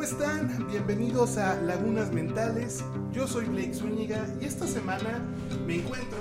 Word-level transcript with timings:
¿Cómo 0.00 0.12
están? 0.12 0.66
Bienvenidos 0.66 1.36
a 1.36 1.56
Lagunas 1.60 2.10
Mentales. 2.10 2.82
Yo 3.12 3.28
soy 3.28 3.44
Blake 3.44 3.74
Zúñiga 3.74 4.26
y 4.40 4.46
esta 4.46 4.66
semana 4.66 5.18
me 5.66 5.74
encuentro 5.74 6.16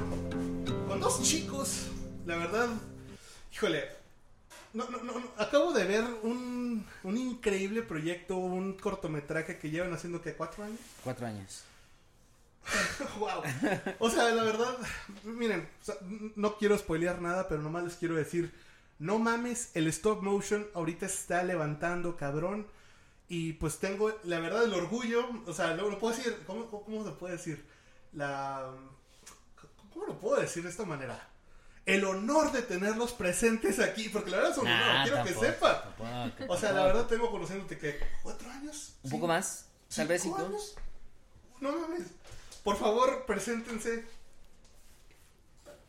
con 0.85 0.99
dos 0.99 1.23
chicos. 1.23 1.87
La 2.25 2.35
verdad, 2.35 2.67
híjole, 3.53 3.85
no, 4.73 4.83
no, 4.89 5.01
no, 5.01 5.19
no, 5.21 5.31
acabo 5.37 5.71
de 5.71 5.85
ver 5.85 6.03
un, 6.23 6.85
un 7.03 7.17
increíble 7.17 7.81
proyecto, 7.81 8.35
un 8.35 8.73
cortometraje 8.73 9.57
que 9.57 9.69
llevan 9.69 9.93
haciendo 9.93 10.21
que 10.21 10.33
cuatro 10.33 10.65
años. 10.65 10.79
Cuatro 11.01 11.27
años. 11.27 11.63
wow. 13.17 13.43
O 13.99 14.09
sea, 14.09 14.29
la 14.31 14.43
verdad, 14.43 14.75
miren, 15.23 15.61
o 15.81 15.85
sea, 15.85 15.95
no 16.35 16.57
quiero 16.57 16.77
spoilear 16.77 17.21
nada, 17.21 17.47
pero 17.47 17.61
nomás 17.61 17.85
les 17.85 17.95
quiero 17.95 18.15
decir, 18.15 18.53
no 18.99 19.19
mames, 19.19 19.71
el 19.73 19.87
stop 19.87 20.21
motion 20.21 20.67
ahorita 20.73 21.07
se 21.07 21.15
está 21.15 21.43
levantando, 21.43 22.17
cabrón. 22.17 22.67
Y 23.29 23.53
pues 23.53 23.77
tengo, 23.79 24.11
la 24.23 24.39
verdad, 24.39 24.63
el 24.63 24.73
orgullo, 24.73 25.23
o 25.45 25.53
sea, 25.53 25.75
lo, 25.75 25.89
lo 25.89 25.99
puedo 25.99 26.15
decir, 26.17 26.35
¿cómo, 26.47 26.65
cómo, 26.69 26.83
cómo 26.83 27.05
se 27.05 27.11
puede 27.11 27.33
decir? 27.37 27.63
La... 28.11 28.71
¿Cómo 29.93 30.05
lo 30.07 30.19
puedo 30.19 30.41
decir 30.41 30.63
de 30.63 30.69
esta 30.69 30.83
manera? 30.85 31.27
El 31.85 32.05
honor 32.05 32.51
de 32.51 32.61
tenerlos 32.63 33.13
presentes 33.13 33.79
aquí, 33.79 34.09
porque 34.09 34.31
la 34.31 34.37
verdad 34.37 34.51
es 34.53 34.57
un 34.57 34.67
honor, 34.67 34.79
Nah, 34.79 35.03
quiero 35.03 35.17
tampoco, 35.17 35.39
que 35.41 35.45
sepa. 35.47 35.83
tampoco, 35.83 36.53
O 36.53 36.57
sea, 36.57 36.71
la 36.71 36.85
verdad 36.85 37.07
tengo 37.07 37.31
conociéndote 37.31 37.77
que 37.77 37.99
cuatro 38.23 38.49
años. 38.49 38.93
Un 39.03 39.11
poco 39.11 39.27
más, 39.27 39.67
tal 39.95 40.07
vez 40.07 40.21
¿Cinco 40.23 40.37
cinco. 40.37 40.49
años? 40.49 40.75
No 41.61 41.71
mames. 41.71 42.07
Por 42.63 42.77
favor, 42.77 43.25
preséntense. 43.25 44.05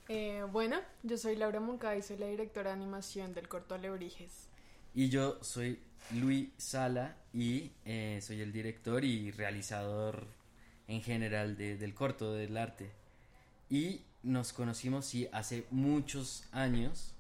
Eh, 0.09 0.45
bueno, 0.51 0.81
yo 1.03 1.17
soy 1.17 1.37
Laura 1.37 1.61
Moncada 1.61 1.97
y 1.97 2.03
soy 2.03 2.17
la 2.19 2.27
directora 2.27 2.71
de 2.71 2.77
animación 2.77 3.33
del 3.33 3.49
corto 3.49 3.75
Alebrijes. 3.75 4.49
Y 4.95 5.09
yo 5.09 5.39
soy 5.43 5.81
Luis 6.15 6.49
Sala 6.59 7.17
y 7.33 7.71
eh, 7.85 8.21
soy 8.23 8.41
el 8.41 8.53
director 8.53 9.05
y 9.05 9.31
realizador 9.31 10.27
en 10.89 11.03
general 11.03 11.57
de- 11.57 11.77
del 11.77 11.95
corto, 11.95 12.33
del 12.35 12.57
arte. 12.57 12.91
Y 13.69 14.03
nos 14.23 14.53
conocimos, 14.53 15.07
sí, 15.07 15.29
hace 15.33 15.65
muchos 15.71 16.45
años 16.53 17.13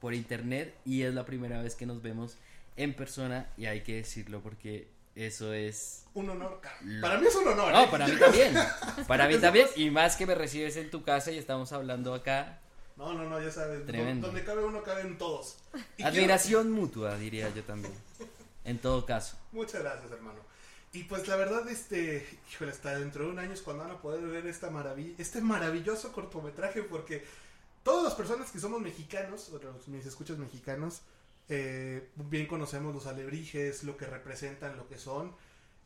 por 0.00 0.14
internet 0.14 0.74
y 0.84 1.02
es 1.02 1.12
la 1.14 1.24
primera 1.26 1.60
vez 1.60 1.74
que 1.74 1.86
nos 1.86 2.00
vemos 2.02 2.36
en 2.76 2.94
persona 2.94 3.48
y 3.56 3.66
hay 3.66 3.80
que 3.82 3.96
decirlo 3.96 4.40
porque 4.40 4.86
eso 5.16 5.52
es... 5.52 6.04
Un 6.14 6.30
honor. 6.30 6.60
Lo- 6.84 7.00
Para 7.02 7.18
mí 7.18 7.26
es 7.26 7.34
un 7.34 7.48
honor. 7.48 7.72
¿eh? 7.72 7.76
No, 7.76 7.90
para 7.90 8.06
mí 8.06 8.16
también. 8.18 8.54
Para 9.08 9.26
mí 9.26 9.36
también. 9.38 9.66
Y 9.74 9.90
más 9.90 10.14
que 10.14 10.26
me 10.26 10.36
recibes 10.36 10.76
en 10.76 10.88
tu 10.90 11.02
casa 11.02 11.32
y 11.32 11.38
estamos 11.38 11.72
hablando 11.72 12.14
acá. 12.14 12.60
No, 12.98 13.14
no, 13.14 13.28
no, 13.28 13.40
ya 13.40 13.52
sabes. 13.52 13.86
Tremendo. 13.86 14.26
Donde 14.26 14.44
cabe 14.44 14.64
uno, 14.64 14.82
caben 14.82 15.16
todos. 15.16 15.56
Y 15.96 16.02
Admiración 16.02 16.72
mutua, 16.72 17.16
diría 17.16 17.48
yo 17.54 17.62
también. 17.62 17.94
En 18.64 18.78
todo 18.78 19.06
caso. 19.06 19.38
Muchas 19.52 19.82
gracias, 19.82 20.10
hermano. 20.10 20.40
Y 20.92 21.04
pues 21.04 21.28
la 21.28 21.36
verdad, 21.36 21.68
este, 21.68 22.26
híjole, 22.50 22.72
hasta 22.72 22.98
dentro 22.98 23.24
de 23.24 23.30
un 23.30 23.38
año 23.38 23.52
es 23.52 23.62
cuando 23.62 23.84
van 23.84 23.92
a 23.92 24.02
poder 24.02 24.26
ver 24.26 24.46
esta 24.46 24.70
maravilla, 24.70 25.14
este 25.18 25.40
maravilloso 25.40 26.12
cortometraje, 26.12 26.82
porque 26.82 27.24
todas 27.84 28.02
las 28.02 28.14
personas 28.14 28.50
que 28.50 28.58
somos 28.58 28.80
mexicanos, 28.80 29.48
o 29.50 29.58
los, 29.62 29.86
mis 29.86 30.04
escuchas 30.04 30.38
mexicanos, 30.38 31.02
eh, 31.48 32.08
bien 32.16 32.46
conocemos 32.46 32.92
los 32.92 33.06
alebrijes, 33.06 33.84
lo 33.84 33.96
que 33.96 34.06
representan, 34.06 34.76
lo 34.76 34.88
que 34.88 34.98
son. 34.98 35.36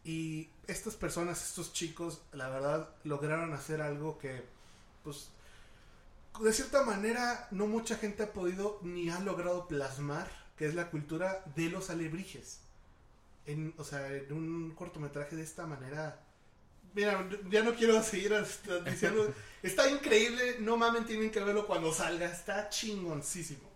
Y 0.02 0.48
estas 0.66 0.94
personas, 0.94 1.44
estos 1.46 1.74
chicos, 1.74 2.22
la 2.32 2.48
verdad, 2.48 2.88
lograron 3.04 3.52
hacer 3.52 3.82
algo 3.82 4.18
que, 4.18 4.42
pues, 5.04 5.28
de 6.40 6.52
cierta 6.52 6.82
manera, 6.82 7.48
no 7.50 7.66
mucha 7.66 7.96
gente 7.96 8.22
ha 8.22 8.32
podido 8.32 8.78
ni 8.82 9.10
ha 9.10 9.20
logrado 9.20 9.68
plasmar, 9.68 10.30
que 10.56 10.66
es 10.66 10.74
la 10.74 10.90
cultura 10.90 11.44
de 11.54 11.68
los 11.68 11.90
alebrijes. 11.90 12.60
En, 13.46 13.74
o 13.76 13.84
sea, 13.84 14.06
en 14.08 14.32
un 14.32 14.74
cortometraje 14.74 15.36
de 15.36 15.42
esta 15.42 15.66
manera. 15.66 16.20
Mira, 16.94 17.28
ya 17.50 17.62
no 17.62 17.74
quiero 17.74 18.02
seguir 18.02 18.32
diciendo. 18.84 19.32
Está 19.62 19.88
increíble, 19.90 20.56
no 20.60 20.76
mamen, 20.76 21.04
tienen 21.04 21.30
que 21.30 21.40
verlo 21.40 21.66
cuando 21.66 21.92
salga. 21.92 22.26
Está 22.26 22.68
chingoncísimo. 22.68 23.70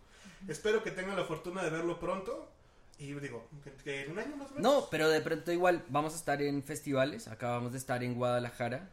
Espero 0.49 0.83
que 0.83 0.91
tengan 0.91 1.17
la 1.17 1.25
fortuna 1.25 1.63
de 1.63 1.71
verlo 1.71 1.99
pronto. 1.99 2.51
Y 2.99 3.13
digo, 3.15 3.47
que 3.85 4.05
en 4.05 4.13
un 4.13 4.19
año 4.19 4.37
más 4.37 4.51
o 4.51 4.55
menos. 4.55 4.63
No, 4.63 4.89
pero 4.91 5.09
de 5.09 5.21
pronto 5.21 5.53
igual 5.53 5.85
vamos 5.89 6.15
a 6.15 6.17
estar 6.17 6.41
en 6.41 6.63
festivales. 6.63 7.29
Acabamos 7.29 7.73
de 7.73 7.79
estar 7.79 8.03
en 8.03 8.15
Guadalajara. 8.15 8.91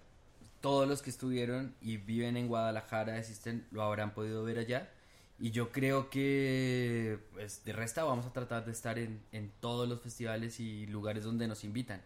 Todos 0.64 0.88
los 0.88 1.02
que 1.02 1.10
estuvieron 1.10 1.76
y 1.82 1.98
viven 1.98 2.38
en 2.38 2.48
Guadalajara, 2.48 3.18
existen, 3.20 3.68
lo 3.72 3.84
habrán 3.84 4.14
podido 4.14 4.46
ver 4.46 4.60
allá. 4.60 4.90
Y 5.38 5.52
yo 5.52 5.74
creo 5.74 6.10
que, 6.10 7.20
pues, 7.34 7.66
de 7.66 7.74
resta 7.74 8.06
vamos 8.06 8.26
a 8.26 8.32
tratar 8.32 8.64
de 8.64 8.72
estar 8.72 8.98
en, 8.98 9.22
en 9.34 9.52
todos 9.60 9.90
los 9.90 10.00
festivales 10.00 10.62
y 10.62 10.86
lugares 10.88 11.26
donde 11.26 11.50
nos 11.50 11.66
invitan. 11.66 12.02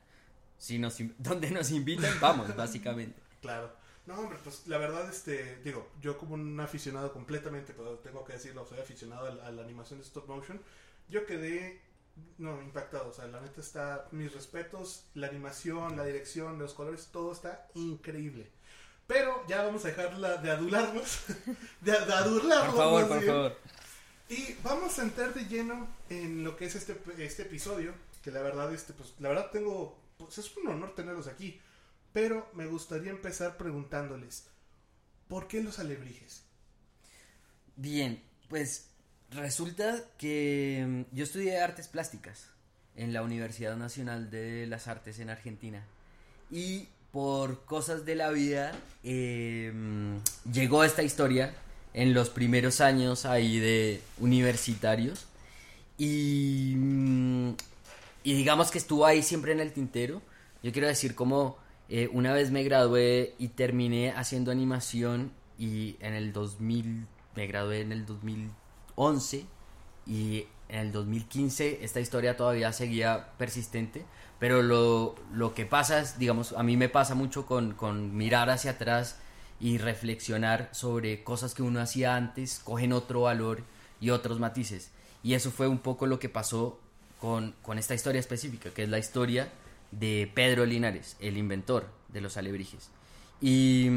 Si 0.57 0.79
nos, 0.79 0.97
donde 1.19 1.51
nos 1.51 1.69
invitan, 1.69 2.11
vamos, 2.19 2.55
básicamente. 2.55 3.21
Claro. 3.41 3.71
No, 4.07 4.15
hombre, 4.15 4.39
pues 4.43 4.65
la 4.67 4.79
verdad, 4.79 5.07
este, 5.07 5.57
digo, 5.63 5.87
yo 6.01 6.17
como 6.17 6.33
un 6.33 6.59
aficionado 6.59 7.13
completamente, 7.13 7.73
pero 7.77 7.99
tengo 7.99 8.25
que 8.25 8.33
decirlo, 8.33 8.65
soy 8.65 8.79
aficionado 8.79 9.27
a, 9.27 9.35
la- 9.35 9.45
a 9.45 9.51
la 9.51 9.61
animación 9.61 9.99
de 9.99 10.05
stop 10.05 10.27
motion, 10.27 10.59
yo 11.09 11.25
quedé, 11.27 11.79
no, 12.37 12.61
impactado, 12.61 13.09
o 13.09 13.13
sea, 13.13 13.27
la 13.27 13.41
neta 13.41 13.61
está, 13.61 14.07
mis 14.11 14.33
respetos, 14.33 15.05
la 15.13 15.27
animación, 15.27 15.97
la 15.97 16.05
dirección, 16.05 16.59
los 16.59 16.73
colores, 16.73 17.09
todo 17.11 17.31
está 17.31 17.67
increíble. 17.73 18.51
Pero 19.07 19.45
ya 19.47 19.63
vamos 19.63 19.85
a 19.85 19.89
dejarla 19.89 20.37
de 20.37 20.51
adularnos, 20.51 21.23
de, 21.81 21.91
de 21.91 22.13
adurlarnos. 22.13 22.75
Por 22.75 22.83
favor, 22.83 23.07
por 23.07 23.19
bien. 23.19 23.31
favor. 23.31 23.57
Y 24.29 24.55
vamos 24.61 24.99
a 24.99 25.03
entrar 25.03 25.33
de 25.33 25.45
lleno 25.45 25.87
en 26.09 26.43
lo 26.43 26.57
que 26.57 26.65
es 26.65 26.75
este, 26.75 26.99
este 27.17 27.43
episodio, 27.43 27.93
que 28.21 28.31
la 28.31 28.41
verdad, 28.41 28.73
este, 28.73 28.93
pues, 28.93 29.13
la 29.19 29.29
verdad 29.29 29.49
tengo, 29.51 29.97
pues 30.17 30.37
es 30.37 30.55
un 30.57 30.67
honor 30.67 30.93
tenerlos 30.95 31.27
aquí, 31.27 31.61
pero 32.11 32.49
me 32.53 32.65
gustaría 32.67 33.11
empezar 33.11 33.55
preguntándoles, 33.57 34.47
¿por 35.29 35.47
qué 35.47 35.63
los 35.63 35.79
alebrijes? 35.79 36.43
Bien, 37.77 38.21
pues 38.49 38.86
resulta 39.31 40.03
que 40.17 40.85
mm, 40.87 41.15
yo 41.15 41.23
estudié 41.23 41.59
artes 41.59 41.87
plásticas 41.87 42.49
en 42.95 43.13
la 43.13 43.21
Universidad 43.21 43.75
Nacional 43.77 44.29
de 44.29 44.65
las 44.67 44.87
Artes 44.87 45.19
en 45.19 45.29
Argentina 45.29 45.83
y 46.49 46.87
por 47.11 47.65
cosas 47.65 48.05
de 48.05 48.15
la 48.15 48.29
vida 48.31 48.71
eh, 49.03 49.71
mm, 49.73 50.17
llegó 50.51 50.83
esta 50.83 51.03
historia 51.03 51.53
en 51.93 52.13
los 52.13 52.29
primeros 52.29 52.81
años 52.81 53.25
ahí 53.25 53.59
de 53.59 54.01
universitarios 54.19 55.25
y, 55.97 56.73
mm, 56.77 57.55
y 58.23 58.33
digamos 58.33 58.71
que 58.71 58.77
estuvo 58.77 59.05
ahí 59.05 59.23
siempre 59.23 59.51
en 59.51 59.59
el 59.59 59.73
tintero. 59.73 60.21
Yo 60.63 60.71
quiero 60.71 60.87
decir 60.87 61.15
como 61.15 61.57
eh, 61.89 62.09
una 62.11 62.33
vez 62.33 62.51
me 62.51 62.63
gradué 62.63 63.35
y 63.37 63.49
terminé 63.49 64.11
haciendo 64.11 64.51
animación 64.51 65.31
y 65.57 65.95
en 66.01 66.13
el 66.13 66.33
2000 66.33 67.07
me 67.35 67.47
gradué 67.47 67.81
en 67.81 67.91
el 67.91 68.05
2011 68.97 69.45
y 70.07 70.47
en 70.69 70.79
el 70.79 70.91
2015 70.91 71.83
esta 71.83 71.99
historia 71.99 72.35
todavía 72.35 72.73
seguía 72.73 73.29
persistente, 73.37 74.03
pero 74.39 74.61
lo, 74.61 75.15
lo 75.31 75.53
que 75.53 75.65
pasa 75.65 75.99
es, 75.99 76.19
digamos, 76.19 76.53
a 76.53 76.63
mí 76.63 76.75
me 76.75 76.89
pasa 76.89 77.15
mucho 77.15 77.45
con, 77.45 77.73
con 77.73 78.15
mirar 78.15 78.49
hacia 78.49 78.71
atrás 78.71 79.19
y 79.59 79.77
reflexionar 79.77 80.69
sobre 80.71 81.23
cosas 81.23 81.53
que 81.53 81.63
uno 81.63 81.79
hacía 81.79 82.15
antes, 82.15 82.59
cogen 82.63 82.91
otro 82.91 83.21
valor 83.21 83.63
y 83.99 84.09
otros 84.09 84.39
matices. 84.39 84.91
Y 85.23 85.33
eso 85.33 85.51
fue 85.51 85.67
un 85.67 85.79
poco 85.79 86.05
lo 86.05 86.19
que 86.19 86.29
pasó 86.29 86.79
con, 87.19 87.55
con 87.61 87.79
esta 87.79 87.95
historia 87.95 88.19
específica, 88.19 88.69
que 88.71 88.83
es 88.83 88.89
la 88.89 88.99
historia 88.99 89.51
de 89.91 90.31
Pedro 90.33 90.65
Linares, 90.65 91.17
el 91.19 91.37
inventor 91.37 91.87
de 92.09 92.21
los 92.21 92.37
alebrijes. 92.37 92.89
Y, 93.41 93.89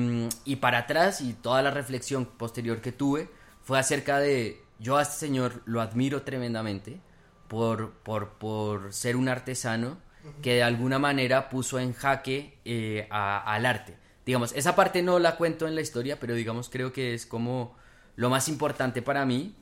y 0.45 0.57
para 0.57 0.79
atrás 0.79 1.21
y 1.21 1.33
toda 1.35 1.63
la 1.63 1.71
reflexión 1.71 2.25
posterior 2.25 2.81
que 2.81 2.93
tuve 2.93 3.29
fue 3.63 3.79
acerca 3.79 4.19
de, 4.19 4.63
yo 4.81 4.97
a 4.97 5.03
este 5.03 5.15
señor 5.17 5.63
lo 5.67 5.81
admiro 5.81 6.23
tremendamente 6.23 7.01
por, 7.49 7.93
por, 8.03 8.31
por 8.39 8.93
ser 8.93 9.17
un 9.17 9.29
artesano 9.29 9.99
que 10.43 10.55
de 10.57 10.63
alguna 10.63 10.99
manera 10.99 11.49
puso 11.49 11.79
en 11.79 11.93
jaque 11.95 12.59
eh, 12.65 13.07
a- 13.11 13.41
al 13.55 13.65
arte. 13.67 13.97
Digamos, 14.27 14.53
esa 14.53 14.77
parte 14.77 15.03
no 15.03 15.19
la 15.19 15.37
cuento 15.37 15.67
en 15.67 15.75
la 15.75 15.81
historia, 15.81 16.19
pero 16.21 16.35
digamos 16.35 16.69
creo 16.69 16.93
que 16.93 17.15
es 17.15 17.25
como 17.27 17.75
lo 18.17 18.29
más 18.31 18.49
importante 18.49 19.01
para 19.03 19.25
mí, 19.25 19.55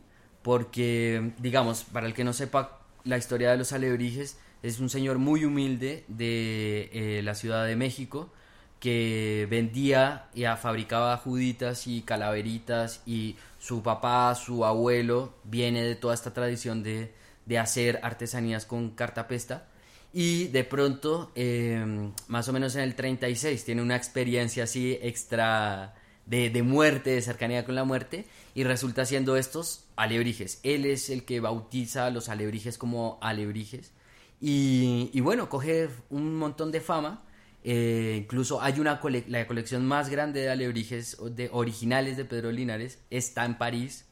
porque 0.43 1.33
digamos, 1.39 1.85
para 1.85 2.07
el 2.07 2.15
que 2.15 2.25
no 2.25 2.33
sepa 2.33 2.81
la 3.05 3.19
historia 3.19 3.51
de 3.51 3.57
los 3.57 3.73
alebrijes, 3.73 4.39
es 4.63 4.81
un 4.81 4.91
señor 4.91 5.19
muy 5.19 5.45
humilde 5.45 6.05
de 6.09 6.91
eh, 6.93 7.23
la 7.23 7.35
Ciudad 7.35 7.65
de 7.67 7.77
México 7.77 8.33
que 8.81 9.47
vendía 9.51 10.27
y 10.35 10.45
fabricaba 10.61 11.17
juditas 11.17 11.87
y 11.87 12.03
calaveritas 12.03 13.03
y 13.07 13.37
su 13.59 13.83
papá, 13.83 14.35
su 14.35 14.65
abuelo, 14.65 15.35
viene 15.45 15.83
de 15.83 15.95
toda 15.95 16.15
esta 16.15 16.33
tradición 16.33 16.83
de, 16.83 17.13
de 17.47 17.59
hacer 17.59 18.01
artesanías 18.03 18.67
con 18.67 18.91
cartapesta 18.91 19.69
y 20.13 20.49
de 20.49 20.65
pronto, 20.65 21.31
eh, 21.35 22.11
más 22.29 22.49
o 22.49 22.53
menos 22.53 22.75
en 22.77 22.83
el 22.83 22.95
36, 22.95 23.65
tiene 23.65 23.83
una 23.83 23.97
experiencia 23.97 24.65
así 24.65 24.99
extra 25.03 25.95
de, 26.27 26.51
de 26.51 26.63
muerte, 26.63 27.11
de 27.11 27.23
cercanía 27.23 27.65
con 27.65 27.75
la 27.75 27.85
muerte, 27.85 28.25
y 28.55 28.65
resulta 28.65 29.05
siendo 29.05 29.37
estos 29.37 29.85
alebrijes. 29.97 30.61
Él 30.63 30.87
es 30.87 31.11
el 31.11 31.25
que 31.25 31.41
bautiza 31.41 32.07
a 32.07 32.11
los 32.11 32.29
alebrijes 32.29 32.79
como 32.79 33.19
alebrijes, 33.21 33.93
Y, 34.41 35.11
y 35.13 35.21
bueno, 35.21 35.49
coge 35.49 35.89
un 36.11 36.37
montón 36.37 36.71
de 36.73 36.81
fama. 36.81 37.23
Eh, 37.65 38.21
incluso 38.23 38.63
hay 38.63 38.81
una 38.81 39.01
la 39.27 39.47
colección 39.47 39.85
más 39.85 40.09
grande 40.09 40.41
de 40.41 40.51
alebrijes 40.51 41.19
de 41.33 41.51
originales 41.53 42.17
de 42.17 42.25
Pedro 42.25 42.53
Linares 42.53 42.99
está 43.11 43.45
en 43.45 43.59
París. 43.59 44.07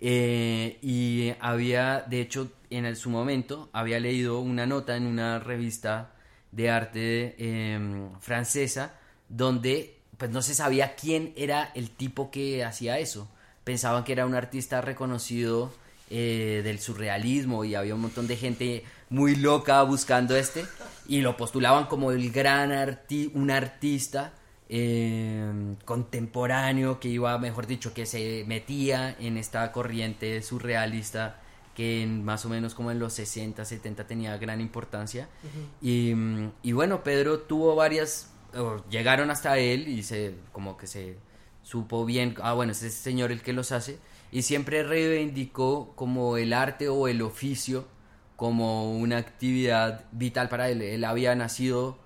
Eh, 0.00 0.78
y 0.82 1.32
había, 1.40 2.04
de 2.08 2.20
hecho, 2.20 2.50
en 2.70 2.94
su 2.96 3.10
momento, 3.10 3.70
había 3.72 4.00
leído 4.00 4.40
una 4.40 4.66
nota 4.66 4.96
en 4.96 5.06
una 5.06 5.38
revista 5.38 6.12
de 6.52 6.70
arte 6.70 7.34
eh, 7.38 8.08
francesa 8.20 8.94
donde 9.28 9.96
pues 10.16 10.30
no 10.30 10.42
se 10.42 10.54
sabía 10.54 10.94
quién 10.94 11.32
era 11.36 11.70
el 11.74 11.90
tipo 11.90 12.30
que 12.30 12.64
hacía 12.64 12.98
eso. 12.98 13.28
Pensaban 13.64 14.04
que 14.04 14.12
era 14.12 14.26
un 14.26 14.34
artista 14.34 14.80
reconocido 14.80 15.72
eh, 16.08 16.62
del 16.64 16.78
surrealismo 16.78 17.64
y 17.64 17.74
había 17.74 17.94
un 17.94 18.02
montón 18.02 18.26
de 18.26 18.36
gente 18.36 18.84
muy 19.10 19.36
loca 19.36 19.82
buscando 19.82 20.36
este 20.36 20.64
y 21.08 21.20
lo 21.20 21.36
postulaban 21.36 21.86
como 21.86 22.12
el 22.12 22.30
gran 22.30 22.72
arti 22.72 23.30
un 23.34 23.50
artista 23.50 24.32
eh, 24.68 25.76
contemporáneo 25.84 26.98
que 26.98 27.08
iba, 27.08 27.38
mejor 27.38 27.66
dicho, 27.66 27.94
que 27.94 28.06
se 28.06 28.44
metía 28.46 29.16
en 29.20 29.36
esta 29.36 29.70
corriente 29.72 30.42
surrealista 30.42 31.40
que 31.74 32.02
en, 32.02 32.24
más 32.24 32.44
o 32.46 32.48
menos 32.48 32.74
como 32.74 32.90
en 32.90 32.98
los 32.98 33.12
60, 33.12 33.64
70 33.64 34.06
tenía 34.06 34.36
gran 34.38 34.60
importancia. 34.60 35.28
y, 35.80 36.14
mm, 36.14 36.52
y 36.62 36.72
bueno, 36.72 37.04
Pedro 37.04 37.40
tuvo 37.40 37.74
varias, 37.76 38.32
llegaron 38.90 39.30
hasta 39.30 39.58
él 39.58 39.86
y 39.86 40.02
se 40.02 40.34
como 40.52 40.76
que 40.76 40.86
se 40.86 41.18
supo 41.62 42.04
bien, 42.06 42.34
ah 42.40 42.54
bueno, 42.54 42.72
es 42.72 42.82
ese 42.82 42.96
señor 42.96 43.30
el 43.30 43.42
que 43.42 43.52
los 43.52 43.72
hace, 43.72 43.98
y 44.32 44.42
siempre 44.42 44.82
reivindicó 44.82 45.92
como 45.94 46.36
el 46.36 46.52
arte 46.52 46.88
o 46.88 47.08
el 47.08 47.22
oficio 47.22 47.86
como 48.36 48.96
una 48.96 49.16
actividad 49.16 50.04
vital 50.12 50.48
para 50.48 50.68
él. 50.68 50.82
Él 50.82 51.04
había 51.04 51.34
nacido 51.34 51.98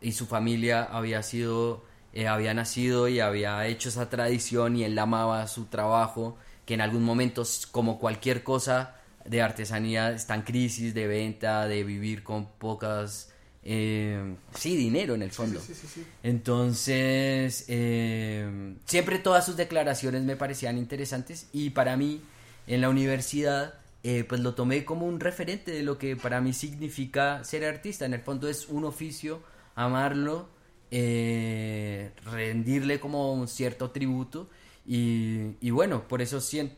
y 0.00 0.12
su 0.12 0.26
familia 0.26 0.84
había 0.84 1.22
sido, 1.22 1.84
eh, 2.12 2.28
había 2.28 2.54
nacido 2.54 3.08
y 3.08 3.20
había 3.20 3.66
hecho 3.66 3.88
esa 3.88 4.08
tradición 4.08 4.76
y 4.76 4.84
él 4.84 4.98
amaba 4.98 5.46
su 5.46 5.66
trabajo, 5.66 6.36
que 6.66 6.74
en 6.74 6.82
algún 6.82 7.02
momento, 7.02 7.42
como 7.70 7.98
cualquier 7.98 8.44
cosa 8.44 8.96
de 9.24 9.42
artesanía, 9.42 10.12
está 10.12 10.34
en 10.34 10.42
crisis 10.42 10.94
de 10.94 11.06
venta, 11.06 11.66
de 11.66 11.82
vivir 11.82 12.22
con 12.22 12.46
pocas, 12.46 13.32
eh, 13.62 14.36
sí, 14.54 14.76
dinero 14.76 15.14
en 15.14 15.22
el 15.22 15.30
fondo. 15.30 15.60
Sí, 15.60 15.74
sí, 15.74 15.80
sí, 15.80 15.86
sí. 15.94 16.06
Entonces, 16.22 17.64
eh, 17.68 18.74
siempre 18.84 19.18
todas 19.18 19.44
sus 19.44 19.56
declaraciones 19.56 20.22
me 20.22 20.36
parecían 20.36 20.78
interesantes 20.78 21.48
y 21.52 21.70
para 21.70 21.96
mí 21.96 22.22
en 22.66 22.80
la 22.80 22.88
universidad, 22.88 23.74
eh, 24.02 24.24
pues 24.24 24.40
lo 24.40 24.54
tomé 24.54 24.84
como 24.84 25.06
un 25.06 25.20
referente 25.20 25.70
de 25.70 25.82
lo 25.82 25.98
que 25.98 26.16
para 26.16 26.40
mí 26.40 26.52
significa 26.52 27.44
ser 27.44 27.64
artista. 27.64 28.06
En 28.06 28.14
el 28.14 28.20
fondo 28.20 28.48
es 28.48 28.68
un 28.68 28.84
oficio, 28.84 29.42
amarlo, 29.74 30.48
eh, 30.90 32.10
rendirle 32.24 32.98
como 32.98 33.32
un 33.32 33.46
cierto 33.48 33.90
tributo 33.90 34.48
y, 34.86 35.70
bueno, 35.70 36.08
por 36.08 36.22
eso 36.22 36.40
siento, 36.40 36.74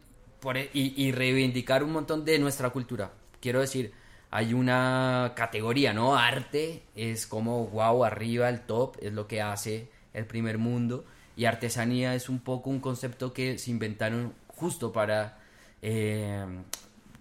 e- 0.54 0.70
y, 0.74 1.02
y 1.02 1.12
reivindicar 1.12 1.82
un 1.82 1.92
montón 1.92 2.24
de 2.24 2.38
nuestra 2.38 2.70
cultura. 2.70 3.12
Quiero 3.40 3.60
decir, 3.60 3.92
hay 4.30 4.54
una 4.54 5.32
categoría, 5.36 5.92
¿no? 5.92 6.16
Arte 6.16 6.82
es 6.94 7.26
como, 7.26 7.66
wow, 7.69 8.04
arriba, 8.04 8.48
el 8.48 8.62
top, 8.62 8.96
es 9.00 9.12
lo 9.12 9.26
que 9.26 9.40
hace 9.40 9.88
el 10.12 10.26
primer 10.26 10.58
mundo. 10.58 11.04
Y 11.36 11.46
artesanía 11.46 12.14
es 12.14 12.28
un 12.28 12.40
poco 12.40 12.69
un 12.69 12.80
concepto 12.80 13.32
que 13.32 13.56
se 13.58 13.70
inventaron 13.70 14.34
justo 14.48 14.92
para 14.92 15.38
eh, 15.80 16.44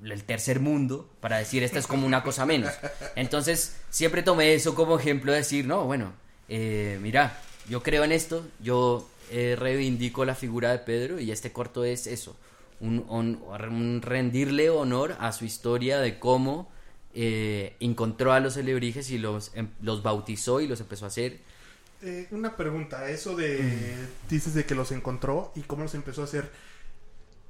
el 0.03 0.23
tercer 0.23 0.59
mundo, 0.59 1.09
para 1.19 1.37
decir, 1.37 1.63
esta 1.63 1.79
es 1.79 1.87
como 1.87 2.07
una 2.07 2.23
cosa 2.23 2.45
menos. 2.45 2.71
Entonces, 3.15 3.75
siempre 3.89 4.23
tomé 4.23 4.53
eso 4.53 4.75
como 4.75 4.97
ejemplo 4.99 5.31
de 5.31 5.39
decir, 5.39 5.65
no, 5.65 5.85
bueno, 5.85 6.13
eh, 6.49 6.97
mira, 7.01 7.37
yo 7.69 7.83
creo 7.83 8.03
en 8.03 8.11
esto, 8.11 8.45
yo 8.59 9.07
eh, 9.31 9.55
reivindico 9.57 10.25
la 10.25 10.35
figura 10.35 10.71
de 10.71 10.79
Pedro 10.79 11.19
y 11.19 11.31
este 11.31 11.51
corto 11.51 11.83
es 11.85 12.07
eso, 12.07 12.35
un, 12.79 13.05
un- 13.09 13.41
un 13.47 14.01
rendirle 14.01 14.69
honor 14.69 15.15
a 15.19 15.31
su 15.31 15.45
historia 15.45 15.99
de 15.99 16.19
cómo 16.19 16.69
eh, 17.13 17.75
encontró 17.79 18.33
a 18.33 18.39
los 18.39 18.53
celebrijes 18.55 19.09
y 19.11 19.17
los, 19.17 19.51
em- 19.55 19.69
los 19.81 20.01
bautizó 20.03 20.61
y 20.61 20.67
los 20.67 20.79
empezó 20.81 21.05
a 21.05 21.09
hacer. 21.09 21.39
Una 22.31 22.57
pregunta, 22.57 23.07
eso 23.11 23.35
de 23.35 23.95
dices 24.27 24.55
de 24.55 24.65
que 24.65 24.73
los 24.73 24.91
encontró 24.91 25.51
y 25.55 25.61
cómo 25.61 25.83
los 25.83 25.93
empezó 25.93 26.21
a 26.21 26.23
hacer. 26.25 26.49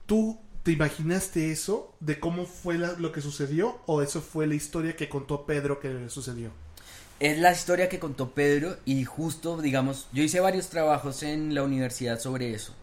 ¿Tú 0.05 0.39
te 0.63 0.71
imaginaste 0.71 1.51
eso 1.51 1.93
de 1.99 2.19
cómo 2.19 2.45
fue 2.45 2.77
la- 2.77 2.93
lo 2.93 3.11
que 3.11 3.21
sucedió 3.21 3.79
o 3.87 4.01
eso 4.01 4.21
fue 4.21 4.47
la 4.47 4.55
historia 4.55 4.95
que 4.95 5.09
contó 5.09 5.45
Pedro 5.45 5.79
que 5.79 5.89
le 5.89 6.09
sucedió? 6.09 6.51
Es 7.19 7.37
la 7.37 7.51
historia 7.51 7.87
que 7.89 7.99
contó 7.99 8.31
Pedro 8.31 8.77
y 8.85 9.05
justo, 9.05 9.61
digamos, 9.61 10.07
yo 10.11 10.23
hice 10.23 10.39
varios 10.39 10.69
trabajos 10.69 11.21
en 11.23 11.53
la 11.53 11.61
universidad 11.63 12.19
sobre 12.19 12.53
eso. 12.53 12.73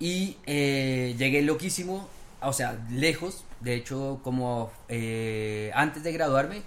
Y 0.00 0.36
eh, 0.46 1.14
llegué 1.18 1.42
loquísimo, 1.42 2.08
o 2.40 2.52
sea, 2.52 2.78
lejos. 2.90 3.44
De 3.60 3.74
hecho, 3.74 4.20
como 4.22 4.70
eh, 4.88 5.70
antes 5.74 6.02
de 6.02 6.12
graduarme, 6.12 6.62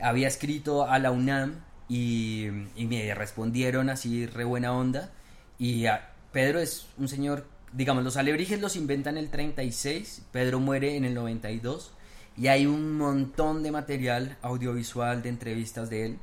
había 0.00 0.28
escrito 0.28 0.84
a 0.88 0.98
la 0.98 1.10
UNAM 1.10 1.56
y, 1.88 2.46
y 2.74 2.86
me 2.86 3.14
respondieron 3.14 3.90
así 3.90 4.26
re 4.26 4.44
buena 4.44 4.72
onda. 4.72 5.12
Y 5.58 5.86
ah, 5.86 6.10
Pedro 6.32 6.58
es 6.60 6.86
un 6.96 7.08
señor, 7.08 7.44
digamos, 7.72 8.04
los 8.04 8.16
alebrijes 8.16 8.60
los 8.60 8.76
inventan 8.76 9.16
en 9.16 9.24
el 9.24 9.30
36, 9.30 10.22
Pedro 10.32 10.60
muere 10.60 10.96
en 10.96 11.04
el 11.04 11.14
92. 11.14 11.92
Y 12.36 12.48
hay 12.48 12.66
un 12.66 12.98
montón 12.98 13.62
de 13.62 13.72
material 13.72 14.36
audiovisual 14.42 15.22
de 15.22 15.30
entrevistas 15.30 15.88
de 15.88 16.04
él. 16.04 16.18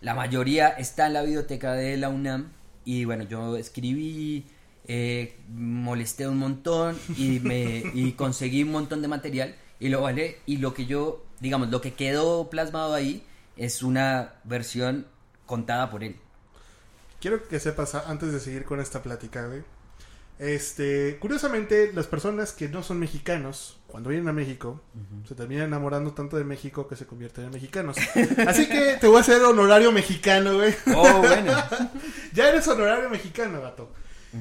La 0.00 0.14
mayoría 0.14 0.68
está 0.68 1.08
en 1.08 1.14
la 1.14 1.22
biblioteca 1.22 1.72
de 1.72 1.96
la 1.96 2.08
UNAM. 2.08 2.52
Y 2.84 3.04
bueno, 3.04 3.24
yo 3.24 3.56
escribí, 3.56 4.46
eh, 4.86 5.36
molesté 5.48 6.28
un 6.28 6.38
montón 6.38 6.96
y, 7.16 7.40
me, 7.40 7.82
y 7.94 8.12
conseguí 8.12 8.62
un 8.62 8.70
montón 8.70 9.02
de 9.02 9.08
material. 9.08 9.56
Y 9.80 9.88
lo 9.88 10.02
vale. 10.02 10.38
Y 10.46 10.58
lo 10.58 10.72
que 10.72 10.86
yo, 10.86 11.24
digamos, 11.40 11.70
lo 11.70 11.80
que 11.80 11.94
quedó 11.94 12.48
plasmado 12.48 12.94
ahí 12.94 13.24
es 13.56 13.82
una 13.82 14.34
versión 14.44 15.06
contada 15.46 15.90
por 15.90 16.04
él. 16.04 16.16
Quiero 17.20 17.48
que 17.48 17.58
sepas 17.58 17.94
antes 17.94 18.32
de 18.32 18.38
seguir 18.38 18.64
con 18.64 18.78
esta 18.78 19.02
plática, 19.02 19.46
güey. 19.46 19.62
Este, 20.38 21.16
curiosamente, 21.18 21.92
las 21.94 22.06
personas 22.06 22.52
que 22.52 22.68
no 22.68 22.82
son 22.82 22.98
mexicanos, 22.98 23.78
cuando 23.86 24.10
vienen 24.10 24.28
a 24.28 24.32
México, 24.34 24.82
se 25.26 25.34
terminan 25.34 25.66
enamorando 25.68 26.12
tanto 26.12 26.36
de 26.36 26.44
México 26.44 26.86
que 26.88 26.96
se 26.96 27.06
convierten 27.06 27.44
en 27.44 27.50
mexicanos. 27.52 27.96
Así 28.46 28.68
que 28.68 28.98
te 29.00 29.06
voy 29.06 29.16
a 29.16 29.20
hacer 29.20 29.40
honorario 29.42 29.92
mexicano, 29.92 30.54
güey. 30.56 30.74
Oh, 30.94 31.18
bueno. 31.20 31.52
Ya 32.34 32.50
eres 32.50 32.68
honorario 32.68 33.08
mexicano, 33.08 33.62
gato. 33.62 33.90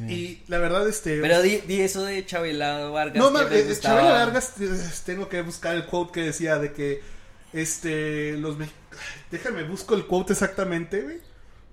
Y 0.09 0.41
la 0.49 0.57
verdad, 0.57 0.85
este. 0.89 1.21
Pero 1.21 1.41
di, 1.41 1.59
di 1.59 1.79
eso 1.79 2.03
de 2.03 2.25
Chabela 2.25 2.89
Vargas. 2.89 3.15
no, 3.17 3.31
ma- 3.31 3.45
me 3.45 3.57
eh. 3.59 3.77
Chabela 3.79 4.11
Vargas, 4.11 4.51
eh, 4.59 4.67
tengo 5.05 5.29
que 5.29 5.41
buscar 5.41 5.73
el 5.73 5.85
quote 5.85 6.11
que 6.11 6.21
decía 6.23 6.57
de 6.59 6.73
que. 6.73 7.01
Este. 7.53 8.33
Los 8.33 8.57
mex- 8.57 8.73
Déjame, 9.31 9.63
busco 9.63 9.95
el 9.95 10.05
quote 10.05 10.33
exactamente, 10.33 11.01
güey. 11.01 11.21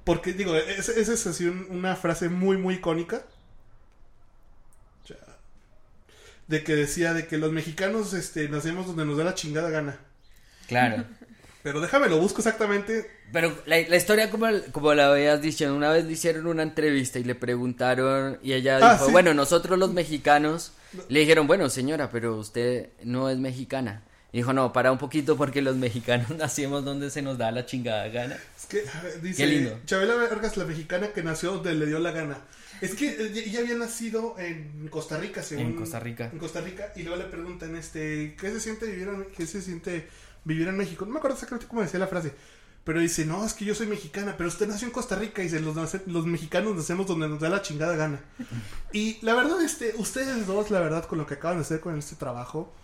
Porque, 0.05 0.33
digo, 0.35 0.55
esa 0.55 0.93
es 0.93 1.27
así 1.27 1.47
un- 1.47 1.67
una 1.71 1.97
frase 1.97 2.29
muy, 2.29 2.57
muy 2.59 2.75
icónica. 2.75 3.23
Ya. 5.07 5.17
De 6.49 6.65
que 6.65 6.75
decía 6.75 7.15
de 7.15 7.27
que 7.27 7.39
los 7.39 7.53
mexicanos 7.53 8.13
este, 8.15 8.49
nacemos 8.49 8.87
donde 8.87 9.05
nos 9.05 9.17
da 9.17 9.25
la 9.25 9.35
chingada 9.35 9.71
gana. 9.71 9.99
Claro. 10.69 11.05
Pero 11.63 11.81
déjame, 11.81 12.09
lo 12.09 12.19
busco 12.19 12.41
exactamente. 12.41 13.09
Pero 13.33 13.57
la, 13.67 13.79
la 13.89 13.97
historia 13.97 14.31
como, 14.31 14.47
como 14.73 14.93
la 14.95 15.13
habías 15.13 15.41
dicho, 15.41 15.73
una 15.75 15.91
vez 15.93 16.05
le 16.05 16.13
hicieron 16.13 16.47
una 16.49 16.65
entrevista 16.65 17.19
y 17.21 17.25
le 17.25 17.35
preguntaron 17.37 18.39
y 18.43 18.53
ella 18.53 18.79
Ah, 18.83 18.95
dijo, 18.95 19.07
sí. 19.07 19.13
bueno, 19.13 19.33
nosotros 19.33 19.79
los 19.79 19.93
mexicanos 19.93 20.73
le 21.09 21.21
dijeron, 21.21 21.47
bueno, 21.47 21.71
señora, 21.71 22.11
pero 22.11 22.37
usted 22.37 22.89
no 23.05 23.31
es 23.31 23.39
mexicana. 23.39 24.03
Y 24.33 24.39
dijo, 24.39 24.55
no, 24.55 24.73
para 24.73 24.91
un 24.91 24.99
poquito 24.99 25.37
porque 25.37 25.61
los 25.61 25.77
mexicanos 25.77 26.31
nacemos 26.37 26.85
donde 26.85 27.11
se 27.11 27.21
nos 27.21 27.37
da 27.37 27.51
la 27.51 27.67
chingada 27.67 28.09
gana. 28.09 28.39
Es 28.57 28.67
que 28.67 28.83
dice 29.21 29.43
Qué 29.43 29.47
lindo. 29.47 29.79
Chabela 29.85 30.15
Vargas, 30.15 30.57
la 30.57 30.65
mexicana 30.65 31.09
que 31.09 31.23
nació 31.23 31.53
donde 31.53 31.75
le 31.75 31.87
dio 31.87 31.99
la 31.99 32.13
gana. 32.13 32.39
Es 32.81 32.95
que 32.95 33.11
eh, 33.11 33.45
ella 33.47 33.61
había 33.61 33.77
nacido 33.77 34.35
en 34.39 34.89
Costa 34.89 35.19
Rica, 35.19 35.43
según. 35.43 35.67
En 35.67 35.77
Costa 35.77 36.01
Rica. 36.01 36.31
En 36.33 36.39
Costa 36.39 36.63
Rica, 36.63 36.93
y 36.97 37.03
luego 37.03 37.23
le 37.23 37.29
preguntan, 37.29 37.77
este, 37.77 38.35
¿qué 38.41 38.51
se 38.51 38.61
siente 38.61 38.87
vivir 38.87 39.09
en, 39.09 39.27
qué 39.37 39.47
se 39.47 39.61
siente 39.61 40.09
vivir 40.45 40.67
en 40.67 40.79
México? 40.79 41.05
No 41.05 41.13
me 41.13 41.19
acuerdo 41.19 41.35
exactamente 41.35 41.69
cómo 41.69 41.83
decía 41.83 42.01
la 42.01 42.09
frase. 42.09 42.33
Pero 42.85 43.01
dice, 43.01 43.25
no, 43.27 43.45
es 43.45 43.53
que 43.53 43.65
yo 43.65 43.75
soy 43.77 43.87
mexicana, 43.87 44.35
pero 44.37 44.49
usted 44.49 44.67
nació 44.67 44.89
en 44.89 44.93
Costa 44.93 45.15
Rica 45.15 45.43
y 45.43 45.45
dice, 45.45 45.61
los, 45.61 45.77
los 46.07 46.27
mexicanos 46.27 46.75
nacemos 46.75 47.07
donde 47.07 47.29
nos 47.29 47.39
da 47.39 47.51
la 47.51 47.63
chingada 47.63 47.97
gana. 47.97 48.21
Y 48.93 49.19
la 49.23 49.35
verdad, 49.35 49.63
este, 49.63 49.95
ustedes 49.97 50.47
dos, 50.47 50.71
la 50.71 50.81
verdad, 50.81 51.05
con 51.05 51.19
lo 51.19 51.27
que 51.27 51.35
acaban 51.35 51.59
de 51.59 51.63
hacer 51.63 51.81
con 51.81 51.97
este 51.97 52.17
trabajo, 52.17 52.75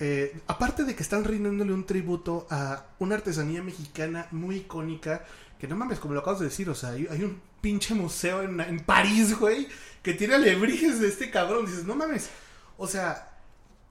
eh, 0.00 0.40
aparte 0.46 0.84
de 0.84 0.94
que 0.94 1.02
están 1.02 1.24
rindiéndole 1.24 1.72
un 1.72 1.84
tributo 1.84 2.46
a 2.50 2.84
una 2.98 3.16
artesanía 3.16 3.62
mexicana 3.62 4.28
muy 4.30 4.56
icónica, 4.56 5.24
que 5.58 5.66
no 5.66 5.76
mames, 5.76 5.98
como 5.98 6.14
lo 6.14 6.20
acabas 6.20 6.38
de 6.38 6.46
decir, 6.46 6.70
o 6.70 6.74
sea, 6.74 6.90
hay, 6.90 7.06
hay 7.10 7.22
un 7.24 7.40
pinche 7.60 7.94
museo 7.94 8.42
en, 8.42 8.60
en 8.60 8.80
París, 8.80 9.38
güey, 9.38 9.68
que 10.02 10.14
tiene 10.14 10.36
alebrijes 10.36 11.00
de 11.00 11.08
este 11.08 11.30
cabrón. 11.30 11.66
Dices, 11.66 11.84
no 11.84 11.96
mames, 11.96 12.30
o 12.76 12.86
sea, 12.86 13.36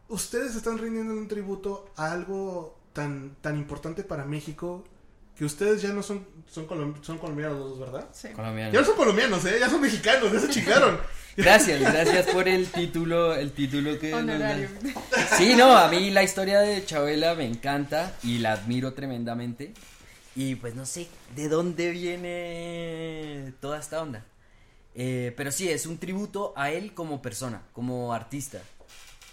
ustedes 0.08 0.56
están 0.56 0.78
rindiendo 0.78 1.14
un 1.14 1.28
tributo 1.28 1.92
a 1.98 2.12
algo 2.12 2.80
tan, 2.94 3.36
tan 3.42 3.58
importante 3.58 4.04
para 4.04 4.26
México 4.26 4.86
que 5.36 5.46
ustedes 5.46 5.82
ya 5.82 5.94
no 5.94 6.02
son, 6.02 6.26
son, 6.48 6.68
son 7.02 7.18
colombianos 7.20 7.60
los 7.60 7.70
dos, 7.72 7.80
¿verdad? 7.80 8.10
Sí. 8.12 8.30
Ya 8.74 8.80
no 8.80 8.86
son 8.86 8.96
colombianos, 8.96 9.46
¿eh? 9.46 9.58
Ya 9.60 9.70
son 9.70 9.82
mexicanos, 9.82 10.32
ya 10.32 10.40
se 10.40 10.50
chingaron. 10.50 10.98
Gracias, 11.38 11.80
gracias 11.80 12.26
por 12.28 12.48
el 12.48 12.66
título, 12.66 13.36
el 13.36 13.52
título 13.52 14.00
que 14.00 14.10
nos. 14.12 14.42
Sí, 15.38 15.54
no, 15.56 15.78
a 15.78 15.88
mí 15.88 16.10
la 16.10 16.24
historia 16.24 16.62
de 16.62 16.84
Chabela 16.84 17.36
me 17.36 17.46
encanta 17.46 18.12
y 18.24 18.40
la 18.40 18.54
admiro 18.54 18.94
tremendamente. 18.94 19.72
Y 20.36 20.56
pues 20.56 20.74
no 20.74 20.86
sé 20.86 21.08
de 21.36 21.48
dónde 21.48 21.92
viene 21.92 23.54
toda 23.60 23.80
esta 23.80 24.02
onda. 24.02 24.26
Eh, 24.96 25.32
pero 25.38 25.52
sí, 25.52 25.70
es 25.70 25.86
un 25.86 26.00
tributo 26.00 26.54
a 26.56 26.72
él 26.72 26.96
como 26.96 27.22
persona, 27.22 27.62
como 27.72 28.14
artista, 28.14 28.60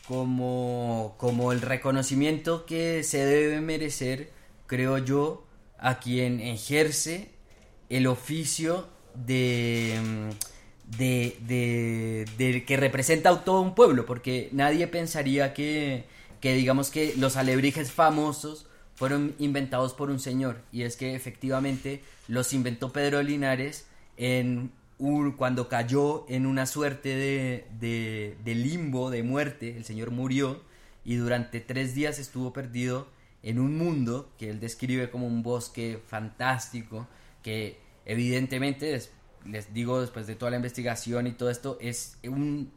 como, 0.07 1.15
como 1.17 1.53
el 1.53 1.63
reconocimiento 1.63 2.67
que 2.67 3.03
se 3.03 3.25
debe 3.25 3.63
merecer, 3.63 4.31
creo 4.67 4.99
yo, 4.99 5.47
a 5.79 6.01
quien 6.01 6.41
ejerce 6.41 7.31
el 7.89 8.07
oficio 8.07 8.89
de, 9.15 9.99
mm, 10.03 10.54
de, 10.99 11.37
de, 11.47 12.27
de 12.39 12.65
que 12.65 12.77
representa 12.77 13.31
a 13.31 13.45
todo 13.45 13.61
un 13.61 13.75
pueblo, 13.75 14.07
porque 14.07 14.49
nadie 14.53 14.87
pensaría 14.87 15.55
que, 15.55 16.05
que 16.41 16.55
digamos 16.55 16.91
que 16.91 17.15
los 17.17 17.37
alebrijes 17.37 17.91
famosos 17.93 18.67
fueron 18.95 19.35
inventados 19.39 19.93
por 19.95 20.11
un 20.11 20.21
señor, 20.21 20.61
y 20.73 20.83
es 20.83 20.97
que 20.97 21.15
efectivamente 21.15 22.03
los 22.29 22.53
inventó 22.53 22.93
Pedro 22.93 23.23
Linares 23.23 23.87
en 24.17 24.71
un- 24.99 25.33
cuando 25.33 25.69
cayó 25.69 26.25
en 26.29 26.47
una 26.47 26.67
suerte 26.67 27.09
de, 27.17 28.37
de, 28.45 28.55
limbo, 28.55 29.11
de 29.11 29.23
muerte, 29.23 29.77
el 29.77 29.85
señor 29.85 30.11
murió 30.13 30.61
y 31.05 31.17
durante 31.17 31.61
tres 31.61 31.95
días 31.95 32.19
estuvo 32.19 32.53
perdido 32.53 33.09
en 33.43 33.59
un 33.59 33.77
mundo 33.77 34.31
que 34.39 34.49
él 34.51 34.61
describe 34.61 35.11
como 35.11 35.27
un 35.27 35.43
bosque 35.43 35.99
fantástico, 36.07 37.07
que 37.43 37.79
evidentemente, 38.07 38.87
des- 38.87 39.11
les 39.47 39.73
digo 39.73 40.01
después 40.01 40.27
de 40.27 40.35
toda 40.35 40.51
la 40.51 40.57
investigación 40.57 41.27
y 41.27 41.33
todo 41.33 41.51
esto, 41.51 41.79
es 41.81 42.17
un, 42.25 42.73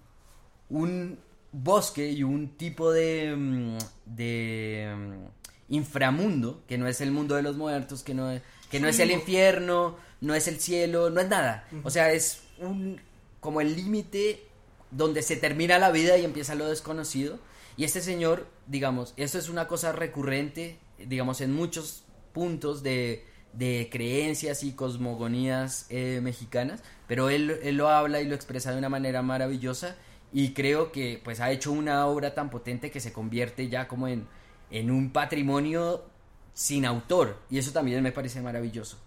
un 0.69 1.19
bosque 1.51 2.11
y 2.11 2.23
un 2.23 2.57
tipo 2.57 2.91
de, 2.91 3.35
mm, 3.35 3.77
de 4.05 4.93
mm, 4.95 5.73
inframundo, 5.73 6.63
que 6.67 6.77
no 6.77 6.87
es 6.87 7.01
el 7.01 7.11
mundo 7.11 7.35
de 7.35 7.43
los 7.43 7.57
muertos, 7.57 8.03
que 8.03 8.13
no 8.13 8.31
es, 8.31 8.41
que 8.69 8.79
no 8.79 8.87
es 8.87 8.99
el 8.99 9.11
infierno, 9.11 9.97
no 10.21 10.35
es 10.35 10.47
el 10.47 10.59
cielo, 10.59 11.09
no 11.09 11.21
es 11.21 11.29
nada. 11.29 11.67
O 11.83 11.89
sea, 11.89 12.11
es 12.11 12.41
un 12.59 12.99
como 13.39 13.61
el 13.61 13.75
límite 13.75 14.43
donde 14.91 15.21
se 15.21 15.35
termina 15.35 15.79
la 15.79 15.91
vida 15.91 16.17
y 16.17 16.25
empieza 16.25 16.55
lo 16.55 16.67
desconocido. 16.67 17.39
Y 17.75 17.83
este 17.83 18.01
señor, 18.01 18.47
digamos, 18.65 19.13
esto 19.17 19.37
es 19.37 19.49
una 19.49 19.67
cosa 19.67 19.91
recurrente, 19.91 20.79
digamos, 20.97 21.41
en 21.41 21.53
muchos 21.53 22.03
puntos 22.33 22.83
de, 22.83 23.25
de 23.57 23.89
creencias 23.91 24.63
y 24.63 24.73
cosmogonías 24.73 25.87
eh, 25.89 26.19
mexicanas, 26.21 26.83
pero 27.07 27.29
él, 27.29 27.59
él 27.63 27.75
lo 27.75 27.89
habla 27.89 28.21
y 28.21 28.25
lo 28.25 28.35
expresa 28.35 28.71
de 28.71 28.77
una 28.77 28.89
manera 28.89 29.21
maravillosa 29.21 29.95
y 30.31 30.53
creo 30.53 30.91
que 30.91 31.19
pues 31.23 31.39
ha 31.39 31.51
hecho 31.51 31.71
una 31.71 32.05
obra 32.05 32.35
tan 32.35 32.49
potente 32.49 32.91
que 32.91 32.99
se 32.99 33.13
convierte 33.13 33.69
ya 33.69 33.87
como 33.87 34.07
en, 34.07 34.27
en 34.69 34.91
un 34.91 35.11
patrimonio 35.11 36.03
sin 36.53 36.85
autor 36.85 37.39
y 37.49 37.57
eso 37.57 37.71
también 37.71 38.03
me 38.03 38.11
parece 38.11 38.41
maravilloso 38.41 38.97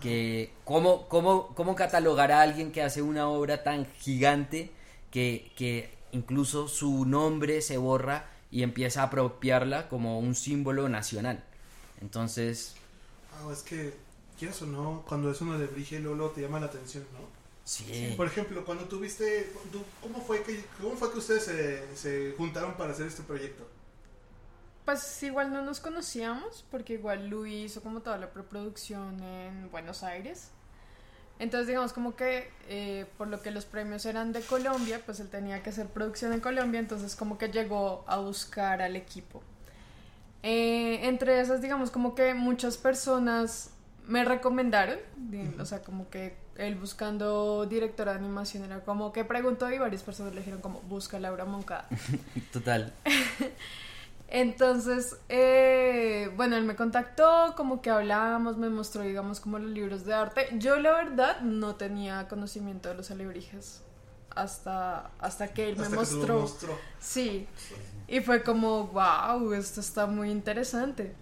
que 0.00 0.52
cómo, 0.64 1.08
cómo, 1.08 1.54
cómo 1.54 1.76
catalogar 1.76 2.32
a 2.32 2.42
alguien 2.42 2.72
que 2.72 2.82
hace 2.82 3.00
una 3.00 3.28
obra 3.28 3.62
tan 3.62 3.86
gigante 4.00 4.72
que, 5.10 5.52
que 5.56 5.94
incluso 6.12 6.66
su 6.66 7.06
nombre 7.06 7.62
se 7.62 7.76
borra 7.76 8.30
y 8.50 8.62
empieza 8.62 9.02
a 9.02 9.06
apropiarla 9.06 9.88
como 9.88 10.18
un 10.18 10.34
símbolo 10.34 10.88
nacional. 10.88 11.44
Entonces, 12.00 12.76
Ah, 13.34 13.50
es 13.52 13.62
que, 13.62 13.94
quieras 14.38 14.60
o 14.62 14.66
no, 14.66 15.04
cuando 15.08 15.30
es 15.30 15.40
uno 15.40 15.58
de 15.58 15.66
Brige, 15.66 15.98
luego 16.00 16.30
te 16.30 16.40
llama 16.42 16.60
la 16.60 16.66
atención, 16.66 17.04
¿no? 17.12 17.28
sí. 17.64 18.16
Por 18.16 18.26
ejemplo, 18.26 18.64
cuando 18.64 18.84
tuviste, 18.86 19.52
tú- 19.72 19.84
¿cómo 20.02 20.20
fue 20.22 20.42
que, 20.42 20.64
cómo 20.80 20.96
fue 20.96 21.12
que 21.12 21.18
ustedes 21.18 21.44
se, 21.44 21.96
se 21.96 22.34
juntaron 22.36 22.76
para 22.76 22.92
hacer 22.92 23.06
este 23.06 23.22
proyecto? 23.22 23.66
Pues 24.84 25.22
igual 25.22 25.52
no 25.52 25.62
nos 25.62 25.80
conocíamos, 25.80 26.64
porque 26.70 26.94
igual 26.94 27.28
Luis 27.28 27.72
hizo 27.72 27.82
como 27.82 28.00
toda 28.02 28.18
la 28.18 28.32
preproducción 28.32 29.22
en 29.22 29.70
Buenos 29.70 30.02
Aires. 30.02 30.50
Entonces, 31.38 31.68
digamos 31.68 31.92
como 31.94 32.16
que 32.16 32.52
eh, 32.68 33.06
por 33.18 33.28
lo 33.28 33.42
que 33.42 33.50
los 33.52 33.66
premios 33.66 34.06
eran 34.06 34.32
de 34.32 34.42
Colombia, 34.42 35.02
pues 35.06 35.20
él 35.20 35.30
tenía 35.30 35.62
que 35.62 35.70
hacer 35.70 35.88
producción 35.88 36.32
en 36.34 36.40
Colombia, 36.40 36.80
entonces 36.80 37.16
como 37.16 37.38
que 37.38 37.48
llegó 37.50 38.04
a 38.08 38.18
buscar 38.18 38.82
al 38.82 38.96
equipo. 38.96 39.42
Eh, 40.46 41.08
entre 41.08 41.40
esas, 41.40 41.62
digamos 41.62 41.90
como 41.90 42.14
que 42.14 42.34
muchas 42.34 42.76
personas 42.76 43.70
me 44.06 44.26
recomendaron, 44.26 44.98
o 45.58 45.64
sea, 45.64 45.82
como 45.82 46.10
que 46.10 46.36
él 46.58 46.74
buscando 46.74 47.64
directora 47.64 48.12
de 48.12 48.18
animación 48.18 48.62
era 48.62 48.80
como 48.80 49.10
que 49.10 49.24
preguntó 49.24 49.70
y 49.70 49.78
varias 49.78 50.02
personas 50.02 50.34
le 50.34 50.40
dijeron 50.40 50.60
como 50.60 50.82
busca 50.82 51.16
a 51.16 51.20
Laura 51.20 51.46
Moncada. 51.46 51.88
Total. 52.52 52.92
Entonces, 54.28 55.16
eh, 55.30 56.30
bueno, 56.36 56.56
él 56.56 56.64
me 56.64 56.76
contactó, 56.76 57.54
como 57.56 57.80
que 57.80 57.88
hablábamos, 57.88 58.58
me 58.58 58.68
mostró, 58.68 59.00
digamos, 59.00 59.40
como 59.40 59.58
los 59.58 59.70
libros 59.70 60.04
de 60.04 60.12
arte. 60.12 60.48
Yo, 60.58 60.78
la 60.78 60.92
verdad, 60.92 61.40
no 61.40 61.76
tenía 61.76 62.28
conocimiento 62.28 62.90
de 62.90 62.96
los 62.96 63.10
alebrijes 63.10 63.82
hasta, 64.34 65.10
hasta 65.18 65.48
que 65.52 65.68
él 65.68 65.76
me 65.76 65.82
Hasta 65.84 65.96
mostró. 65.96 66.40
mostró. 66.40 66.78
Sí, 67.00 67.46
y 68.08 68.20
fue 68.20 68.42
como, 68.42 68.88
wow, 68.88 69.52
esto 69.54 69.80
está 69.80 70.06
muy 70.06 70.30
interesante. 70.30 71.14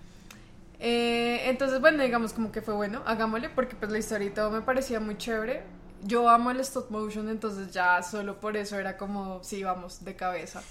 Eh, 0.81 1.49
entonces, 1.49 1.81
bueno, 1.81 2.03
digamos 2.03 2.33
como 2.33 2.51
que 2.51 2.61
fue 2.63 2.75
bueno, 2.75 3.03
hagámosle, 3.07 3.49
porque 3.51 3.77
pues 3.77 3.91
la 3.93 3.99
historia 3.99 4.27
y 4.29 4.31
todo 4.31 4.51
me 4.51 4.63
parecía 4.63 5.01
muy 5.01 5.17
chévere. 5.17 5.63
Yo 6.05 6.29
amo 6.29 6.51
el 6.51 6.59
stop 6.61 6.91
motion, 6.91 7.29
entonces 7.29 7.71
ya 7.73 8.03
solo 8.03 8.41
por 8.41 8.57
eso 8.57 8.77
era 8.79 8.97
como, 8.97 9.43
sí, 9.45 9.63
vamos, 9.63 10.05
de 10.05 10.17
cabeza. 10.17 10.63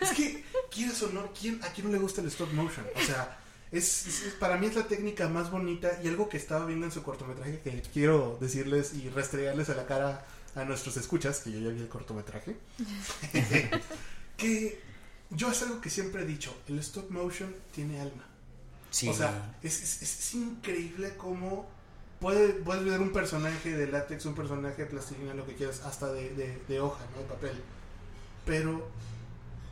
Es 0.00 0.12
que, 0.12 0.44
quieras 0.70 1.02
o 1.02 1.10
no, 1.10 1.30
¿quién, 1.38 1.62
¿a 1.62 1.68
quién 1.68 1.86
no 1.88 1.92
le 1.92 1.98
gusta 1.98 2.20
el 2.22 2.28
stop 2.28 2.50
motion? 2.52 2.86
O 2.96 3.00
sea, 3.00 3.36
es, 3.70 4.06
es- 4.06 4.34
para 4.40 4.56
mí 4.56 4.66
es 4.66 4.74
la 4.74 4.84
técnica 4.84 5.28
más 5.28 5.50
bonita 5.50 5.98
y 6.02 6.08
algo 6.08 6.28
que 6.30 6.38
estaba 6.38 6.64
viendo 6.66 6.86
en 6.86 6.92
su 6.92 7.02
cortometraje 7.02 7.60
que 7.60 7.82
quiero 7.92 8.38
decirles 8.40 8.94
y 8.94 9.10
restregarles 9.10 9.68
a 9.70 9.74
la 9.74 9.86
cara 9.86 10.24
a 10.54 10.64
nuestros 10.64 10.96
escuchas, 10.96 11.40
que 11.40 11.50
yo 11.52 11.58
ya 11.60 11.70
vi 11.70 11.80
el 11.80 11.88
cortometraje, 11.88 12.56
que 14.36 14.80
yo 15.30 15.50
es 15.50 15.62
algo 15.62 15.80
que 15.80 15.90
siempre 15.90 16.22
he 16.22 16.26
dicho, 16.26 16.54
el 16.68 16.78
stop 16.78 17.10
motion 17.10 17.54
tiene 17.74 18.00
alma. 18.00 18.24
Sí. 18.90 19.08
O 19.08 19.14
sea, 19.14 19.56
es, 19.62 19.82
es- 19.82 20.02
es- 20.02 20.34
increíble 20.34 21.14
cómo 21.16 21.66
puede, 22.20 22.52
puedes 22.54 22.84
ver 22.84 23.00
un 23.00 23.12
personaje 23.12 23.74
de 23.76 23.86
látex, 23.86 24.26
un 24.26 24.34
personaje 24.34 24.82
de 24.82 24.88
plastilina, 24.90 25.34
lo 25.34 25.46
que 25.46 25.54
quieras, 25.54 25.80
hasta 25.84 26.12
de, 26.12 26.30
de- 26.34 26.58
de 26.68 26.80
hoja, 26.80 27.04
¿no? 27.14 27.22
De 27.22 27.28
papel. 27.28 27.60
Pero 28.44 28.86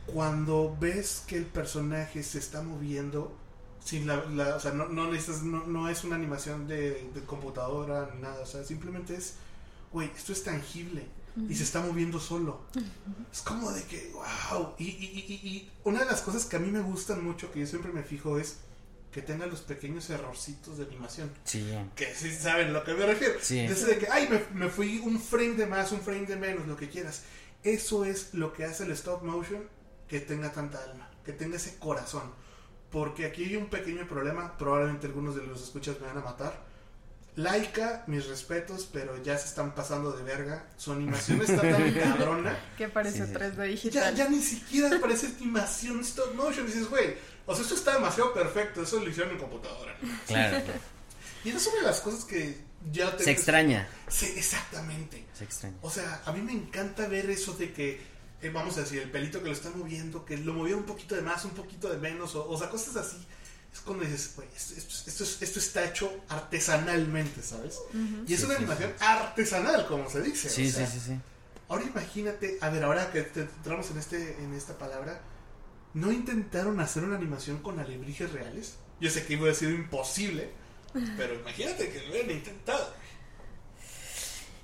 cuando 0.07 0.75
ves 0.79 1.23
que 1.27 1.37
el 1.37 1.45
personaje 1.45 2.23
se 2.23 2.39
está 2.39 2.61
moviendo, 2.63 3.35
sin 3.83 4.07
la, 4.07 4.25
la- 4.25 4.55
o 4.55 4.59
sea, 4.59 4.71
no, 4.71 4.87
no, 4.89 5.11
necesitas- 5.11 5.43
no, 5.43 5.65
no 5.67 5.87
es 5.89 6.03
una 6.03 6.15
animación 6.15 6.67
de, 6.67 7.09
de 7.13 7.21
computadora 7.25 8.09
ni 8.15 8.21
nada, 8.21 8.41
o 8.41 8.45
sea, 8.47 8.63
simplemente 8.63 9.15
es, 9.15 9.35
güey, 9.91 10.09
esto 10.15 10.33
es 10.33 10.43
tangible 10.43 11.05
y 11.49 11.55
se 11.55 11.63
está 11.63 11.81
moviendo 11.81 12.19
solo. 12.19 12.61
Es 13.31 13.41
como 13.41 13.71
de 13.71 13.83
que, 13.83 14.11
wow. 14.13 14.73
Y, 14.77 14.85
y- 14.85 15.25
y- 15.41 15.47
y 15.47 15.71
una 15.85 15.99
de 15.99 16.05
las 16.05 16.21
cosas 16.21 16.45
que 16.45 16.57
a 16.57 16.59
mí 16.59 16.69
me 16.71 16.81
gustan 16.81 17.23
mucho, 17.23 17.51
que 17.51 17.61
yo 17.61 17.67
siempre 17.67 17.91
me 17.91 18.03
fijo, 18.03 18.37
es 18.37 18.57
que 19.13 19.21
tenga 19.21 19.45
los 19.45 19.61
pequeños 19.61 20.09
errorcitos 20.09 20.77
de 20.77 20.85
animación. 20.85 21.31
sí. 21.43 21.65
Que 21.95 22.13
sí 22.15 22.33
saben 22.33 22.67
a 22.67 22.71
lo 22.71 22.83
que 22.83 22.93
me 22.93 23.05
refiero. 23.05 23.35
Sí. 23.41 23.59
Ese 23.59 23.85
de 23.85 23.97
que, 23.97 24.07
ay, 24.09 24.27
me, 24.29 24.41
me 24.65 24.69
fui 24.69 24.99
un 24.99 25.19
frame 25.19 25.55
de 25.55 25.65
más, 25.67 25.91
un 25.91 26.01
frame 26.01 26.25
de 26.25 26.35
menos, 26.37 26.67
lo 26.67 26.75
que 26.77 26.89
quieras. 26.89 27.23
Eso 27.63 28.05
es 28.05 28.33
lo 28.33 28.53
que 28.53 28.63
hace 28.65 28.83
el 28.85 28.91
stop 28.91 29.23
motion 29.23 29.63
que 30.07 30.19
tenga 30.19 30.51
tanta 30.51 30.81
alma, 30.83 31.09
que 31.25 31.31
tenga 31.33 31.57
ese 31.57 31.77
corazón. 31.77 32.23
Porque 32.89 33.25
aquí 33.25 33.45
hay 33.45 33.55
un 33.55 33.69
pequeño 33.69 34.05
problema, 34.07 34.57
probablemente 34.57 35.07
algunos 35.07 35.35
de 35.35 35.43
los 35.45 35.61
escuchas 35.63 35.99
me 36.01 36.07
van 36.07 36.17
a 36.17 36.21
matar. 36.21 36.65
Laika, 37.35 38.03
mis 38.07 38.27
respetos, 38.27 38.87
pero 38.91 39.21
ya 39.23 39.37
se 39.37 39.47
están 39.47 39.73
pasando 39.73 40.11
de 40.11 40.23
verga. 40.23 40.65
Su 40.77 40.91
animación 40.91 41.41
está 41.41 41.61
tan 41.61 41.93
cabrona 41.99 42.57
Que 42.77 42.89
parece 42.89 43.25
Sí, 43.25 43.31
sí, 43.31 43.39
3D 43.39 43.55
ya, 43.55 43.63
digital. 43.63 44.15
ya 44.15 44.29
ni 44.29 44.41
siquiera 44.41 44.99
parece 44.99 45.27
animación 45.27 46.01
stop 46.01 46.33
motion. 46.35 46.65
Dices, 46.65 46.89
güey, 46.89 47.15
o 47.45 47.53
sea, 47.55 47.63
esto 47.63 47.75
está 47.75 47.93
demasiado 47.93 48.33
perfecto. 48.33 48.83
Eso 48.83 48.99
lo 48.99 49.09
hicieron 49.09 49.31
en 49.33 49.39
computadora. 49.39 49.95
Claro. 50.27 50.63
claro. 50.63 50.79
Y 51.43 51.49
esa 51.49 51.57
es 51.57 51.67
una 51.67 51.77
de 51.77 51.87
las 51.87 52.01
cosas 52.01 52.23
que 52.25 52.55
ya 52.91 53.17
te. 53.17 53.23
Se 53.23 53.31
extraña. 53.31 53.87
Sí, 54.07 54.31
exactamente. 54.35 55.25
Se 55.33 55.43
extraña. 55.43 55.75
O 55.81 55.89
sea, 55.89 56.21
a 56.23 56.31
mí 56.31 56.41
me 56.41 56.51
encanta 56.51 57.07
ver 57.07 57.31
eso 57.31 57.53
de 57.53 57.73
que, 57.73 57.99
eh, 58.43 58.49
vamos 58.51 58.77
a 58.77 58.81
decir, 58.81 59.01
el 59.01 59.09
pelito 59.09 59.39
que 59.41 59.47
lo 59.47 59.53
está 59.53 59.71
moviendo, 59.71 60.23
que 60.23 60.37
lo 60.37 60.53
movió 60.53 60.77
un 60.77 60.83
poquito 60.83 61.15
de 61.15 61.23
más, 61.23 61.43
un 61.43 61.51
poquito 61.51 61.89
de 61.89 61.97
menos, 61.97 62.35
o, 62.35 62.47
o 62.47 62.57
sea, 62.59 62.69
cosas 62.69 62.95
así. 62.95 63.17
Es 63.73 63.79
cuando 63.81 64.03
dices, 64.03 64.33
güey, 64.35 64.47
esto, 64.55 64.73
esto- 64.75 65.09
esto 65.09 65.23
es- 65.23 65.41
esto 65.41 65.59
está 65.59 65.85
hecho 65.85 66.11
artesanalmente, 66.29 67.41
¿sabes? 67.41 67.79
Y 68.27 68.33
es 68.33 68.39
Sí, 68.39 68.45
una 68.45 68.55
sí, 68.55 68.59
animación 68.63 68.93
artesanal, 68.99 69.87
como 69.87 70.09
se 70.09 70.21
dice. 70.21 70.49
Sí, 70.49 70.67
o 70.67 70.71
sea, 70.71 70.87
sí, 70.87 70.99
sí, 70.99 71.05
sí. 71.07 71.19
Ahora 71.69 71.83
imagínate, 71.85 72.57
a 72.59 72.69
ver, 72.69 72.83
ahora 72.83 73.11
que 73.11 73.21
te- 73.21 73.41
entramos 73.41 73.89
en, 73.91 73.97
este, 73.97 74.35
en 74.43 74.53
esta 74.53 74.77
palabra, 74.77 75.21
¿no 75.93 76.11
intentaron 76.11 76.79
hacer 76.81 77.03
una 77.03 77.15
animación 77.15 77.59
con 77.59 77.79
alebrijes 77.79 78.31
reales? 78.33 78.73
Yo 78.99 79.09
sé 79.09 79.25
que 79.25 79.33
iba 79.33 79.49
a 79.49 79.53
ser 79.53 79.71
imposible, 79.71 80.49
pero 81.17 81.33
imagínate 81.35 81.89
que 81.89 82.01
lo 82.01 82.11
hubieran 82.11 82.31
intentado. 82.31 82.93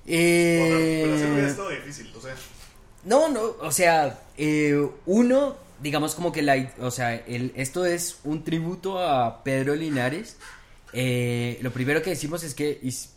Eh, 0.06 1.00
Pero 1.02 1.14
hacerlo 1.14 1.32
hubiera 1.34 1.48
estado 1.50 1.68
difícil, 1.70 2.12
o 2.16 2.20
sea. 2.20 2.34
No, 3.04 3.28
no, 3.28 3.42
o 3.60 3.72
sea, 3.72 4.20
eh, 4.36 4.88
uno, 5.06 5.56
digamos 5.82 6.14
como 6.14 6.32
que 6.32 6.42
la, 6.42 6.72
o 6.80 6.90
sea, 6.90 7.14
el, 7.14 7.52
esto 7.56 7.84
es 7.86 8.18
un 8.24 8.44
tributo 8.44 8.98
a 9.00 9.42
Pedro 9.44 9.74
Linares. 9.74 10.36
Eh, 10.92 11.58
lo 11.62 11.70
primero 11.70 12.02
que 12.02 12.10
decimos 12.10 12.42
es 12.44 12.54
que 12.54 12.78
is- 12.82 13.14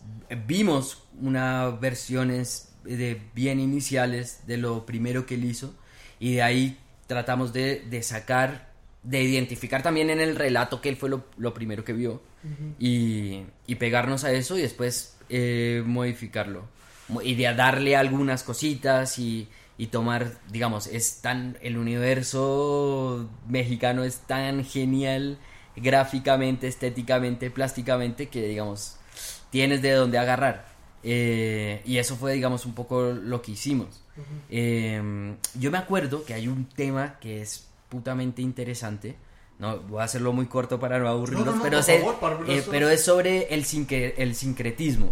vimos 0.48 1.04
unas 1.22 1.80
versiones 1.80 2.70
de 2.84 3.22
bien 3.34 3.60
iniciales 3.60 4.42
de 4.48 4.58
lo 4.58 4.86
primero 4.86 5.26
que 5.26 5.36
él 5.36 5.46
hizo 5.46 5.74
y 6.20 6.34
de 6.36 6.42
ahí 6.42 6.78
tratamos 7.08 7.54
de, 7.54 7.84
de 7.90 8.02
sacar, 8.04 8.72
de 9.04 9.22
identificar 9.24 9.84
también 9.84 10.10
en 10.10 10.20
el 10.20 10.36
relato 10.36 10.82
que 10.82 10.90
él 10.90 10.98
fue 10.98 11.10
lo, 11.10 11.26
lo 11.38 11.54
primero 11.54 11.86
que 11.86 11.94
vio 11.94 12.22
y, 12.80 13.44
y 13.68 13.76
pegarnos 13.76 14.24
a 14.24 14.32
eso 14.32 14.58
y 14.58 14.62
después 14.64 15.16
eh, 15.30 15.84
modificarlo 15.86 16.64
Mo- 17.08 17.22
y 17.22 17.36
de 17.36 17.54
darle 17.54 17.96
algunas 17.96 18.44
cositas 18.44 19.20
y, 19.20 19.48
y 19.82 19.88
tomar, 19.88 20.38
digamos, 20.52 20.86
es 20.86 21.22
tan, 21.22 21.58
el 21.64 21.76
universo 21.76 23.28
mexicano 23.48 24.04
es 24.04 24.18
tan 24.28 24.64
genial 24.64 25.40
gráficamente, 25.76 26.68
estéticamente, 26.68 27.50
plásticamente 27.50 28.30
que, 28.30 28.44
digamos, 28.48 28.98
tienes 29.50 29.82
de 29.82 29.94
dónde 29.94 30.20
agarrar. 30.20 30.68
Eh, 31.02 31.82
y 31.84 31.98
eso 31.98 32.16
fue, 32.16 32.34
digamos, 32.34 32.68
un 32.68 32.76
poco 32.76 33.06
lo 33.12 33.42
que 33.42 33.54
hicimos. 33.54 34.04
Eh, 34.52 35.34
yo 35.56 35.72
me 35.72 35.80
acuerdo 35.80 36.26
que 36.26 36.36
hay 36.36 36.48
un 36.48 36.66
tema 36.66 37.18
que 37.20 37.42
es 37.42 37.66
putamente 37.90 38.44
interesante. 38.44 39.16
No, 39.58 39.80
voy 39.80 40.02
a 40.02 40.04
hacerlo 40.04 40.32
muy 40.32 40.46
corto 40.46 40.80
para 40.80 41.00
no 41.00 41.08
aburrirlos, 41.08 41.46
No, 41.48 41.52
no, 41.54 41.58
no, 41.58 41.64
pero, 41.64 41.82
favor, 41.82 42.44
eh, 42.48 42.64
pero 42.70 42.88
es 42.90 43.04
sobre 43.04 43.52
el, 43.52 43.66
sincre- 43.66 44.14
el 44.18 44.36
sincretismo. 44.36 45.12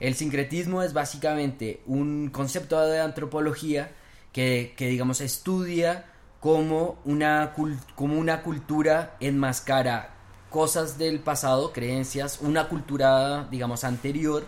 El 0.00 0.14
sincretismo 0.14 0.82
es 0.82 0.92
básicamente 0.92 1.82
un 1.86 2.30
concepto 2.30 2.80
de 2.86 3.00
antropología 3.00 3.92
que, 4.32 4.74
que, 4.76 4.88
digamos, 4.88 5.20
estudia 5.20 6.06
cómo 6.40 6.98
una, 7.04 7.54
una 7.98 8.42
cultura 8.42 9.16
enmascara 9.20 10.14
cosas 10.50 10.98
del 10.98 11.18
pasado, 11.18 11.72
creencias, 11.72 12.38
una 12.40 12.68
cultura, 12.68 13.48
digamos, 13.50 13.82
anterior, 13.82 14.46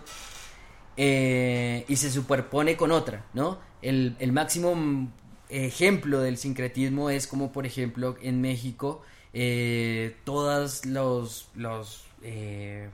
eh, 0.95 1.83
y 1.87 1.95
se 1.97 2.09
superpone 2.09 2.77
con 2.77 2.91
otra, 2.91 3.25
¿no? 3.33 3.59
El, 3.81 4.15
el 4.19 4.31
máximo 4.31 4.73
mm, 4.73 5.11
ejemplo 5.49 6.21
del 6.21 6.37
sincretismo 6.37 7.09
es 7.09 7.27
como, 7.27 7.51
por 7.51 7.65
ejemplo, 7.65 8.15
en 8.21 8.41
México, 8.41 9.01
eh, 9.33 10.15
todos 10.23 10.85
los, 10.85 11.49
los 11.55 12.05
eh, 12.21 12.89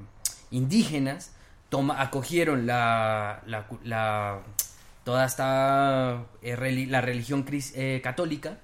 indígenas 0.49 1.33
toma, 1.73 1.99
acogieron 1.99 2.67
la, 2.67 3.41
la, 3.47 4.41
toda 5.03 5.25
esta 5.25 6.23
eh, 6.43 6.85
la 6.87 7.01
religión 7.01 7.43
cris- 7.45 7.73
eh, 7.75 7.99
católica 8.03 8.59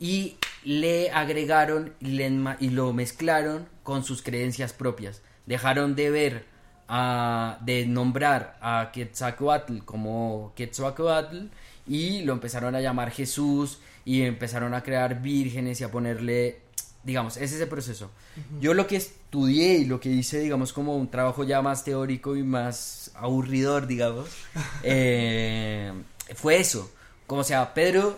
y 0.00 0.38
le 0.64 1.10
agregaron 1.10 1.92
y, 2.00 2.12
le 2.12 2.26
enma- 2.30 2.56
y 2.60 2.70
lo 2.70 2.94
mezclaron 2.94 3.68
con 3.82 4.02
sus 4.02 4.22
creencias 4.22 4.72
propias. 4.72 5.20
Dejaron 5.44 5.94
de 5.94 6.08
ver, 6.08 6.46
a- 6.88 7.58
de 7.60 7.84
nombrar 7.84 8.56
a 8.62 8.90
Quetzalcoatl 8.94 9.80
como 9.84 10.54
Quetzalcoatl 10.56 11.48
y 11.86 12.22
lo 12.22 12.32
empezaron 12.32 12.74
a 12.74 12.80
llamar 12.80 13.10
Jesús 13.10 13.78
y 14.06 14.22
empezaron 14.22 14.72
a 14.72 14.82
crear 14.82 15.20
vírgenes 15.20 15.82
y 15.82 15.84
a 15.84 15.90
ponerle, 15.90 16.62
digamos, 17.02 17.36
es 17.36 17.52
ese 17.52 17.66
proceso. 17.66 18.10
Yo 18.58 18.72
lo 18.72 18.86
que 18.86 18.96
estudié 19.34 19.78
y 19.78 19.84
lo 19.84 19.98
que 19.98 20.10
hice, 20.10 20.38
digamos, 20.38 20.72
como 20.72 20.96
un 20.96 21.10
trabajo 21.10 21.42
ya 21.42 21.60
más 21.60 21.82
teórico 21.82 22.36
y 22.36 22.44
más 22.44 23.10
aburridor, 23.16 23.88
digamos, 23.88 24.28
eh, 24.84 25.92
fue 26.36 26.58
eso. 26.60 26.88
Como 27.26 27.42
sea, 27.42 27.74
Pedro 27.74 28.16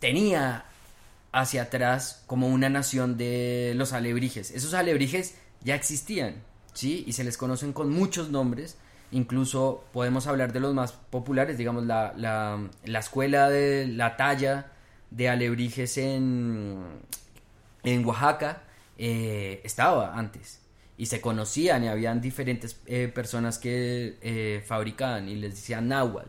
tenía 0.00 0.64
hacia 1.32 1.64
atrás 1.64 2.22
como 2.26 2.48
una 2.48 2.70
nación 2.70 3.18
de 3.18 3.74
los 3.76 3.92
alebrijes. 3.92 4.52
Esos 4.52 4.72
alebrijes 4.72 5.34
ya 5.62 5.74
existían, 5.74 6.36
¿sí? 6.72 7.04
Y 7.06 7.12
se 7.12 7.22
les 7.22 7.36
conocen 7.36 7.74
con 7.74 7.90
muchos 7.90 8.30
nombres. 8.30 8.78
Incluso 9.12 9.84
podemos 9.92 10.26
hablar 10.26 10.54
de 10.54 10.60
los 10.60 10.72
más 10.72 10.92
populares, 10.92 11.58
digamos, 11.58 11.84
la, 11.84 12.14
la, 12.16 12.58
la 12.84 12.98
escuela 13.00 13.50
de 13.50 13.86
la 13.86 14.16
talla 14.16 14.72
de 15.10 15.28
alebrijes 15.28 15.98
en, 15.98 16.84
en 17.82 18.04
Oaxaca 18.06 18.62
eh, 18.98 19.60
estaba 19.64 20.16
antes 20.16 20.60
y 20.98 21.06
se 21.06 21.20
conocían 21.20 21.84
y 21.84 21.88
habían 21.88 22.20
diferentes 22.20 22.76
eh, 22.86 23.10
personas 23.14 23.58
que 23.58 24.16
eh, 24.22 24.64
fabricaban 24.66 25.28
y 25.28 25.34
les 25.36 25.54
decían 25.56 25.88
náhuatl, 25.88 26.28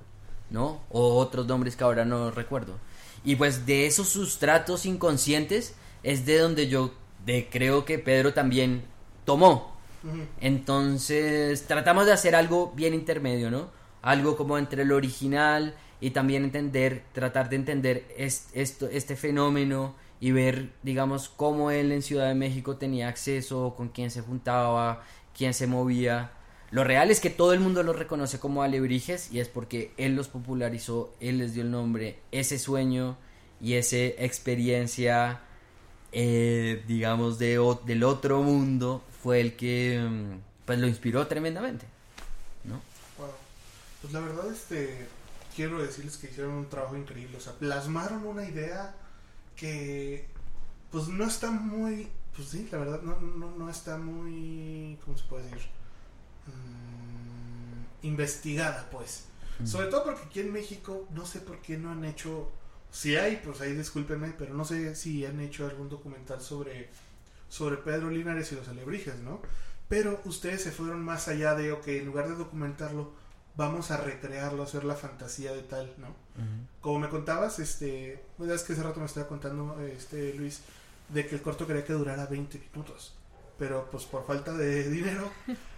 ¿no? 0.49 0.81
O 0.89 1.15
otros 1.17 1.47
nombres 1.47 1.75
que 1.75 1.83
ahora 1.83 2.03
no 2.05 2.31
recuerdo. 2.31 2.77
Y 3.23 3.35
pues 3.35 3.65
de 3.65 3.85
esos 3.87 4.09
sustratos 4.09 4.85
inconscientes 4.85 5.75
es 6.03 6.25
de 6.25 6.39
donde 6.39 6.67
yo 6.67 6.93
de, 7.25 7.47
creo 7.49 7.85
que 7.85 7.99
Pedro 7.99 8.33
también 8.33 8.83
tomó. 9.25 9.75
Entonces 10.39 11.65
tratamos 11.67 12.05
de 12.05 12.13
hacer 12.13 12.35
algo 12.35 12.71
bien 12.75 12.93
intermedio, 12.93 13.51
¿no? 13.51 13.69
Algo 14.01 14.37
como 14.37 14.57
entre 14.57 14.85
lo 14.85 14.95
original 14.95 15.75
y 15.99 16.11
también 16.11 16.43
entender, 16.43 17.03
tratar 17.13 17.49
de 17.49 17.55
entender 17.57 18.05
es- 18.17 18.47
esto, 18.53 18.87
este 18.89 19.15
fenómeno 19.15 19.95
y 20.19 20.31
ver, 20.31 20.71
digamos, 20.83 21.29
cómo 21.29 21.71
él 21.71 21.91
en 21.91 22.01
Ciudad 22.01 22.27
de 22.27 22.35
México 22.35 22.77
tenía 22.77 23.07
acceso, 23.07 23.73
con 23.77 23.89
quién 23.89 24.09
se 24.11 24.21
juntaba, 24.21 25.03
quién 25.37 25.53
se 25.53 25.67
movía. 25.67 26.31
Lo 26.71 26.83
real 26.83 27.11
es 27.11 27.19
que 27.21 27.29
todo 27.29 27.53
el 27.53 27.59
mundo 27.59 27.83
los 27.83 27.97
reconoce 27.97 28.39
como 28.39 28.63
alebrijes 28.63 29.31
y 29.31 29.39
es 29.39 29.47
porque 29.47 29.91
él 29.97 30.15
los 30.15 30.27
popularizó, 30.27 31.13
él 31.19 31.37
les 31.37 31.53
dio 31.53 31.63
el 31.63 31.71
nombre, 31.71 32.19
ese 32.31 32.59
sueño 32.59 33.15
y 33.61 33.73
esa 33.75 33.95
experiencia, 33.97 35.39
eh, 36.11 36.83
digamos, 36.87 37.37
de, 37.39 37.59
o- 37.59 37.75
del 37.85 38.03
otro 38.03 38.41
mundo 38.41 39.03
fue 39.23 39.39
el 39.41 39.55
que 39.55 39.99
mm, 40.09 40.39
pues 40.65 40.79
lo 40.79 40.87
inspiró 40.87 41.27
tremendamente. 41.27 41.85
¿no? 42.65 42.75
Wow. 43.17 43.27
Pues 44.01 44.13
la 44.13 44.19
verdad, 44.19 44.51
este, 44.51 45.07
quiero 45.55 45.81
decirles 45.81 46.17
que 46.17 46.27
hicieron 46.27 46.53
un 46.53 46.69
trabajo 46.69 46.97
increíble. 46.97 47.37
O 47.37 47.41
sea, 47.41 47.53
plasmaron 47.53 48.25
una 48.25 48.43
idea 48.43 48.93
que, 49.57 50.27
pues 50.91 51.09
no 51.09 51.25
está 51.25 51.51
muy, 51.51 52.07
pues 52.35 52.47
sí, 52.49 52.69
la 52.71 52.77
verdad, 52.77 53.01
no, 53.01 53.19
no, 53.19 53.51
no 53.57 53.69
está 53.69 53.97
muy, 53.97 54.97
¿cómo 55.03 55.17
se 55.17 55.25
puede 55.25 55.43
decir? 55.43 55.67
Mm, 56.47 58.05
investigada, 58.07 58.89
pues. 58.89 59.25
Sobre 59.65 59.87
todo 59.87 60.03
porque 60.03 60.21
aquí 60.21 60.39
en 60.41 60.53
México, 60.53 61.07
no 61.09 61.25
sé 61.25 61.39
por 61.39 61.59
qué 61.61 61.79
no 61.79 61.91
han 61.91 62.05
hecho, 62.05 62.51
si 62.91 63.15
hay, 63.15 63.41
pues 63.43 63.59
ahí 63.59 63.73
discúlpenme, 63.73 64.35
pero 64.37 64.53
no 64.53 64.63
sé 64.63 64.95
si 64.95 65.25
han 65.25 65.39
hecho 65.39 65.65
algún 65.65 65.89
documental 65.89 66.39
sobre, 66.41 66.91
sobre 67.49 67.77
Pedro 67.77 68.11
Linares 68.11 68.51
y 68.51 68.55
los 68.55 68.67
alebrijes, 68.67 69.15
¿no? 69.17 69.41
Pero 69.89 70.21
ustedes 70.25 70.61
se 70.61 70.71
fueron 70.71 71.03
más 71.03 71.27
allá 71.27 71.55
de, 71.55 71.71
ok, 71.71 71.87
en 71.87 72.05
lugar 72.05 72.29
de 72.29 72.35
documentarlo, 72.35 73.13
vamos 73.57 73.91
a 73.91 73.97
recrearlo, 73.97 74.63
hacer 74.63 74.83
la 74.83 74.95
fantasía 74.95 75.51
de 75.51 75.63
tal, 75.63 75.91
¿no? 75.97 76.15
Como 76.79 76.99
me 76.99 77.09
contabas, 77.09 77.59
este, 77.59 78.23
pues, 78.37 78.49
es 78.51 78.61
que 78.61 78.73
hace 78.73 78.83
rato 78.83 78.99
me 78.99 79.07
estaba 79.07 79.27
contando, 79.27 79.79
este, 79.81 80.33
Luis, 80.35 80.61
de 81.09 81.25
que 81.27 81.35
el 81.35 81.41
corto 81.41 81.65
quería 81.65 81.83
que 81.83 81.93
durara 81.93 82.27
20 82.27 82.61
minutos. 82.71 83.15
Pero 83.57 83.89
pues 83.89 84.05
por 84.05 84.25
falta 84.25 84.53
de 84.53 84.89
dinero, 84.89 85.31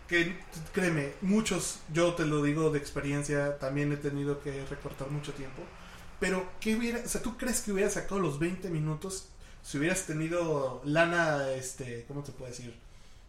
que 0.07 0.37
créeme, 0.73 1.13
muchos, 1.21 1.79
yo 1.93 2.13
te 2.13 2.25
lo 2.25 2.43
digo 2.43 2.69
de 2.69 2.79
experiencia, 2.79 3.57
también 3.57 3.93
he 3.93 3.97
tenido 3.97 4.41
que 4.41 4.65
recortar 4.65 5.09
mucho 5.09 5.31
tiempo. 5.33 5.63
Pero, 6.19 6.45
¿qué 6.59 6.75
hubiera, 6.75 6.99
o 6.99 7.07
sea, 7.07 7.21
tú 7.21 7.37
crees 7.37 7.61
que 7.61 7.71
hubiera 7.71 7.89
sacado 7.89 8.19
los 8.19 8.39
20 8.39 8.69
minutos 8.69 9.29
si 9.61 9.77
hubieras 9.77 10.05
tenido 10.05 10.81
lana, 10.85 11.51
este, 11.51 12.05
¿cómo 12.07 12.23
te 12.23 12.31
puedo 12.31 12.49
decir? 12.49 12.73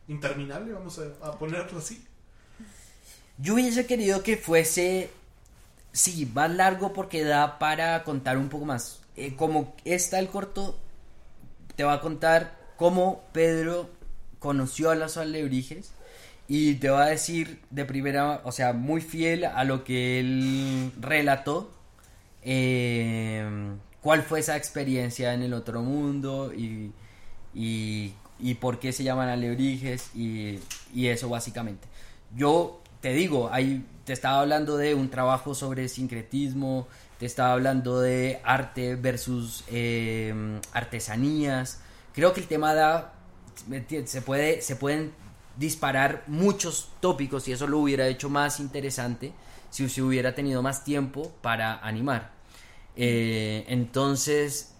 Interminable, 0.08 0.72
vamos 0.72 0.98
a, 0.98 1.26
a 1.26 1.38
ponerlo 1.38 1.78
así. 1.78 2.04
Yo 3.40 3.55
hubiese 3.55 3.87
querido 3.87 4.22
que 4.22 4.37
fuese, 4.37 5.11
sí, 5.92 6.31
más 6.35 6.50
largo 6.50 6.92
porque 6.92 7.24
da 7.24 7.59
para 7.59 8.05
contar 8.05 8.37
un 8.37 8.48
poco 8.48 8.66
más. 8.66 9.00
Eh, 9.16 9.35
como 9.37 9.74
está 9.85 10.18
el 10.18 10.29
corto, 10.29 10.79
te 11.76 11.85
va 11.85 11.94
a 11.94 12.00
contar 12.00 12.59
cómo 12.76 13.22
Pedro 13.33 13.88
conoció 14.38 14.90
a 14.90 14.94
los 14.94 15.16
alebrijes 15.16 15.92
y 16.48 16.74
te 16.74 16.90
va 16.90 17.05
a 17.05 17.07
decir 17.07 17.61
de 17.70 17.85
primera, 17.85 18.42
o 18.44 18.53
sea, 18.53 18.72
muy 18.72 19.00
fiel 19.00 19.44
a 19.44 19.64
lo 19.64 19.85
que 19.85 20.20
él 20.20 20.92
relató, 21.00 21.70
eh, 22.42 23.48
cuál 24.03 24.22
fue 24.22 24.40
esa 24.40 24.57
experiencia 24.57 25.33
en 25.33 25.42
el 25.42 25.55
otro 25.55 25.83
mundo 25.83 26.53
y, 26.53 26.92
y, 27.55 28.14
y 28.38 28.55
por 28.55 28.81
qué 28.81 28.92
se 28.92 29.05
llaman 29.05 29.29
alebrijes 29.29 30.11
y, 30.14 30.59
y 30.92 31.07
eso 31.07 31.29
básicamente. 31.29 31.88
Yo 32.35 32.79
te 33.00 33.12
digo, 33.12 33.48
ahí 33.52 33.84
te 34.04 34.12
estaba 34.12 34.40
hablando 34.40 34.76
de 34.76 34.94
un 34.94 35.10
trabajo 35.10 35.54
sobre 35.54 35.88
sincretismo, 35.88 36.88
te 37.18 37.26
estaba 37.26 37.52
hablando 37.52 38.00
de 38.00 38.40
arte 38.44 38.96
versus 38.96 39.64
eh, 39.68 40.34
artesanías. 40.72 41.80
Creo 42.14 42.32
que 42.32 42.40
el 42.40 42.46
tema 42.46 42.74
da, 42.74 43.12
se, 44.06 44.22
puede, 44.22 44.62
se 44.62 44.76
pueden 44.76 45.12
disparar 45.56 46.24
muchos 46.26 46.88
tópicos 47.00 47.46
y 47.48 47.52
eso 47.52 47.66
lo 47.66 47.78
hubiera 47.78 48.06
hecho 48.08 48.30
más 48.30 48.60
interesante 48.60 49.32
si 49.70 49.88
se 49.88 50.02
hubiera 50.02 50.34
tenido 50.34 50.62
más 50.62 50.84
tiempo 50.84 51.32
para 51.42 51.78
animar. 51.78 52.32
Eh, 52.96 53.64
entonces, 53.68 54.74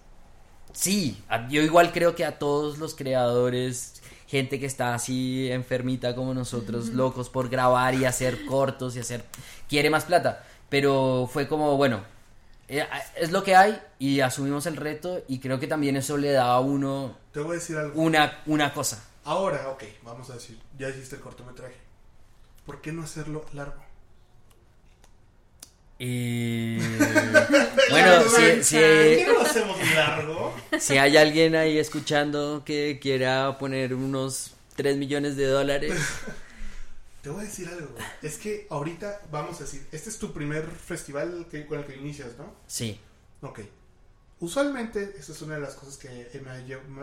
sí, 0.73 1.23
yo 1.49 1.63
igual 1.63 1.93
creo 1.93 2.15
que 2.15 2.25
a 2.25 2.39
todos 2.39 2.79
los 2.79 2.95
creadores, 2.95 4.00
gente 4.31 4.61
que 4.61 4.67
está 4.67 4.95
así 4.95 5.51
enfermita 5.51 6.15
como 6.15 6.33
nosotros, 6.33 6.91
locos 6.91 7.29
por 7.29 7.49
grabar 7.49 7.97
y 7.97 8.05
hacer 8.05 8.47
cortos 8.47 8.95
y 8.95 9.01
hacer, 9.01 9.25
quiere 9.69 9.91
más 9.91 10.05
plata. 10.05 10.45
Pero 10.69 11.29
fue 11.31 11.49
como, 11.49 11.77
bueno, 11.77 12.05
eh, 12.69 12.87
es 13.17 13.33
lo 13.33 13.43
que 13.43 13.57
hay 13.57 13.77
y 13.99 14.21
asumimos 14.21 14.67
el 14.67 14.77
reto 14.77 15.21
y 15.27 15.41
creo 15.41 15.59
que 15.59 15.67
también 15.67 15.97
eso 15.97 16.17
le 16.17 16.31
da 16.31 16.53
a 16.53 16.61
uno 16.61 17.17
Te 17.33 17.41
voy 17.41 17.53
a 17.53 17.55
decir 17.55 17.77
algo. 17.77 18.01
Una, 18.01 18.41
una 18.47 18.73
cosa. 18.73 19.05
Ahora, 19.25 19.69
ok, 19.71 19.83
vamos 20.05 20.31
a 20.31 20.35
decir, 20.35 20.61
ya 20.79 20.89
hiciste 20.89 21.17
el 21.17 21.23
cortometraje. 21.23 21.75
¿Por 22.65 22.81
qué 22.81 22.93
no 22.93 23.03
hacerlo 23.03 23.45
largo? 23.53 23.83
Eh, 26.03 26.79
bueno, 27.91 28.23
si, 28.23 28.65
si, 28.65 28.77
¿Qué 28.79 29.27
no 29.31 29.43
hacemos 29.43 29.77
largo? 29.95 30.57
Si 30.79 30.97
hay 30.97 31.19
alguien 31.19 31.55
ahí 31.55 31.77
escuchando 31.77 32.63
que 32.65 32.99
quiera 32.99 33.59
poner 33.59 33.95
unos 33.95 34.55
3 34.77 34.97
millones 34.97 35.37
de 35.37 35.45
dólares. 35.45 36.01
Te 37.23 37.29
voy 37.29 37.43
a 37.43 37.45
decir 37.45 37.69
algo. 37.69 37.95
Es 38.23 38.39
que 38.39 38.67
ahorita, 38.71 39.21
vamos 39.31 39.61
a 39.61 39.65
decir, 39.65 39.87
este 39.93 40.09
es 40.09 40.19
tu 40.19 40.33
primer 40.33 40.67
festival 40.71 41.47
que, 41.51 41.67
con 41.67 41.81
el 41.81 41.85
que 41.85 41.97
inicias, 41.97 42.39
¿no? 42.39 42.51
Sí. 42.67 42.99
Ok. 43.43 43.61
Usualmente, 44.39 45.17
esta 45.19 45.33
es 45.33 45.43
una 45.43 45.57
de 45.57 45.61
las 45.61 45.75
cosas 45.75 45.99
que 45.99 46.31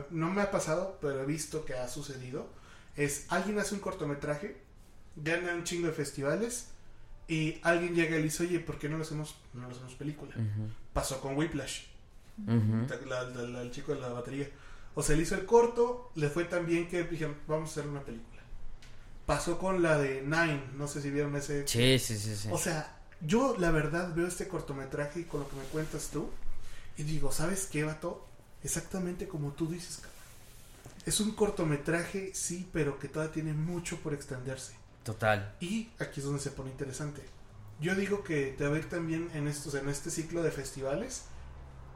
no 0.09 0.31
me 0.31 0.41
ha 0.41 0.49
pasado, 0.49 0.97
pero 0.99 1.21
he 1.21 1.25
visto 1.27 1.65
que 1.65 1.75
ha 1.75 1.87
sucedido. 1.87 2.49
Es 2.95 3.25
alguien 3.29 3.59
hace 3.59 3.75
un 3.75 3.79
cortometraje, 3.79 4.57
gana 5.15 5.53
un 5.53 5.65
chingo 5.65 5.85
de 5.85 5.93
festivales 5.93 6.69
y 7.27 7.59
alguien 7.63 7.93
llega 7.93 8.15
y 8.15 8.19
le 8.19 8.23
dice, 8.23 8.43
oye, 8.43 8.59
¿por 8.59 8.79
qué 8.79 8.87
no 8.87 8.97
lo 8.97 9.03
hacemos, 9.03 9.35
no 9.53 9.67
lo 9.67 9.73
hacemos 9.73 9.95
película? 9.95 10.33
Pasó 10.93 11.19
con 11.19 11.35
Whiplash, 11.35 11.83
el 12.47 13.71
chico 13.71 13.93
de 13.93 14.01
la 14.01 14.09
batería. 14.09 14.49
O 14.95 15.03
sea, 15.03 15.15
le 15.15 15.23
hizo 15.23 15.35
el 15.35 15.45
corto, 15.45 16.11
le 16.15 16.29
fue 16.29 16.45
tan 16.45 16.65
bien 16.65 16.87
que 16.87 17.03
dijeron, 17.03 17.35
vamos 17.47 17.69
a 17.69 17.71
hacer 17.71 17.87
una 17.87 18.01
película. 18.01 18.41
Pasó 19.25 19.59
con 19.59 19.83
la 19.83 19.97
de 19.97 20.21
Nine, 20.21 20.63
no 20.75 20.87
sé 20.87 21.01
si 21.01 21.11
vieron 21.11 21.35
ese. 21.35 21.67
Sí, 21.67 21.99
sí, 21.99 22.17
sí. 22.17 22.35
sí. 22.35 22.49
O 22.51 22.57
sea, 22.57 22.97
yo 23.21 23.55
la 23.59 23.71
verdad 23.71 24.13
veo 24.15 24.25
este 24.25 24.47
cortometraje 24.47 25.19
y 25.19 25.23
con 25.25 25.41
lo 25.41 25.49
que 25.49 25.55
me 25.55 25.63
cuentas 25.63 26.09
tú, 26.11 26.29
y 26.97 27.03
digo, 27.03 27.31
¿sabes 27.31 27.67
qué, 27.67 27.83
vato? 27.83 28.25
Exactamente 28.63 29.27
como 29.27 29.51
tú 29.51 29.67
dices, 29.67 29.97
cabrón. 29.97 30.17
Es 31.05 31.19
un 31.19 31.31
cortometraje, 31.31 32.31
sí, 32.33 32.67
pero 32.73 32.99
que 32.99 33.07
todavía 33.07 33.33
tiene 33.33 33.53
mucho 33.53 33.97
por 33.97 34.13
extenderse. 34.13 34.73
Total. 35.07 35.55
Y 35.61 35.87
aquí 35.99 36.19
es 36.19 36.25
donde 36.25 36.41
se 36.41 36.51
pone 36.51 36.69
interesante. 36.69 37.21
Yo 37.79 37.95
digo 37.95 38.25
que 38.25 38.53
te 38.57 38.67
va 38.67 38.75
a 38.75 38.77
ir 38.77 38.89
también 38.89 39.29
en 39.33 39.47
estos, 39.47 39.73
en 39.75 39.87
este 39.87 40.11
ciclo 40.11 40.43
de 40.43 40.51
festivales. 40.51 41.23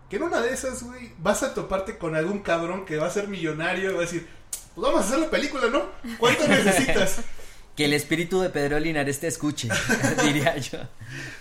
Que 0.10 0.15
en 0.15 0.24
una 0.24 0.39
de 0.39 0.54
esas, 0.54 0.82
güey, 0.82 1.12
vas 1.17 1.43
a 1.43 1.54
toparte 1.54 1.97
con 1.97 2.15
algún 2.15 2.39
cabrón 2.39 2.86
que 2.86 2.95
va 2.95 3.08
a 3.08 3.12
ser 3.12 3.28
millonario 3.28 3.91
y 3.91 3.93
va 3.95 4.00
a 4.00 4.04
decir, 4.04 4.30
pues 4.74 4.88
vamos 4.88 5.02
a 5.02 5.08
hacer 5.08 5.19
la 5.19 5.30
película, 5.30 5.67
¿no? 5.67 5.89
¿Cuánto 6.19 6.47
necesitas? 6.47 7.17
que 7.76 7.84
el 7.84 7.93
espíritu 7.93 8.39
de 8.39 8.50
Pedro 8.50 8.80
Linares 8.80 9.19
te 9.19 9.28
escuche, 9.28 9.67
diría 10.24 10.56
yo. 10.56 10.80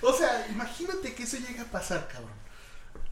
O 0.02 0.12
sea, 0.12 0.48
imagínate 0.50 1.14
que 1.14 1.22
eso 1.22 1.36
llega 1.36 1.62
a 1.62 1.66
pasar, 1.66 2.08
cabrón. 2.08 2.32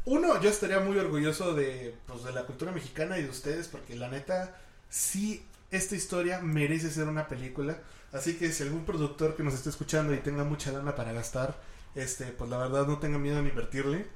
Uno, 0.05 0.41
yo 0.43 0.51
estaría 0.51 0.81
muy 0.81 0.99
orgulloso 0.99 1.55
de, 1.55 1.95
pues, 2.09 2.25
de 2.25 2.33
la 2.33 2.43
cultura 2.43 2.73
mexicana 2.73 3.19
y 3.19 3.23
de 3.23 3.31
ustedes, 3.31 3.69
porque 3.69 3.95
la 3.95 4.09
neta, 4.09 4.59
sí, 4.91 5.47
esta 5.71 5.95
historia 5.95 6.41
merece 6.41 6.91
ser 6.91 7.05
una 7.05 7.29
película. 7.29 7.79
Así 8.13 8.37
que 8.37 8.51
si 8.53 8.63
algún 8.63 8.85
productor 8.85 9.37
que 9.37 9.43
nos 9.43 9.55
esté 9.55 9.69
escuchando 9.69 10.15
y 10.15 10.19
tenga 10.19 10.45
mucha 10.45 10.73
lana 10.73 10.95
para 10.95 11.13
gastar, 11.13 11.61
este, 11.95 12.27
pues 12.27 12.49
la 12.49 12.59
verdad 12.59 12.87
no 12.87 12.99
tenga 12.99 13.19
miedo 13.19 13.39
en 13.39 13.47
invertirle. 13.47 14.07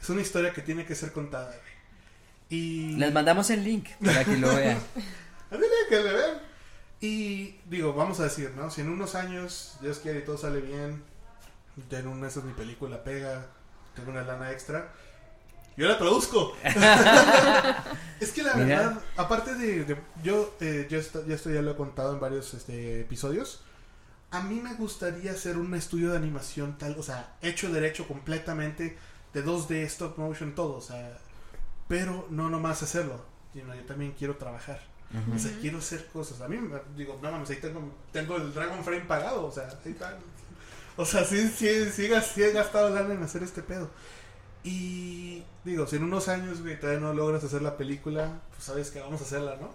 Es 0.00 0.10
una 0.10 0.20
historia 0.20 0.52
que 0.52 0.62
tiene 0.62 0.84
que 0.84 0.94
ser 0.94 1.12
contada. 1.12 1.54
Y 2.50 2.96
les 2.96 3.12
mandamos 3.12 3.50
el 3.50 3.64
link 3.64 3.88
para 4.04 4.24
que 4.24 4.36
lo 4.36 4.54
vean. 4.54 4.78
que 5.88 5.96
le 5.96 6.12
vean. 6.12 6.38
Y 7.00 7.58
digo, 7.66 7.94
vamos 7.94 8.20
a 8.20 8.24
decir, 8.24 8.52
¿no? 8.56 8.70
Si 8.70 8.80
en 8.80 8.90
unos 8.90 9.14
años, 9.14 9.76
Dios 9.80 9.98
quiere 9.98 10.20
y 10.20 10.22
todo 10.22 10.36
sale 10.36 10.60
bien, 10.60 11.02
ya 11.88 12.00
en 12.00 12.08
un 12.08 12.20
mes 12.20 12.36
mi 12.42 12.52
película 12.52 13.04
pega, 13.04 13.46
tengo 13.94 14.10
una 14.10 14.22
lana 14.22 14.50
extra, 14.50 14.92
yo 15.78 15.86
la 15.86 15.96
produzco. 15.96 16.56
es 18.20 18.32
que 18.32 18.42
la 18.42 18.54
verdad, 18.54 19.00
aparte 19.16 19.54
de, 19.54 19.96
yo, 20.24 20.52
eh, 20.60 20.88
yo 20.90 21.00
ya 21.00 21.34
esto 21.34 21.50
ya 21.50 21.62
lo 21.62 21.70
he 21.70 21.76
contado 21.76 22.14
en 22.14 22.20
varios 22.20 22.52
este, 22.52 23.00
episodios. 23.00 23.62
A 24.32 24.42
mí 24.42 24.60
me 24.60 24.74
gustaría 24.74 25.30
hacer 25.30 25.56
un 25.56 25.72
estudio 25.74 26.10
de 26.10 26.16
animación 26.16 26.76
tal, 26.78 26.96
o 26.98 27.02
sea, 27.04 27.36
hecho 27.42 27.72
derecho 27.72 28.08
completamente 28.08 28.98
de 29.32 29.44
2D, 29.44 29.84
stop 29.84 30.18
motion, 30.18 30.54
todo, 30.56 30.76
o 30.78 30.82
sea, 30.82 31.16
pero 31.86 32.26
no 32.28 32.50
nomás 32.50 32.82
hacerlo, 32.82 33.24
sino 33.52 33.72
yo 33.72 33.82
también 33.84 34.12
quiero 34.18 34.36
trabajar. 34.36 34.80
O 35.34 35.38
sea, 35.38 35.50
quiero 35.60 35.78
hacer 35.78 36.06
cosas. 36.08 36.42
A 36.42 36.48
mí, 36.48 36.58
digo, 36.94 37.18
no 37.22 37.30
mames, 37.30 37.48
ahí 37.48 37.56
tengo, 37.56 37.94
tengo 38.12 38.36
el 38.36 38.52
Dragon 38.52 38.84
Frame 38.84 39.06
pagado, 39.06 39.46
o 39.46 39.50
sea, 39.52 39.68
ahí 39.84 39.92
está. 39.92 40.18
O 40.96 41.04
sea, 41.06 41.24
sí, 41.24 41.48
sí, 41.48 41.88
sí, 41.90 42.10
sí 42.34 42.42
he 42.42 42.52
gastado 42.52 42.90
lana 42.90 43.14
en 43.14 43.22
hacer 43.22 43.42
este 43.42 43.62
pedo. 43.62 43.88
Y 44.64 45.42
digo, 45.64 45.86
si 45.86 45.96
en 45.96 46.04
unos 46.04 46.28
años, 46.28 46.62
güey, 46.62 46.78
todavía 46.78 47.00
no 47.00 47.12
logras 47.12 47.44
hacer 47.44 47.62
la 47.62 47.76
película, 47.76 48.40
pues 48.50 48.64
sabes 48.64 48.90
que 48.90 49.00
vamos 49.00 49.20
a 49.20 49.24
hacerla, 49.24 49.56
¿no? 49.60 49.70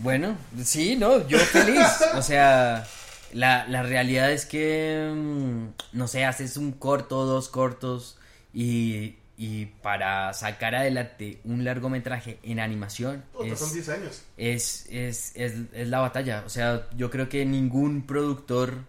Bueno, 0.00 0.36
sí, 0.62 0.96
no, 0.96 1.26
yo 1.28 1.38
feliz. 1.38 1.86
O 2.16 2.22
sea, 2.22 2.86
la, 3.32 3.66
la 3.68 3.82
realidad 3.82 4.32
es 4.32 4.46
que, 4.46 5.12
mm, 5.14 5.96
no 5.96 6.08
sé, 6.08 6.24
haces 6.24 6.56
un 6.56 6.72
corto, 6.72 7.24
dos 7.24 7.48
cortos 7.48 8.18
y, 8.52 9.16
y 9.36 9.66
para 9.66 10.32
sacar 10.32 10.74
adelante 10.74 11.40
un 11.44 11.64
largometraje 11.64 12.38
en 12.42 12.60
animación 12.60 13.24
es, 13.42 13.58
son 13.58 13.72
10 13.72 13.88
años. 13.88 14.22
Es, 14.36 14.86
es, 14.90 15.32
es, 15.34 15.54
es 15.72 15.88
la 15.88 16.00
batalla. 16.00 16.42
O 16.46 16.48
sea, 16.48 16.88
yo 16.96 17.10
creo 17.10 17.28
que 17.28 17.44
ningún 17.44 18.02
productor 18.02 18.84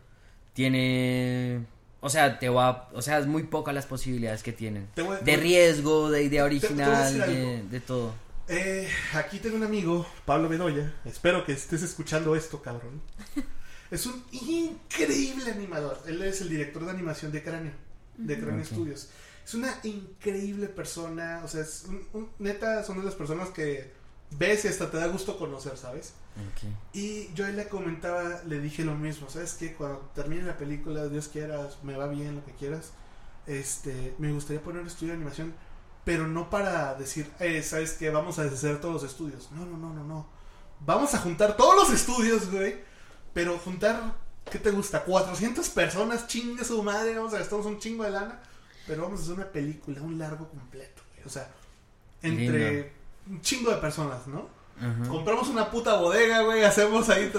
tiene 0.53 1.65
o 2.05 2.09
sea, 2.11 2.37
te 2.37 2.49
va, 2.49 2.87
o 2.93 3.01
sea, 3.01 3.17
es 3.17 3.25
muy 3.25 3.43
pocas 3.43 3.73
las 3.73 3.87
posibilidades 3.87 4.43
que 4.43 4.53
tienen. 4.53 4.87
de 4.95 5.37
riesgo, 5.37 6.11
de 6.11 6.21
idea 6.21 6.43
original, 6.43 7.67
de, 7.71 7.79
todo. 7.79 8.13
Eh, 8.47 8.87
aquí 9.15 9.39
tengo 9.39 9.55
un 9.55 9.63
amigo, 9.63 10.05
Pablo 10.23 10.47
Bedoya. 10.47 10.93
Espero 11.03 11.43
que 11.43 11.53
estés 11.53 11.81
escuchando 11.81 12.35
esto, 12.35 12.61
cabrón. 12.61 13.01
es 13.91 14.05
un 14.05 14.23
increíble 14.31 15.49
animador. 15.49 15.99
Él 16.05 16.21
es 16.21 16.41
el 16.41 16.49
director 16.49 16.85
de 16.85 16.91
animación 16.91 17.31
de 17.31 17.41
Cráneo, 17.41 17.73
de 18.17 18.39
Cráneo 18.39 18.63
Studios. 18.63 19.09
Es 19.43 19.55
una 19.55 19.73
increíble 19.81 20.67
persona. 20.67 21.41
O 21.43 21.47
sea, 21.47 21.61
es 21.61 21.85
un, 22.13 22.29
neta, 22.37 22.83
son 22.83 22.99
de 22.99 23.05
las 23.05 23.15
personas 23.15 23.49
que 23.49 23.91
ves 24.31 24.65
y 24.65 24.67
hasta 24.67 24.89
te 24.89 24.97
da 24.97 25.07
gusto 25.07 25.37
conocer, 25.37 25.77
¿sabes? 25.77 26.13
Y 26.93 27.33
yo 27.33 27.47
le 27.47 27.67
comentaba, 27.67 28.41
le 28.45 28.59
dije 28.59 28.83
lo 28.83 28.95
mismo, 28.95 29.29
¿sabes 29.29 29.53
qué? 29.53 29.73
Cuando 29.73 29.99
termine 30.13 30.43
la 30.43 30.57
película, 30.57 31.07
Dios 31.07 31.29
quiera, 31.29 31.69
me 31.83 31.95
va 31.95 32.07
bien, 32.07 32.35
lo 32.35 32.45
que 32.45 32.51
quieras, 32.51 32.91
este, 33.47 34.15
me 34.17 34.31
gustaría 34.33 34.61
poner 34.61 34.81
un 34.81 34.87
estudio 34.87 35.13
de 35.13 35.17
animación, 35.17 35.53
pero 36.03 36.27
no 36.27 36.49
para 36.49 36.95
decir, 36.95 37.31
eh, 37.39 37.63
¿sabes 37.63 37.93
qué? 37.93 38.09
Vamos 38.09 38.37
a 38.37 38.43
deshacer 38.43 38.81
todos 38.81 39.01
los 39.01 39.03
estudios. 39.11 39.49
No, 39.51 39.65
no, 39.65 39.77
no, 39.77 39.93
no, 39.93 40.03
no. 40.03 40.27
Vamos 40.81 41.13
a 41.13 41.19
juntar 41.19 41.55
todos 41.55 41.75
los 41.75 41.91
estudios, 41.97 42.51
güey, 42.51 42.75
pero 43.33 43.57
juntar, 43.57 44.15
¿qué 44.51 44.59
te 44.59 44.71
gusta? 44.71 45.03
400 45.03 45.69
personas, 45.69 46.27
chingue 46.27 46.65
su 46.65 46.83
madre, 46.83 47.15
vamos 47.15 47.33
a 47.33 47.39
gastarnos 47.39 47.65
un 47.65 47.79
chingo 47.79 48.03
de 48.03 48.11
lana, 48.11 48.41
pero 48.85 49.03
vamos 49.03 49.21
a 49.21 49.23
hacer 49.23 49.35
una 49.35 49.51
película, 49.51 50.01
un 50.01 50.19
largo 50.19 50.49
completo, 50.49 51.01
güey. 51.13 51.25
O 51.25 51.29
sea, 51.29 51.49
entre 52.21 52.91
un 53.29 53.41
chingo 53.41 53.71
de 53.71 53.77
personas, 53.77 54.27
¿no? 54.27 54.49
Compramos 55.07 55.47
una 55.47 55.71
puta 55.71 55.95
bodega, 55.95 56.41
güey, 56.41 56.63
hacemos 56.63 57.07
ahí, 57.09 57.31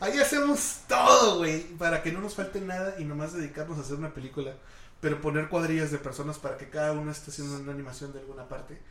ahí 0.00 0.18
hacemos 0.18 0.80
todo, 0.86 1.38
güey, 1.38 1.62
para 1.78 2.02
que 2.02 2.12
no 2.12 2.20
nos 2.20 2.34
falte 2.34 2.60
nada 2.60 2.96
y 2.98 3.04
nomás 3.04 3.32
dedicarnos 3.32 3.78
a 3.78 3.80
hacer 3.80 3.96
una 3.96 4.12
película, 4.12 4.54
pero 5.00 5.18
poner 5.20 5.48
cuadrillas 5.48 5.90
de 5.90 5.96
personas 5.96 6.38
para 6.38 6.58
que 6.58 6.68
cada 6.68 6.92
uno 6.92 7.10
esté 7.10 7.30
haciendo 7.30 7.58
una 7.58 7.72
animación 7.72 8.12
de 8.12 8.20
alguna 8.20 8.46
parte. 8.48 8.82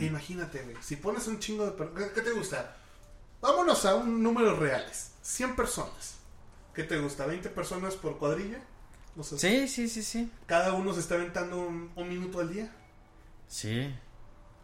imagínate, 0.00 0.62
güey, 0.62 0.76
si 0.80 0.96
pones 0.96 1.26
un 1.28 1.38
chingo 1.38 1.66
de 1.66 1.72
personas, 1.72 2.10
¿qué 2.12 2.22
te 2.22 2.32
gusta? 2.32 2.76
Vámonos 3.42 3.84
a 3.84 3.94
un 3.94 4.22
número 4.22 4.56
reales, 4.56 5.12
100 5.20 5.54
personas. 5.54 6.16
¿Qué 6.72 6.84
te 6.84 6.98
gusta? 6.98 7.26
¿20 7.26 7.42
personas 7.50 7.94
por 7.94 8.18
cuadrilla? 8.18 8.60
sí, 9.22 9.68
sí, 9.68 9.88
sí, 9.88 10.02
sí. 10.02 10.32
Cada 10.46 10.72
uno 10.72 10.94
se 10.94 11.00
está 11.00 11.16
aventando 11.16 11.58
un, 11.58 11.92
un 11.94 12.08
minuto 12.08 12.40
al 12.40 12.52
día. 12.52 12.72
Sí 13.48 13.92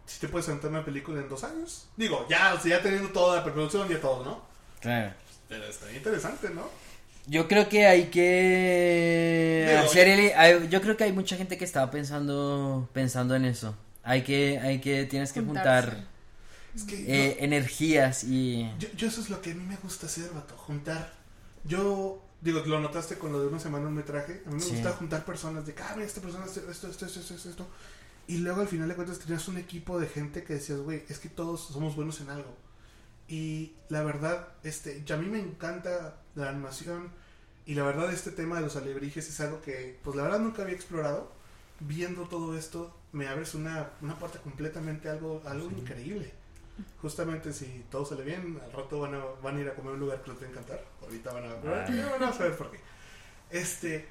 si 0.06 0.20
te 0.20 0.28
puedes 0.28 0.46
sentar 0.46 0.70
una 0.70 0.84
película 0.84 1.20
en 1.20 1.28
dos 1.28 1.44
años. 1.44 1.86
Digo, 1.96 2.26
ya, 2.28 2.54
o 2.54 2.60
sea, 2.60 2.76
ya 2.78 2.82
teniendo 2.82 3.08
toda 3.10 3.36
la 3.36 3.44
preproducción 3.44 3.90
y 3.90 3.94
todo, 3.96 4.24
¿no? 4.24 4.42
Claro. 4.80 5.12
Pero 5.48 5.64
está 5.64 5.92
interesante, 5.92 6.50
¿no? 6.50 6.68
yo 7.26 7.48
creo 7.48 7.70
que 7.70 7.86
hay 7.86 8.10
que 8.10 9.78
hacer 9.82 10.08
el- 10.08 10.68
yo 10.68 10.80
creo 10.82 10.96
que 10.96 11.04
hay 11.04 11.12
mucha 11.12 11.36
gente 11.36 11.56
que 11.56 11.64
estaba 11.64 11.90
pensando 11.90 12.88
pensando 12.92 13.34
en 13.34 13.44
eso. 13.46 13.74
Hay 14.02 14.22
que 14.22 14.58
hay 14.58 14.80
que 14.80 15.04
tienes 15.06 15.32
que 15.32 15.40
Juntarse. 15.40 15.90
juntar 15.92 16.06
Es 16.76 16.82
que 16.82 16.96
eh, 17.28 17.36
energías 17.40 18.24
y 18.24 18.70
yo, 18.78 18.88
yo 18.96 19.08
eso 19.08 19.20
es 19.22 19.30
lo 19.30 19.40
que 19.40 19.52
a 19.52 19.54
mí 19.54 19.64
me 19.64 19.76
gusta 19.76 20.04
hacer, 20.06 20.30
vato, 20.34 20.54
juntar. 20.56 21.12
Yo, 21.64 22.20
digo, 22.42 22.60
lo 22.66 22.78
notaste 22.80 23.16
con 23.16 23.32
lo 23.32 23.40
de 23.40 23.46
una 23.46 23.58
semana 23.58 23.86
un 23.86 23.94
metraje. 23.94 24.42
A 24.44 24.50
mí 24.50 24.56
me 24.56 24.60
Sí. 24.60 24.72
gusta 24.72 24.92
juntar 24.92 25.24
personas 25.24 25.64
de 25.64 25.72
que, 25.72 25.82
ah, 25.82 25.92
mira, 25.94 26.06
esta 26.06 26.20
persona 26.20 26.44
hace 26.44 26.60
esto, 26.70 26.88
esto, 26.90 27.06
esto, 27.06 27.20
esto, 27.20 27.34
esto, 27.36 27.48
esto. 27.48 27.66
Y 28.26 28.38
luego 28.38 28.62
al 28.62 28.68
final 28.68 28.88
de 28.88 28.94
cuentas 28.94 29.18
tenías 29.18 29.46
un 29.48 29.58
equipo 29.58 29.98
de 30.00 30.06
gente 30.06 30.44
que 30.44 30.54
decías, 30.54 30.78
güey, 30.80 31.04
es 31.08 31.18
que 31.18 31.28
todos 31.28 31.60
somos 31.68 31.94
buenos 31.96 32.20
en 32.20 32.30
algo. 32.30 32.56
Y 33.28 33.72
la 33.88 34.02
verdad, 34.02 34.48
este, 34.62 35.02
y 35.06 35.12
a 35.12 35.16
mí 35.16 35.26
me 35.28 35.40
encanta 35.40 36.16
la 36.34 36.48
animación. 36.50 37.10
Y 37.66 37.74
la 37.74 37.82
verdad, 37.84 38.12
este 38.12 38.30
tema 38.30 38.56
de 38.56 38.62
los 38.62 38.76
alebrijes 38.76 39.28
es 39.28 39.40
algo 39.40 39.60
que, 39.62 39.98
pues 40.02 40.16
la 40.16 40.22
verdad 40.24 40.38
nunca 40.40 40.62
había 40.62 40.74
explorado. 40.74 41.32
Viendo 41.80 42.22
todo 42.28 42.56
esto, 42.56 42.96
me 43.12 43.26
abres 43.28 43.54
una, 43.54 43.90
una 44.00 44.18
puerta 44.18 44.38
completamente 44.40 45.08
algo, 45.08 45.42
algo 45.46 45.70
increíble. 45.70 46.32
Justamente 47.00 47.52
si 47.52 47.84
todo 47.90 48.04
sale 48.04 48.22
bien, 48.24 48.58
al 48.64 48.72
rato 48.72 49.00
van 49.00 49.14
a, 49.14 49.24
van 49.42 49.56
a 49.56 49.60
ir 49.60 49.68
a 49.68 49.74
comer 49.74 49.90
a 49.92 49.94
un 49.94 50.00
lugar 50.00 50.22
que 50.22 50.30
les 50.32 50.42
va 50.42 50.46
a 50.46 50.50
encantar. 50.50 50.84
Ahorita 51.02 51.32
van 51.32 51.44
a, 51.44 51.50
Ah. 51.52 52.08
van 52.18 52.28
a 52.28 52.32
saber 52.32 52.56
por 52.56 52.70
qué. 52.70 52.80
Este, 53.50 54.06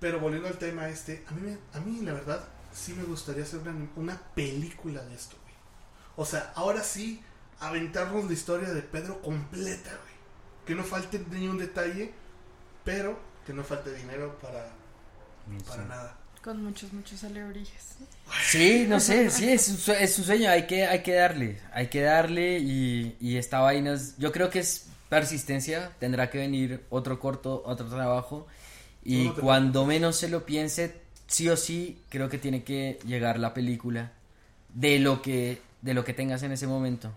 pero 0.00 0.18
volviendo 0.20 0.48
al 0.48 0.58
tema 0.58 0.88
este, 0.88 1.24
a 1.28 1.32
mí, 1.32 1.56
a 1.72 1.80
mí 1.80 2.00
la 2.02 2.12
verdad 2.14 2.48
sí 2.74 2.94
me 2.94 3.04
gustaría 3.04 3.44
hacer 3.44 3.60
una, 3.60 3.90
una 3.96 4.22
película 4.34 5.02
de 5.04 5.14
esto, 5.16 5.36
güey. 5.42 5.54
O 6.16 6.26
sea, 6.26 6.52
ahora 6.56 6.84
sí, 6.84 7.22
aventarnos 7.60 8.26
la 8.26 8.34
historia 8.34 8.70
de 8.70 8.82
Pedro 8.82 9.22
completa, 9.22 9.90
güey. 9.90 10.14
Que 10.66 10.76
no 10.76 10.84
falte 10.84 11.24
ni 11.30 11.48
un 11.48 11.58
detalle, 11.58 12.14
pero 12.84 13.18
que 13.46 13.54
no 13.54 13.64
falte 13.64 13.94
dinero 13.94 14.38
para, 14.40 14.70
para 15.66 15.84
nada. 15.86 16.18
Con 16.42 16.62
muchos, 16.62 16.92
muchos 16.92 17.24
alebrijes. 17.24 17.96
Sí, 18.40 18.86
no 18.88 19.00
sé, 19.00 19.30
sí, 19.30 19.48
es 19.50 19.68
un, 19.68 19.76
sue- 19.78 20.02
es 20.02 20.18
un 20.18 20.24
sueño, 20.24 20.50
hay 20.50 20.66
que, 20.66 20.86
hay 20.86 21.02
que 21.02 21.14
darle, 21.14 21.60
hay 21.72 21.88
que 21.88 22.02
darle 22.02 22.58
y, 22.58 23.16
y 23.20 23.36
esta 23.36 23.60
vaina 23.60 23.92
es, 23.94 24.16
yo 24.18 24.32
creo 24.32 24.50
que 24.50 24.60
es 24.60 24.88
persistencia, 25.08 25.92
tendrá 25.98 26.30
que 26.30 26.38
venir 26.38 26.86
otro 26.90 27.18
corto, 27.20 27.62
otro 27.64 27.86
trabajo 27.88 28.46
y 29.02 29.30
No 29.30 29.34
cuando 29.34 29.86
menos 29.86 30.16
se 30.16 30.28
lo 30.28 30.46
piense, 30.46 31.03
sí 31.26 31.48
o 31.48 31.56
sí, 31.56 32.02
creo 32.08 32.28
que 32.28 32.38
tiene 32.38 32.64
que 32.64 32.98
llegar 33.06 33.38
la 33.38 33.54
película 33.54 34.12
de 34.72 34.98
lo 34.98 35.22
que, 35.22 35.60
de 35.82 35.94
lo 35.94 36.04
que 36.04 36.14
tengas 36.14 36.42
en 36.42 36.52
ese 36.52 36.66
momento. 36.66 37.12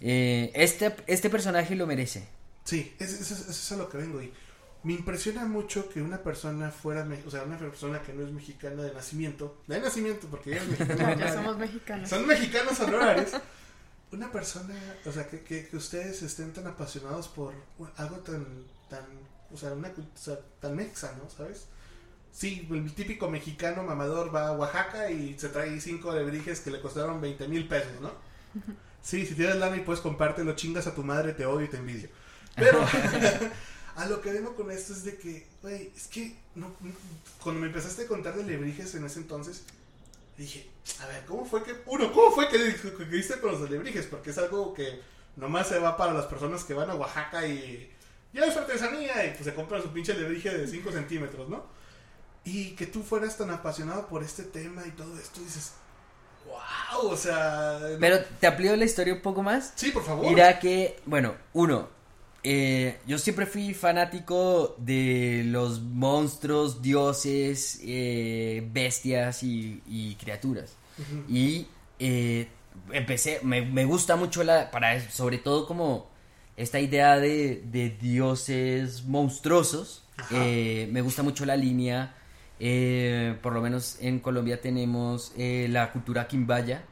Eh, 0.00 0.50
este, 0.54 0.94
este 1.06 1.30
personaje 1.30 1.74
lo 1.74 1.86
merece. 1.86 2.28
Sí, 2.64 2.94
eso 2.98 3.14
es, 3.20 3.30
es- 3.30 3.48
es 3.48 3.72
a 3.72 3.76
lo 3.76 3.88
que 3.88 3.96
vengo. 3.98 4.22
Y 4.22 4.32
me 4.84 4.92
impresiona 4.92 5.44
mucho 5.44 5.88
que 5.88 6.00
una 6.02 6.18
persona 6.22 6.70
fuera, 6.70 7.04
me- 7.04 7.22
o 7.26 7.30
sea, 7.30 7.42
una 7.42 7.58
persona 7.58 8.00
que 8.02 8.12
no 8.12 8.24
es 8.26 8.32
mexicana 8.32 8.82
de 8.82 8.92
nacimiento, 8.94 9.60
de 9.66 9.80
nacimiento, 9.80 10.26
porque 10.28 10.52
ella 10.52 10.62
es 10.62 10.68
mexicana. 10.68 11.14
Ya 11.18 11.34
somos 11.34 11.58
mexicanos. 11.58 12.08
Son 12.08 12.26
mexicanos 12.26 12.78
honorarios. 12.80 13.30
Una 14.12 14.30
persona, 14.32 14.74
o 15.04 15.12
sea, 15.12 15.26
que, 15.28 15.40
que, 15.42 15.66
que 15.68 15.76
ustedes 15.76 16.22
estén 16.22 16.52
tan 16.52 16.66
apasionados 16.66 17.28
por 17.28 17.52
algo 17.96 18.16
tan, 18.20 18.46
tan, 18.88 19.04
o 19.52 19.56
sea, 19.56 19.72
una, 19.72 19.88
o 19.88 20.18
sea, 20.18 20.38
tan 20.60 20.76
mexa, 20.76 21.12
¿no? 21.22 21.28
¿Sabes? 21.28 21.66
Sí, 22.32 22.66
el 22.70 22.92
típico 22.94 23.28
mexicano 23.28 23.82
mamador 23.82 24.34
va 24.34 24.48
a 24.48 24.52
Oaxaca 24.52 25.10
y 25.10 25.38
se 25.38 25.48
trae 25.48 25.80
cinco 25.80 26.10
alebrijes 26.10 26.60
que 26.60 26.70
le 26.70 26.80
costaron 26.80 27.20
20 27.20 27.48
mil 27.48 27.66
pesos, 27.66 28.00
¿no? 28.00 28.12
Sí, 29.02 29.26
si 29.26 29.34
tienes 29.34 29.56
lana 29.56 29.76
y 29.76 29.80
puedes 29.80 30.00
compártelo, 30.00 30.54
chingas 30.54 30.86
a 30.86 30.94
tu 30.94 31.02
madre, 31.02 31.32
te 31.32 31.46
odio 31.46 31.66
y 31.66 31.68
te 31.68 31.78
envidio. 31.78 32.08
Pero 32.54 32.84
a 33.96 34.06
lo 34.06 34.20
que 34.20 34.32
vengo 34.32 34.54
con 34.54 34.70
esto 34.70 34.92
es 34.92 35.04
de 35.04 35.16
que, 35.16 35.46
güey, 35.62 35.90
es 35.96 36.06
que 36.08 36.36
no, 36.54 36.72
cuando 37.42 37.60
me 37.60 37.68
empezaste 37.68 38.04
a 38.04 38.08
contar 38.08 38.34
de 38.34 38.42
alebrijes 38.42 38.94
en 38.94 39.04
ese 39.04 39.20
entonces, 39.20 39.64
dije, 40.36 40.68
a 41.00 41.06
ver, 41.06 41.24
¿cómo 41.26 41.44
fue 41.44 41.64
que, 41.64 41.74
uno, 41.86 42.12
cómo 42.12 42.32
fue 42.32 42.48
que, 42.48 42.76
que, 42.76 43.08
que 43.08 43.16
hiciste 43.16 43.40
con 43.40 43.52
los 43.52 43.62
alebrijes? 43.62 44.06
Porque 44.06 44.30
es 44.30 44.38
algo 44.38 44.74
que 44.74 45.00
nomás 45.36 45.68
se 45.68 45.78
va 45.78 45.96
para 45.96 46.12
las 46.12 46.26
personas 46.26 46.64
que 46.64 46.74
van 46.74 46.90
a 46.90 46.94
Oaxaca 46.94 47.46
y 47.46 47.90
ya 48.32 48.44
es 48.44 48.56
artesanía 48.56 49.26
y 49.26 49.30
pues 49.30 49.44
se 49.44 49.54
compran 49.54 49.82
su 49.82 49.90
pinche 49.90 50.12
alebrije 50.12 50.50
de 50.50 50.66
5 50.66 50.92
centímetros, 50.92 51.48
¿no? 51.48 51.66
Y 52.48 52.70
que 52.76 52.86
tú 52.86 53.02
fueras 53.02 53.36
tan 53.36 53.50
apasionado 53.50 54.06
por 54.06 54.22
este 54.22 54.42
tema 54.44 54.82
y 54.86 54.90
todo 54.92 55.18
esto, 55.18 55.40
dices, 55.40 55.72
wow, 56.46 57.10
o 57.10 57.16
sea... 57.16 57.78
Pero 58.00 58.20
te 58.40 58.46
amplío 58.46 58.74
la 58.76 58.84
historia 58.86 59.12
un 59.12 59.20
poco 59.20 59.42
más. 59.42 59.72
sí, 59.76 59.90
por 59.90 60.02
favor. 60.02 60.26
Mira 60.26 60.58
que, 60.58 60.98
bueno, 61.04 61.34
uno, 61.52 61.88
eh, 62.42 63.00
yo 63.06 63.18
siempre 63.18 63.44
fui 63.44 63.74
fanático 63.74 64.74
de 64.78 65.42
los 65.46 65.80
monstruos, 65.82 66.80
dioses, 66.80 67.80
eh, 67.82 68.66
bestias 68.72 69.42
y, 69.42 69.82
y 69.86 70.14
criaturas. 70.14 70.74
Y 71.28 71.66
eh, 71.98 72.48
empecé, 72.92 73.40
me, 73.42 73.60
me 73.62 73.84
gusta 73.84 74.16
mucho 74.16 74.42
la, 74.42 74.70
para 74.70 74.98
sobre 75.10 75.38
todo 75.38 75.66
como 75.66 76.08
esta 76.56 76.80
idea 76.80 77.18
de, 77.18 77.62
de 77.66 77.90
dioses 77.90 79.04
monstruosos. 79.04 80.04
Eh, 80.32 80.88
me 80.90 81.00
gusta 81.02 81.22
mucho 81.22 81.46
la 81.46 81.56
línea, 81.56 82.16
eh, 82.60 83.36
por 83.42 83.52
lo 83.52 83.60
menos 83.62 83.98
en 84.00 84.20
Colombia 84.20 84.60
tenemos 84.60 85.32
eh, 85.36 85.66
la 85.70 85.92
cultura 85.92 86.26
quimbaya. 86.28 86.82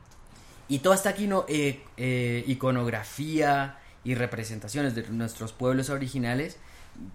Y 0.68 0.81
toda 0.81 0.96
esta 0.96 1.14
quino- 1.16 1.44
eh, 1.48 1.83
eh, 1.96 2.44
iconografía 2.46 3.79
y 4.05 4.14
representaciones 4.14 4.94
de 4.94 5.07
nuestros 5.09 5.52
pueblos 5.52 5.90
originales, 5.90 6.57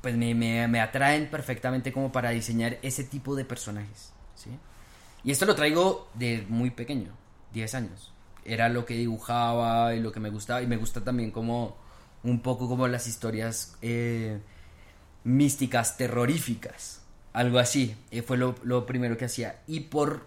pues 0.02 0.16
me, 0.16 0.34
me- 0.36 0.68
me 0.68 0.80
atraen 0.80 1.30
perfectamente 1.30 1.92
como 1.92 2.12
para 2.12 2.30
diseñar 2.32 2.78
ese 2.82 3.04
tipo 3.04 3.36
de 3.36 3.46
personajes. 3.46 4.12
¿sí? 4.36 4.50
Y 5.24 5.32
esto 5.32 5.46
lo 5.46 5.56
traigo 5.56 6.10
de 6.14 6.46
muy 6.50 6.72
pequeño, 6.72 7.12
10 7.54 7.76
años. 7.76 8.12
Era 8.46 8.70
lo 8.70 8.86
que 8.86 8.96
dibujaba 8.96 9.94
y 9.96 10.00
lo 10.00 10.12
que 10.12 10.20
me 10.20 10.30
gustaba. 10.30 10.62
Y 10.62 10.68
me 10.68 10.78
gusta 10.78 11.04
también 11.04 11.32
como 11.32 11.76
un 12.24 12.42
poco 12.42 12.68
como 12.70 12.88
las 12.88 13.06
historias 13.08 13.76
eh, 13.82 14.40
místicas, 15.24 15.98
terroríficas. 15.98 17.01
Algo 17.34 17.60
así. 17.60 17.96
eh, 18.12 18.22
fue 18.22 18.38
lo, 18.38 18.56
lo 18.64 18.86
primero 18.86 19.18
que 19.18 19.26
hacía. 19.26 19.60
Y 19.68 19.82
por, 19.82 20.26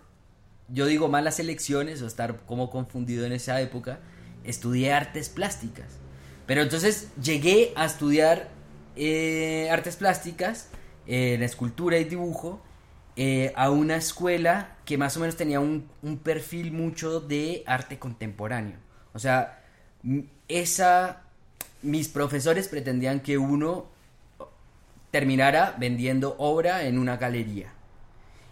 yo 0.68 0.86
digo, 0.86 1.08
malas 1.08 1.38
elecciones 1.40 2.02
o 2.02 2.06
estar 2.06 2.40
como 2.46 2.70
confundido 2.70 3.26
en 3.26 3.32
esa 3.32 3.60
época, 3.60 4.00
estudié 4.44 4.92
artes 4.92 5.28
plásticas. 5.28 5.98
Pero 6.46 6.62
entonces 6.62 7.08
llegué 7.20 7.72
a 7.76 7.86
estudiar 7.86 8.48
eh, 8.96 9.68
artes 9.70 9.96
plásticas 9.96 10.68
eh, 11.06 11.34
en 11.34 11.42
escultura 11.42 11.98
y 11.98 12.04
dibujo 12.04 12.62
eh, 13.16 13.52
a 13.56 13.70
una 13.70 13.96
escuela 13.96 14.76
que 14.84 14.98
más 14.98 15.16
o 15.16 15.20
menos 15.20 15.36
tenía 15.36 15.60
un, 15.60 15.88
un 16.02 16.18
perfil 16.18 16.72
mucho 16.72 17.20
de 17.20 17.62
arte 17.66 17.98
contemporáneo. 17.98 18.76
O 19.12 19.18
sea, 19.18 19.62
esa, 20.48 21.22
mis 21.82 22.08
profesores 22.08 22.68
pretendían 22.68 23.20
que 23.20 23.38
uno 23.38 23.86
terminara 25.14 25.76
vendiendo 25.78 26.34
obra 26.38 26.88
en 26.88 26.98
una 26.98 27.16
galería. 27.16 27.72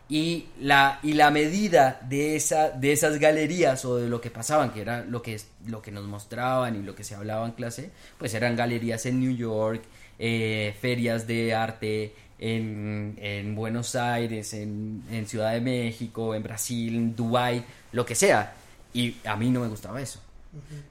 Y 0.08 0.46
la, 0.60 1.00
y 1.02 1.14
la 1.14 1.32
medida 1.32 1.98
de, 2.08 2.36
esa, 2.36 2.70
de 2.70 2.92
esas 2.92 3.18
galerías 3.18 3.84
o 3.84 3.96
de 3.96 4.08
lo 4.08 4.20
que 4.20 4.30
pasaban, 4.30 4.70
que 4.70 4.80
era 4.80 5.04
lo 5.04 5.22
que, 5.22 5.40
lo 5.66 5.82
que 5.82 5.90
nos 5.90 6.04
mostraban 6.04 6.76
y 6.76 6.82
lo 6.84 6.94
que 6.94 7.02
se 7.02 7.16
hablaba 7.16 7.44
en 7.46 7.52
clase, 7.52 7.90
pues 8.16 8.32
eran 8.34 8.54
galerías 8.54 9.04
en 9.06 9.18
New 9.18 9.34
York, 9.34 9.82
eh, 10.20 10.72
ferias 10.80 11.26
de 11.26 11.52
arte 11.52 12.14
en, 12.38 13.18
en 13.20 13.56
Buenos 13.56 13.96
Aires, 13.96 14.54
en, 14.54 15.02
en 15.10 15.26
Ciudad 15.26 15.54
de 15.54 15.60
México, 15.60 16.32
en 16.32 16.44
Brasil, 16.44 16.94
en 16.94 17.16
Dubái, 17.16 17.64
lo 17.90 18.06
que 18.06 18.14
sea. 18.14 18.54
Y 18.94 19.16
a 19.24 19.34
mí 19.34 19.50
no 19.50 19.58
me 19.58 19.66
gustaba 19.66 20.00
eso. 20.00 20.20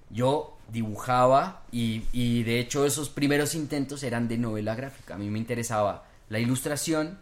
Yo 0.10 0.58
dibujaba 0.72 1.64
y, 1.72 2.04
y 2.12 2.44
de 2.44 2.60
hecho 2.60 2.86
esos 2.86 3.10
primeros 3.10 3.56
intentos 3.56 4.04
eran 4.04 4.28
de 4.28 4.38
novela 4.38 4.76
gráfica. 4.76 5.16
A 5.16 5.18
mí 5.18 5.30
me 5.30 5.40
interesaba 5.40 6.06
la 6.30 6.40
ilustración 6.40 7.20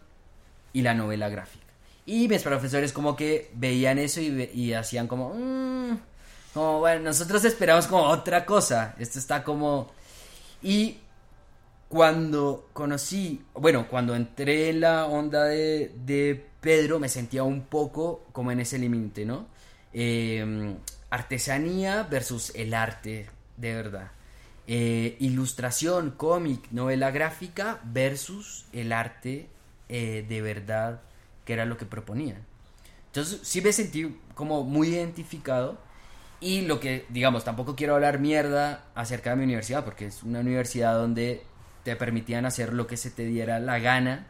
y 0.72 0.82
la 0.82 0.94
novela 0.94 1.28
gráfica. 1.28 1.66
Y 2.06 2.28
mis 2.28 2.42
profesores 2.42 2.92
como 2.92 3.14
que 3.14 3.50
veían 3.54 3.98
eso 3.98 4.20
y, 4.20 4.72
hacían 4.72 5.06
como, 5.06 5.34
"Mm", 5.34 5.98
como, 6.54 6.78
bueno, 6.80 7.04
nosotros 7.04 7.44
esperamos 7.44 7.86
como 7.86 8.02
otra 8.04 8.44
cosa. 8.46 8.94
Esto 8.98 9.18
está 9.18 9.44
como... 9.44 9.90
Y 10.62 10.98
cuando 11.88 12.68
conocí, 12.72 13.42
bueno, 13.54 13.88
cuando 13.88 14.14
entré 14.14 14.70
en 14.70 14.80
la 14.80 15.06
onda 15.06 15.44
de, 15.44 15.92
de 16.04 16.46
Pedro, 16.60 16.98
me 16.98 17.08
sentía 17.08 17.42
un 17.42 17.62
poco 17.62 18.24
como 18.32 18.50
en 18.52 18.60
ese 18.60 18.78
límite, 18.78 19.24
¿no? 19.24 19.46
Eh, 19.92 20.74
artesanía 21.10 22.04
versus 22.04 22.52
el 22.54 22.74
arte, 22.74 23.28
de 23.56 23.74
verdad. 23.74 24.12
Eh, 24.66 25.16
ilustración, 25.18 26.12
cómic, 26.12 26.68
novela 26.70 27.10
gráfica 27.10 27.80
versus 27.84 28.66
el 28.72 28.92
arte 28.92 29.48
eh, 29.88 30.24
de 30.28 30.40
verdad, 30.40 31.00
que 31.44 31.52
era 31.52 31.64
lo 31.64 31.76
que 31.76 31.84
proponían. 31.84 32.46
Entonces 33.06 33.40
sí 33.42 33.60
me 33.60 33.72
sentí 33.72 34.16
como 34.34 34.62
muy 34.62 34.88
identificado 34.88 35.78
y 36.38 36.62
lo 36.62 36.78
que, 36.78 37.06
digamos, 37.08 37.42
tampoco 37.42 37.74
quiero 37.74 37.96
hablar 37.96 38.20
mierda 38.20 38.84
acerca 38.94 39.30
de 39.30 39.36
mi 39.36 39.44
universidad 39.44 39.84
porque 39.84 40.06
es 40.06 40.22
una 40.22 40.38
universidad 40.38 40.94
donde 40.94 41.42
te 41.82 41.96
permitían 41.96 42.46
hacer 42.46 42.72
lo 42.72 42.86
que 42.86 42.96
se 42.96 43.10
te 43.10 43.24
diera 43.24 43.58
la 43.58 43.80
gana. 43.80 44.28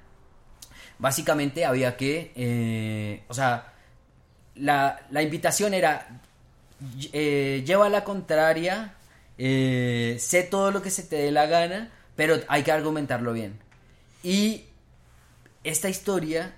Básicamente 0.99 1.66
había 1.66 1.99
que, 1.99 2.33
eh, 2.35 3.25
o 3.29 3.35
sea, 3.35 3.75
la, 4.55 5.07
la 5.11 5.23
invitación 5.23 5.75
era, 5.75 6.23
eh, 7.12 7.62
lleva 7.66 7.88
la 7.88 8.05
contraria, 8.05 8.95
eh, 9.38 10.16
sé 10.19 10.43
todo 10.43 10.71
lo 10.71 10.83
que 10.83 10.90
se 10.90 11.03
te 11.03 11.16
dé 11.16 11.31
la 11.31 11.47
gana, 11.47 11.90
pero 12.16 12.37
hay 12.49 12.62
que 12.62 12.73
argumentarlo 12.73 13.33
bien. 13.33 13.59
Y 14.23 14.64
esta 15.64 15.88
historia 15.88 16.55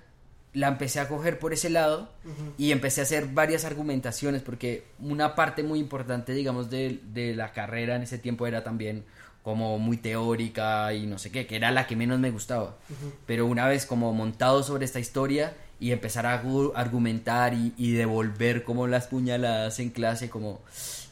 la 0.53 0.67
empecé 0.67 0.99
a 0.99 1.07
coger 1.07 1.39
por 1.39 1.51
ese 1.51 1.69
lado 1.69 2.09
y 2.57 2.71
empecé 2.71 3.01
a 3.01 3.03
hacer 3.03 3.27
varias 3.27 3.65
argumentaciones 3.65 4.43
porque 4.43 4.85
una 4.99 5.33
parte 5.33 5.63
muy 5.63 5.79
importante, 5.79 6.33
digamos, 6.33 6.69
de, 6.69 6.99
de, 7.11 7.35
la 7.35 7.53
carrera 7.53 7.95
en 7.95 8.03
ese 8.03 8.19
tiempo 8.19 8.45
era 8.45 8.63
también 8.63 9.03
como 9.41 9.79
muy 9.79 9.97
teórica 9.97 10.93
y 10.93 11.05
no 11.05 11.17
sé 11.17 11.31
qué, 11.31 11.45
que 11.47 11.57
era 11.57 11.71
la 11.71 11.85
que 11.87 11.95
menos 11.95 12.19
me 12.19 12.31
gustaba. 12.31 12.77
Pero 13.25 13.45
una 13.45 13.67
vez 13.67 13.85
como 13.85 14.13
montado 14.13 14.63
sobre 14.63 14.85
esta 14.85 14.99
historia 14.99 15.53
y 15.83 15.91
empezar 15.91 16.25
a 16.25 16.41
argumentar 16.75 17.53
y, 17.53 17.73
y 17.77 17.91
devolver 17.91 18.63
como 18.63 18.87
las 18.87 19.07
puñaladas 19.07 19.79
en 19.79 19.89
clase, 19.89 20.29
como, 20.29 20.61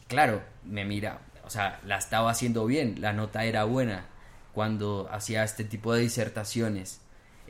claro, 0.07 0.41
me 0.63 0.85
mira, 0.85 1.19
o 1.43 1.49
sea, 1.49 1.79
la 1.85 1.97
estaba 1.97 2.31
haciendo 2.31 2.65
bien, 2.65 3.01
la 3.01 3.11
nota 3.11 3.43
era 3.43 3.65
buena 3.65 4.05
cuando 4.53 5.09
hacía 5.11 5.43
este 5.43 5.63
tipo 5.63 5.93
de 5.93 6.01
disertaciones 6.01 7.01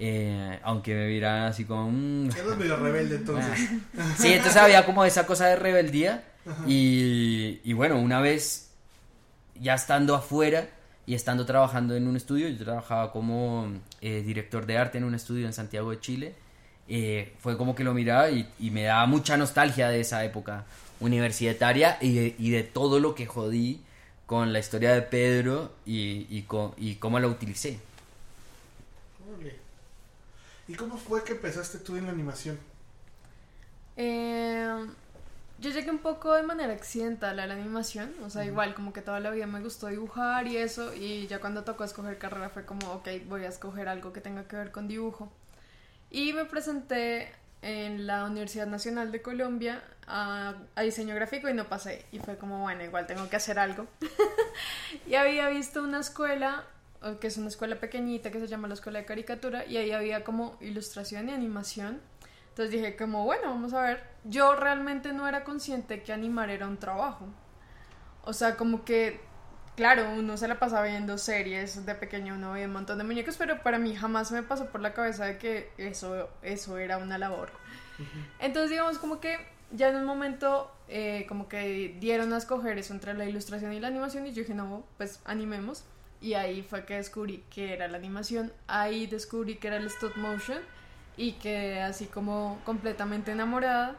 eh, 0.04 0.60
aunque 0.64 0.96
me 0.96 1.06
vieran 1.06 1.44
así 1.44 1.64
como... 1.64 1.92
Mmm, 1.92 2.32
Eres 2.32 2.58
medio 2.58 2.76
rebelde 2.76 3.18
entonces. 3.18 3.70
Ah. 3.96 4.16
Sí, 4.18 4.34
entonces 4.34 4.60
había 4.60 4.84
como 4.84 5.06
esa 5.06 5.28
cosa 5.28 5.46
de 5.46 5.56
rebeldía. 5.58 6.24
Y, 6.66 7.60
y, 7.64 7.74
bueno, 7.74 8.00
una 8.00 8.20
vez 8.20 8.72
ya 9.60 9.76
estando 9.76 10.16
afuera 10.16 10.70
y 11.06 11.14
estando 11.14 11.46
trabajando 11.46 11.96
en 11.96 12.08
un 12.08 12.16
estudio, 12.16 12.50
yo 12.50 12.64
trabajaba 12.64 13.12
como 13.12 13.72
eh, 14.02 14.24
director 14.26 14.66
de 14.66 14.80
arte 14.80 14.98
en 14.98 15.04
un 15.04 15.14
estudio 15.14 15.46
en 15.46 15.54
Santiago 15.54 15.92
de 15.92 16.00
Chile, 16.00 16.34
eh, 16.88 17.34
fue 17.40 17.58
como 17.58 17.76
que 17.76 17.84
lo 17.84 17.94
miraba 17.94 18.30
y, 18.30 18.48
y, 18.60 18.72
me 18.72 18.84
daba 18.84 19.06
mucha 19.06 19.38
nostalgia 19.38 19.90
de 19.90 20.02
esa 20.02 20.24
época 20.26 20.66
universitaria 21.00 21.98
y 22.02 22.14
de, 22.14 22.36
y 22.38 22.52
de 22.52 22.64
todo 22.64 23.00
lo 23.00 23.16
que 23.16 23.26
jodí 23.26 23.82
con 24.26 24.54
la 24.54 24.60
historia 24.60 24.94
de 24.94 25.02
Pedro 25.02 25.74
y, 25.86 26.26
y, 26.30 26.44
con, 26.44 26.74
y 26.78 26.96
cómo 26.96 27.20
la 27.20 27.28
utilicé. 27.28 27.80
¿Y 30.68 30.76
cómo 30.76 30.98
fue 30.98 31.24
que 31.24 31.34
empezaste 31.34 31.80
tú 31.80 31.98
en 31.98 32.06
la 32.06 32.12
animación? 32.12 32.58
Eh, 33.98 34.86
yo 35.60 35.70
llegué 35.70 35.92
un 35.92 36.00
poco 36.00 36.34
de 36.34 36.44
manera 36.44 36.74
accidental 36.74 37.40
a 37.40 37.46
la 37.46 37.54
animación, 37.56 38.14
o 38.24 38.30
sea, 38.30 38.42
uh 38.42 38.46
-huh. 38.46 38.48
igual 38.48 38.74
como 38.74 38.94
que 38.94 39.02
toda 39.02 39.20
la 39.20 39.32
vida 39.32 39.48
me 39.48 39.62
gustó 39.62 39.88
dibujar 39.88 40.48
y 40.48 40.58
eso, 40.58 40.94
y 40.96 41.28
ya 41.28 41.40
cuando 41.40 41.64
tocó 41.64 41.84
escoger 41.84 42.18
carrera 42.18 42.50
fue 42.50 42.66
como, 42.66 42.92
ok, 42.94 43.08
voy 43.28 43.44
a 43.44 43.50
escoger 43.50 43.88
algo 43.90 44.14
que 44.14 44.22
tenga 44.22 44.48
que 44.48 44.56
ver 44.56 44.72
con 44.72 44.88
dibujo. 44.88 45.32
Y 46.12 46.34
me 46.34 46.46
presenté 46.46 47.32
en 47.62 48.06
la 48.06 48.26
Universidad 48.26 48.68
Nacional 48.68 49.12
de 49.12 49.22
Colombia 49.22 49.84
a, 50.08 50.56
diseño 50.84 51.16
gráfico 51.16 51.48
y 51.48 51.54
no 51.54 51.70
pasé, 51.70 52.06
y 52.12 52.20
fue 52.20 52.38
como, 52.38 52.60
bueno, 52.60 52.84
igual 52.84 53.08
tengo 53.08 53.30
que 53.30 53.38
hacer 53.38 53.58
algo. 53.58 53.88
y 55.08 55.16
había 55.16 55.48
visto 55.50 55.82
una 55.82 56.00
escuela 56.00 56.66
que 57.20 57.28
es 57.28 57.38
una 57.38 57.48
escuela 57.48 57.80
pequeñita 57.80 58.30
que 58.30 58.40
se 58.40 58.48
llama 58.48 58.68
la 58.68 58.76
Escuela 58.76 59.00
de 59.00 59.06
Caricatura 59.06 59.66
y 59.66 59.78
ahí 59.78 59.92
había 59.92 60.24
como 60.24 60.58
ilustración 60.62 61.30
y 61.30 61.32
animación. 61.32 62.00
Entonces 62.50 62.72
dije 62.72 62.96
como, 62.96 63.24
bueno, 63.24 63.50
vamos 63.50 63.74
a 63.74 63.82
ver. 63.82 64.04
Yo 64.24 64.56
realmente 64.56 65.12
no 65.14 65.28
era 65.28 65.44
consciente 65.44 66.04
que 66.04 66.14
animar 66.14 66.52
era 66.52 66.68
un 66.68 66.78
trabajo. 66.78 67.26
O 68.24 68.34
sea, 68.34 68.56
como 68.56 68.86
que, 68.86 69.20
claro, 69.76 70.10
uno 70.18 70.38
se 70.38 70.48
la 70.48 70.60
pasa 70.60 70.82
viendo 70.84 71.18
series, 71.18 71.86
de 71.86 71.96
pequeño 71.96 72.36
uno 72.36 72.54
ve 72.54 72.66
un 72.66 72.74
montón 72.74 72.98
de 72.98 73.04
muñecos, 73.04 73.36
pero 73.38 73.62
para 73.62 73.80
mí 73.80 73.96
jamás 73.96 74.32
me 74.32 74.44
pasó 74.44 74.68
por 74.68 74.82
la 74.82 74.94
cabeza 74.94 75.26
de 75.26 75.38
que 75.38 75.72
eso, 75.78 76.30
eso 76.42 76.78
era 76.78 76.98
una 76.98 77.18
labor. 77.18 77.52
Uh 78.00 78.04
-huh. 78.04 78.26
Entonces 78.40 78.72
digamos 78.72 78.98
como 78.98 79.20
que 79.20 79.38
ya 79.72 79.90
en 79.90 79.96
un 79.96 80.06
momento 80.06 80.72
eh, 80.88 81.26
como 81.28 81.48
que 81.48 81.96
dieron 82.00 82.34
a 82.34 82.38
escoger 82.38 82.78
eso 82.78 82.94
entre 82.94 83.14
la 83.14 83.26
ilustración 83.26 83.74
y 83.74 83.80
la 83.80 83.88
animación 83.88 84.26
y 84.28 84.34
yo 84.34 84.42
dije, 84.42 84.54
no, 84.54 84.84
pues 84.98 85.22
animemos 85.26 85.86
y 86.20 86.34
ahí 86.36 86.62
fue 86.62 86.86
que 86.86 86.96
descubrí 86.96 87.44
que 87.50 87.74
era 87.74 87.88
la 87.88 87.98
animación, 87.98 88.54
ahí 88.68 89.08
descubrí 89.08 89.56
que 89.56 89.68
era 89.68 89.78
el 89.78 89.88
stop 89.88 90.16
motion 90.18 90.60
y 91.18 91.34
que 91.34 91.82
así 91.82 92.06
como 92.06 92.60
completamente 92.66 93.32
enamorada. 93.32 93.96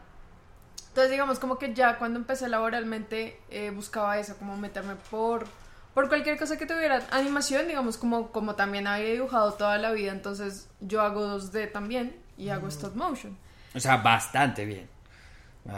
Entonces 0.89 1.11
digamos 1.11 1.39
como 1.39 1.59
que 1.59 1.75
ya 1.75 1.99
cuando 1.99 2.19
empecé 2.19 2.49
laboralmente 2.49 3.41
eh, 3.51 3.71
buscaba 3.71 4.19
eso, 4.19 4.37
como 4.37 4.57
meterme 4.57 4.95
por, 5.11 5.47
por 5.95 6.09
cualquier 6.09 6.39
cosa 6.39 6.57
que 6.57 6.67
tuviera 6.67 7.03
animación, 7.11 7.67
digamos 7.69 7.97
como, 7.99 8.33
como 8.33 8.55
también 8.55 8.87
había 8.87 9.13
dibujado 9.13 9.53
toda 9.55 9.79
la 9.79 9.93
vida, 9.93 10.13
entonces 10.13 10.69
yo 10.81 11.03
hago 11.03 11.39
2D 11.39 11.71
también 11.73 12.17
y 12.39 12.49
hago 12.49 12.69
stop 12.69 12.95
motion. 12.97 13.37
O 13.75 13.81
sea, 13.81 13.99
bastante 13.99 14.65
bien. 14.65 14.89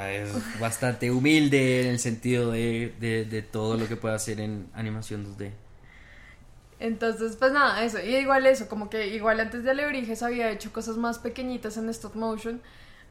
Es 0.09 0.59
bastante 0.59 1.11
humilde 1.11 1.83
en 1.83 1.89
el 1.89 1.99
sentido 1.99 2.53
de, 2.53 2.95
de, 3.01 3.27
de 3.27 3.43
todo 3.43 3.77
lo 3.77 3.87
que 3.87 3.97
puede 3.97 4.15
hacer 4.15 4.41
en 4.41 4.69
animación 4.73 5.27
2D. 5.27 5.51
Entonces, 6.81 7.37
pues 7.37 7.53
nada, 7.53 7.85
eso. 7.85 8.01
Y 8.01 8.17
igual 8.17 8.47
eso, 8.47 8.69
como 8.69 8.91
que 8.91 9.09
igual 9.09 9.41
antes 9.41 9.63
de 9.63 9.71
Alebrijes 9.71 10.23
había 10.23 10.51
hecho 10.51 10.73
cosas 10.73 10.97
más 10.97 11.19
pequeñitas 11.19 11.77
en 11.77 11.89
stop 11.91 12.15
motion. 12.15 12.61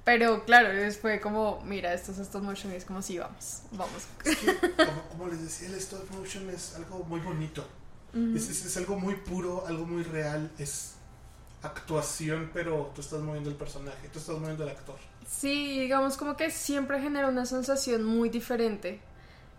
Pero 0.03 0.43
claro, 0.43 0.69
fue 1.01 1.21
como, 1.21 1.61
mira, 1.61 1.93
esto 1.93 2.11
es 2.11 2.19
stop 2.19 2.43
motion 2.43 2.73
y 2.73 2.75
es 2.75 2.85
como, 2.85 3.01
sí, 3.01 3.17
vamos, 3.17 3.61
vamos. 3.71 4.03
Es 4.25 4.37
que, 4.37 4.59
como, 4.75 5.01
como, 5.09 5.27
les 5.29 5.41
decía, 5.41 5.69
el 5.69 5.75
stop 5.75 6.09
motion 6.11 6.49
es 6.49 6.75
algo 6.75 7.03
muy 7.05 7.21
bonito. 7.21 7.65
Uh 8.13 8.17
-huh. 8.17 8.37
es, 8.37 8.49
es, 8.49 8.65
es, 8.65 8.77
algo 8.77 8.99
muy 8.99 9.15
puro, 9.15 9.65
algo 9.65 9.85
muy 9.85 10.03
real. 10.03 10.51
Es 10.57 10.95
actuación, 11.61 12.51
pero 12.53 12.91
tú 12.93 13.01
estás 13.01 13.21
moviendo 13.21 13.49
el 13.49 13.55
personaje, 13.55 14.09
tú 14.11 14.19
estás 14.19 14.37
moviendo 14.37 14.63
el 14.63 14.69
actor. 14.69 14.97
Sí, 15.25 15.79
digamos 15.79 16.17
como 16.17 16.35
que 16.35 16.51
siempre 16.51 16.99
genera 16.99 17.29
una 17.29 17.45
sensación 17.45 18.03
muy 18.03 18.29
diferente. 18.29 18.99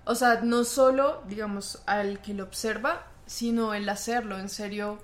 O 0.04 0.14
sea, 0.14 0.42
no 0.42 0.64
solo, 0.64 1.22
digamos, 1.26 1.82
al 1.86 2.20
que 2.20 2.34
lo 2.34 2.44
observa, 2.44 3.06
sino 3.26 3.72
el 3.72 3.88
hacerlo, 3.88 4.38
en 4.38 4.50
serio, 4.50 4.98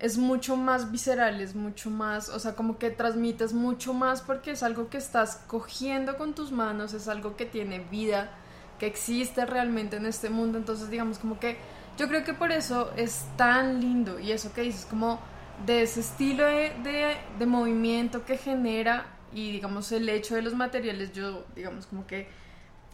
es 0.00 0.18
mucho 0.18 0.56
más 0.56 0.90
visceral, 0.90 1.40
es 1.40 1.54
mucho 1.54 1.90
más, 1.90 2.28
o 2.28 2.38
sea, 2.38 2.54
como 2.54 2.78
que 2.78 2.90
transmites 2.90 3.52
mucho 3.52 3.94
más 3.94 4.20
porque 4.20 4.52
es 4.52 4.62
algo 4.62 4.88
que 4.88 4.98
estás 4.98 5.42
cogiendo 5.46 6.16
con 6.16 6.34
tus 6.34 6.52
manos, 6.52 6.94
es 6.94 7.08
algo 7.08 7.36
que 7.36 7.46
tiene 7.46 7.78
vida, 7.78 8.30
que 8.78 8.86
existe 8.86 9.46
realmente 9.46 9.96
en 9.96 10.06
este 10.06 10.30
mundo, 10.30 10.58
entonces 10.58 10.90
digamos 10.90 11.18
como 11.18 11.38
que 11.38 11.56
yo 11.96 12.08
creo 12.08 12.24
que 12.24 12.34
por 12.34 12.50
eso 12.52 12.92
es 12.96 13.24
tan 13.36 13.80
lindo. 13.80 14.18
Y 14.18 14.32
eso 14.32 14.52
que 14.52 14.62
dices, 14.62 14.86
como 14.88 15.20
de 15.64 15.82
ese 15.82 16.00
estilo 16.00 16.44
de, 16.44 17.16
de, 17.38 17.46
movimiento 17.46 18.24
que 18.24 18.36
genera 18.36 19.06
y 19.32 19.52
digamos 19.52 19.92
el 19.92 20.08
hecho 20.08 20.34
de 20.34 20.42
los 20.42 20.54
materiales, 20.54 21.12
yo 21.12 21.44
digamos 21.54 21.86
como 21.86 22.06
que 22.06 22.28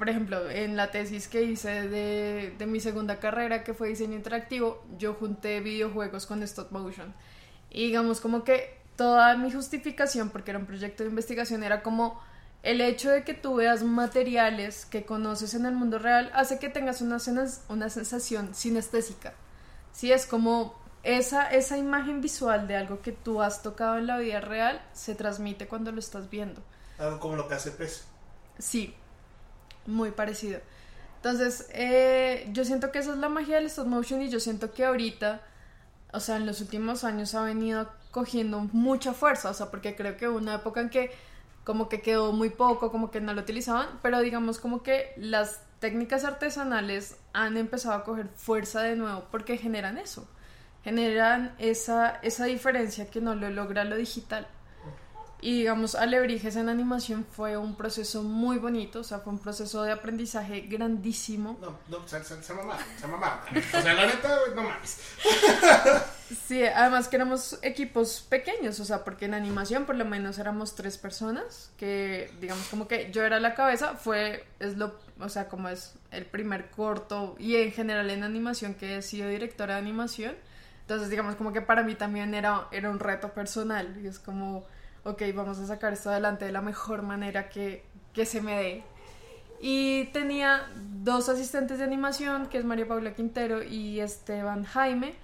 por 0.00 0.08
ejemplo, 0.08 0.48
en 0.48 0.78
la 0.78 0.90
tesis 0.90 1.28
que 1.28 1.42
hice 1.42 1.86
de, 1.86 2.54
de, 2.56 2.66
mi 2.66 2.80
segunda 2.80 3.20
carrera, 3.20 3.62
que 3.64 3.74
fue 3.74 3.88
diseño 3.88 4.16
interactivo, 4.16 4.82
yo 4.96 5.12
junté 5.12 5.60
videojuegos 5.60 6.24
con 6.24 6.42
stop 6.42 6.72
motion. 6.72 7.12
Y 7.68 7.88
digamos 7.88 8.22
como 8.22 8.42
que 8.42 8.78
toda 8.96 9.36
mi 9.36 9.52
justificación, 9.52 10.30
porque 10.30 10.52
era 10.52 10.58
un 10.58 10.64
proyecto 10.64 11.02
de 11.02 11.10
investigación, 11.10 11.62
era 11.62 11.82
como 11.82 12.18
el 12.62 12.80
hecho 12.80 13.10
de 13.10 13.24
que 13.24 13.34
tú 13.34 13.56
veas 13.56 13.82
materiales 13.82 14.86
que 14.86 15.04
conoces 15.04 15.52
en 15.52 15.66
el 15.66 15.74
mundo 15.74 15.98
real 15.98 16.30
hace 16.32 16.58
que 16.58 16.70
tengas 16.70 17.02
una, 17.02 17.18
una 17.68 17.90
sensación 17.90 18.54
sinestésica. 18.54 19.34
Sí, 19.92 20.10
es 20.10 20.24
como 20.24 20.80
esa, 21.02 21.50
esa 21.50 21.76
imagen 21.76 22.22
visual 22.22 22.66
de 22.66 22.76
algo 22.76 23.02
que 23.02 23.12
tú 23.12 23.42
has 23.42 23.62
tocado 23.62 23.98
en 23.98 24.06
la 24.06 24.16
vida 24.16 24.40
real 24.40 24.80
se 24.94 25.14
transmite 25.14 25.68
cuando 25.68 25.92
lo 25.92 25.98
estás 25.98 26.30
viendo. 26.30 26.62
Algo 26.98 27.20
como 27.20 27.36
lo 27.36 27.46
que 27.48 27.54
hace 27.56 27.70
PES. 27.70 28.06
Sí, 28.58 28.94
muy 29.86 30.10
parecido. 30.10 30.60
Entonces, 31.16 31.68
eh, 31.74 32.48
yo 32.52 32.64
siento 32.64 32.90
que 32.90 32.98
esa 33.00 33.12
es 33.12 33.18
la 33.18 33.28
magia 33.28 33.56
del 33.56 33.66
stop 33.66 33.86
motion 33.86 34.22
y 34.22 34.30
yo 34.30 34.40
siento 34.40 34.72
que 34.72 34.86
ahorita, 34.86 35.42
o 36.12 36.20
sea, 36.20 36.36
en 36.36 36.46
los 36.46 36.60
últimos 36.60 37.04
años 37.04 37.34
ha 37.34 37.42
venido 37.42 37.90
cogiendo 38.10 38.60
mucha 38.72 39.12
fuerza, 39.12 39.50
o 39.50 39.54
sea, 39.54 39.70
porque 39.70 39.94
creo 39.94 40.16
que 40.16 40.28
hubo 40.28 40.38
una 40.38 40.54
época 40.54 40.80
en 40.80 40.88
que 40.88 41.10
como 41.64 41.88
que 41.88 42.00
quedó 42.00 42.32
muy 42.32 42.50
poco, 42.50 42.90
como 42.90 43.10
que 43.10 43.20
no 43.20 43.34
lo 43.34 43.42
utilizaban, 43.42 43.86
pero 44.02 44.20
digamos 44.20 44.58
como 44.58 44.82
que 44.82 45.12
las 45.16 45.60
técnicas 45.78 46.24
artesanales 46.24 47.16
han 47.32 47.56
empezado 47.56 47.94
a 47.96 48.04
coger 48.04 48.28
fuerza 48.34 48.80
de 48.82 48.96
nuevo 48.96 49.24
porque 49.30 49.58
generan 49.58 49.98
eso, 49.98 50.26
generan 50.82 51.54
esa, 51.58 52.18
esa 52.22 52.46
diferencia 52.46 53.10
que 53.10 53.20
no 53.20 53.34
lo 53.34 53.50
logra 53.50 53.84
lo 53.84 53.96
digital. 53.96 54.46
Y 55.42 55.60
digamos, 55.60 55.94
Alebrijes 55.94 56.56
en 56.56 56.68
animación 56.68 57.24
fue 57.24 57.56
un 57.56 57.74
proceso 57.74 58.22
muy 58.22 58.58
bonito, 58.58 59.00
o 59.00 59.04
sea, 59.04 59.20
fue 59.20 59.32
un 59.32 59.38
proceso 59.38 59.82
de 59.82 59.92
aprendizaje 59.92 60.60
grandísimo. 60.62 61.58
No, 61.60 61.78
no, 61.88 62.06
se, 62.06 62.22
se, 62.22 62.42
se 62.42 62.54
mamá, 62.54 62.76
se. 62.98 63.78
O 63.78 63.82
sea, 63.82 63.94
la 63.94 64.06
neta, 64.06 64.38
no 64.54 64.62
mames. 64.62 64.98
Sí, 66.46 66.64
además 66.64 67.08
que 67.08 67.16
éramos 67.16 67.58
equipos 67.62 68.24
pequeños, 68.28 68.78
o 68.78 68.84
sea, 68.84 69.02
porque 69.02 69.24
en 69.24 69.34
animación 69.34 69.84
por 69.84 69.96
lo 69.96 70.04
menos 70.04 70.38
éramos 70.38 70.76
tres 70.76 70.96
personas, 70.96 71.72
que 71.76 72.32
digamos 72.40 72.68
como 72.68 72.86
que 72.86 73.10
yo 73.10 73.24
era 73.24 73.40
la 73.40 73.54
cabeza, 73.54 73.96
fue, 73.96 74.44
es 74.60 74.76
lo, 74.76 74.94
o 75.18 75.28
sea, 75.28 75.48
como 75.48 75.68
es 75.68 75.94
el 76.12 76.26
primer 76.26 76.70
corto 76.70 77.34
y 77.38 77.56
en 77.56 77.72
general 77.72 78.10
en 78.10 78.22
animación 78.22 78.74
que 78.74 78.98
he 78.98 79.02
sido 79.02 79.28
directora 79.28 79.74
de 79.74 79.80
animación. 79.80 80.36
Entonces, 80.82 81.08
digamos, 81.08 81.36
como 81.36 81.52
que 81.52 81.62
para 81.62 81.82
mí 81.84 81.94
también 81.94 82.34
era, 82.34 82.66
era 82.72 82.90
un 82.90 82.98
reto 82.98 83.32
personal. 83.32 83.96
Y 84.02 84.08
es 84.08 84.18
como, 84.18 84.66
ok, 85.04 85.22
vamos 85.34 85.58
a 85.58 85.66
sacar 85.66 85.92
esto 85.92 86.10
adelante 86.10 86.44
de 86.44 86.52
la 86.52 86.60
mejor 86.60 87.02
manera 87.02 87.48
que, 87.48 87.84
que 88.12 88.26
se 88.26 88.40
me 88.40 88.56
dé. 88.56 88.84
Y 89.60 90.06
tenía 90.06 90.70
dos 91.02 91.28
asistentes 91.28 91.78
de 91.78 91.84
animación, 91.84 92.46
que 92.46 92.58
es 92.58 92.64
María 92.64 92.88
Paula 92.88 93.14
Quintero 93.14 93.62
y 93.62 94.00
Esteban 94.00 94.64
Jaime, 94.64 95.14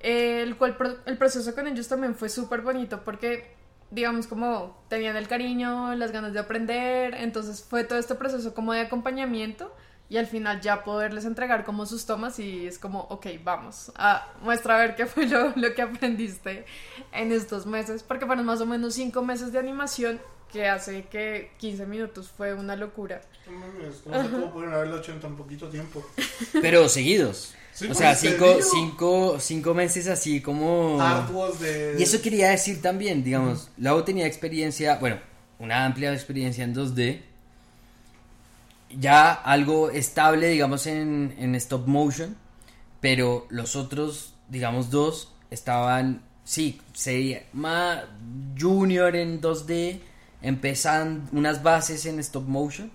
el 0.00 0.56
cual 0.56 0.76
el 1.06 1.18
proceso 1.18 1.54
con 1.54 1.66
ellos 1.66 1.88
también 1.88 2.14
fue 2.14 2.28
súper 2.28 2.60
bonito 2.60 3.02
porque, 3.04 3.54
digamos, 3.90 4.26
como 4.26 4.84
tenían 4.88 5.16
el 5.16 5.26
cariño, 5.26 5.94
las 5.96 6.12
ganas 6.12 6.32
de 6.32 6.38
aprender, 6.38 7.14
entonces 7.14 7.64
fue 7.64 7.82
todo 7.84 7.98
este 7.98 8.14
proceso 8.14 8.54
como 8.54 8.72
de 8.72 8.82
acompañamiento 8.82 9.74
y 10.08 10.16
al 10.16 10.26
final 10.26 10.60
ya 10.60 10.84
poderles 10.84 11.24
entregar 11.24 11.64
como 11.64 11.86
sus 11.86 12.04
tomas 12.06 12.38
y 12.38 12.66
es 12.66 12.78
como, 12.78 13.00
ok, 13.10 13.26
vamos, 13.42 13.90
a 13.96 14.26
muestra 14.42 14.76
a 14.76 14.78
ver 14.78 14.96
qué 14.96 15.06
fue 15.06 15.26
lo, 15.26 15.52
lo 15.56 15.74
que 15.74 15.82
aprendiste 15.82 16.64
en 17.12 17.32
estos 17.32 17.66
meses, 17.66 18.02
porque 18.02 18.26
fueron 18.26 18.44
más 18.44 18.60
o 18.60 18.66
menos 18.66 18.94
cinco 18.94 19.22
meses 19.22 19.52
de 19.52 19.58
animación 19.58 20.20
que 20.52 20.68
hace 20.68 21.02
que 21.06 21.50
15 21.58 21.86
minutos 21.86 22.30
fue 22.30 22.54
una 22.54 22.76
locura. 22.76 23.20
No 24.06 24.22
sé 24.22 24.30
cómo 24.30 24.52
pueden 24.52 24.72
haberlo 24.72 24.98
hecho 24.98 25.12
en 25.12 25.20
tan 25.20 25.36
poquito 25.36 25.68
tiempo. 25.68 26.06
Pero 26.62 26.88
seguidos. 26.88 27.54
Sí, 27.72 27.88
o 27.90 27.94
sea, 27.94 28.14
cinco, 28.14 28.58
cinco, 28.62 29.36
cinco 29.40 29.74
meses 29.74 30.06
así 30.06 30.40
como... 30.40 31.00
Arduos 31.02 31.58
de... 31.58 31.96
Y 31.98 32.04
eso 32.04 32.22
quería 32.22 32.50
decir 32.50 32.80
también, 32.80 33.24
digamos, 33.24 33.68
Lau 33.78 34.04
tenía 34.04 34.28
experiencia, 34.28 34.96
bueno, 34.98 35.18
una 35.58 35.84
amplia 35.84 36.12
experiencia 36.12 36.62
en 36.62 36.72
2D, 36.72 37.20
ya 38.98 39.32
algo 39.32 39.90
estable, 39.90 40.48
digamos, 40.48 40.86
en, 40.86 41.34
en 41.38 41.54
stop 41.56 41.86
motion, 41.86 42.36
pero 43.00 43.46
los 43.50 43.76
otros, 43.76 44.34
digamos, 44.48 44.90
dos 44.90 45.32
estaban, 45.50 46.22
sí, 46.44 46.80
sería 46.92 47.44
más 47.52 48.02
junior 48.58 49.14
en 49.16 49.40
2D, 49.40 50.00
empezando 50.42 51.28
unas 51.32 51.62
bases 51.62 52.06
en 52.06 52.18
stop 52.20 52.46
motion, 52.46 52.90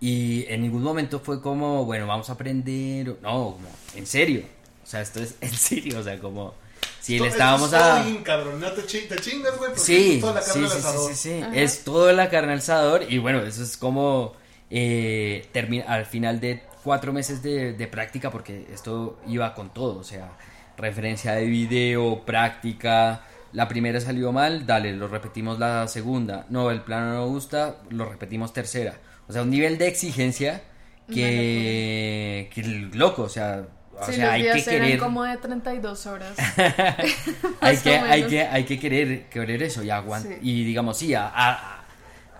y 0.00 0.44
en 0.48 0.62
ningún 0.62 0.82
momento 0.82 1.20
fue 1.20 1.40
como, 1.40 1.84
bueno, 1.84 2.06
vamos 2.06 2.28
a 2.30 2.34
aprender, 2.34 3.16
no, 3.22 3.52
como, 3.54 3.68
en 3.94 4.06
serio, 4.06 4.42
o 4.82 4.86
sea, 4.86 5.00
esto 5.00 5.20
es 5.22 5.34
en 5.40 5.52
serio, 5.52 5.98
o 5.98 6.02
sea, 6.02 6.18
como... 6.18 6.54
Si 7.00 7.14
Esto- 7.16 7.24
le 7.24 7.30
estábamos 7.30 7.68
es 7.72 7.80
a... 7.80 8.08
in, 8.08 8.22
cabrón, 8.22 8.60
no 8.60 8.72
te, 8.72 8.84
chi- 8.86 9.06
te 9.08 9.16
chingas, 9.16 9.56
güey, 9.58 9.70
porque 9.70 9.80
Sí, 9.80 10.14
es 10.14 10.20
toda 10.20 10.34
la 10.34 10.40
carne 10.40 10.52
sí, 10.54 10.64
al 10.64 10.70
sí, 10.70 10.78
asador. 10.78 11.10
sí, 11.10 11.16
sí. 11.16 11.40
Ajá. 11.42 11.54
Es 11.54 11.84
todo 11.84 12.12
la 12.12 12.30
carne 12.30 12.52
al 12.54 12.58
asador 12.60 13.06
y 13.10 13.18
bueno, 13.18 13.40
eso 13.42 13.62
es 13.62 13.76
como 13.76 14.32
eh, 14.76 15.46
termi- 15.54 15.84
al 15.86 16.04
final 16.04 16.40
de 16.40 16.62
cuatro 16.82 17.12
meses 17.12 17.42
de, 17.44 17.74
de 17.74 17.86
práctica 17.86 18.30
porque 18.32 18.66
esto 18.72 19.20
iba 19.28 19.54
con 19.54 19.72
todo, 19.72 19.98
o 20.00 20.04
sea, 20.04 20.32
referencia 20.76 21.32
de 21.34 21.44
video, 21.44 22.24
práctica, 22.26 23.22
la 23.52 23.68
primera 23.68 24.00
salió 24.00 24.32
mal, 24.32 24.66
dale, 24.66 24.92
lo 24.92 25.06
repetimos 25.06 25.60
la 25.60 25.86
segunda, 25.86 26.44
no, 26.48 26.72
el 26.72 26.80
plano 26.80 27.14
no 27.14 27.28
gusta, 27.28 27.76
lo 27.90 28.04
repetimos 28.10 28.52
tercera, 28.52 28.94
o 29.28 29.32
sea, 29.32 29.42
un 29.42 29.50
nivel 29.50 29.78
de 29.78 29.86
exigencia 29.86 30.62
que, 31.08 32.50
que 32.52 32.62
loco, 32.94 33.22
o 33.22 33.28
sea, 33.28 33.62
o 33.96 34.06
Sí, 34.06 34.14
sea, 34.14 34.32
hay 34.32 34.42
que 34.50 34.64
querer 34.64 34.98
como 34.98 35.22
de 35.22 35.36
32 35.36 36.06
horas. 36.06 36.36
hay 37.60 37.76
que, 37.76 37.94
hay 37.96 38.22
que, 38.24 38.40
hay 38.42 38.64
que 38.64 38.78
querer, 38.80 39.26
querer 39.28 39.62
eso 39.62 39.84
y 39.84 39.90
aguant 39.90 40.26
Sí. 40.26 40.34
y 40.42 40.64
digamos 40.64 40.98
sí, 40.98 41.14
a, 41.14 41.28
a- 41.28 41.83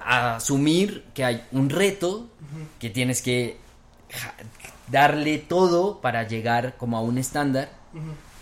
a 0.05 0.37
asumir 0.37 1.05
que 1.15 1.25
hay 1.25 1.45
un 1.53 1.71
reto 1.71 2.29
que 2.79 2.91
tienes 2.91 3.23
que 3.23 3.57
darle 4.91 5.39
todo 5.39 6.01
para 6.01 6.27
llegar 6.29 6.77
como 6.77 6.97
a 6.97 7.01
un 7.01 7.19
estándar. 7.19 7.71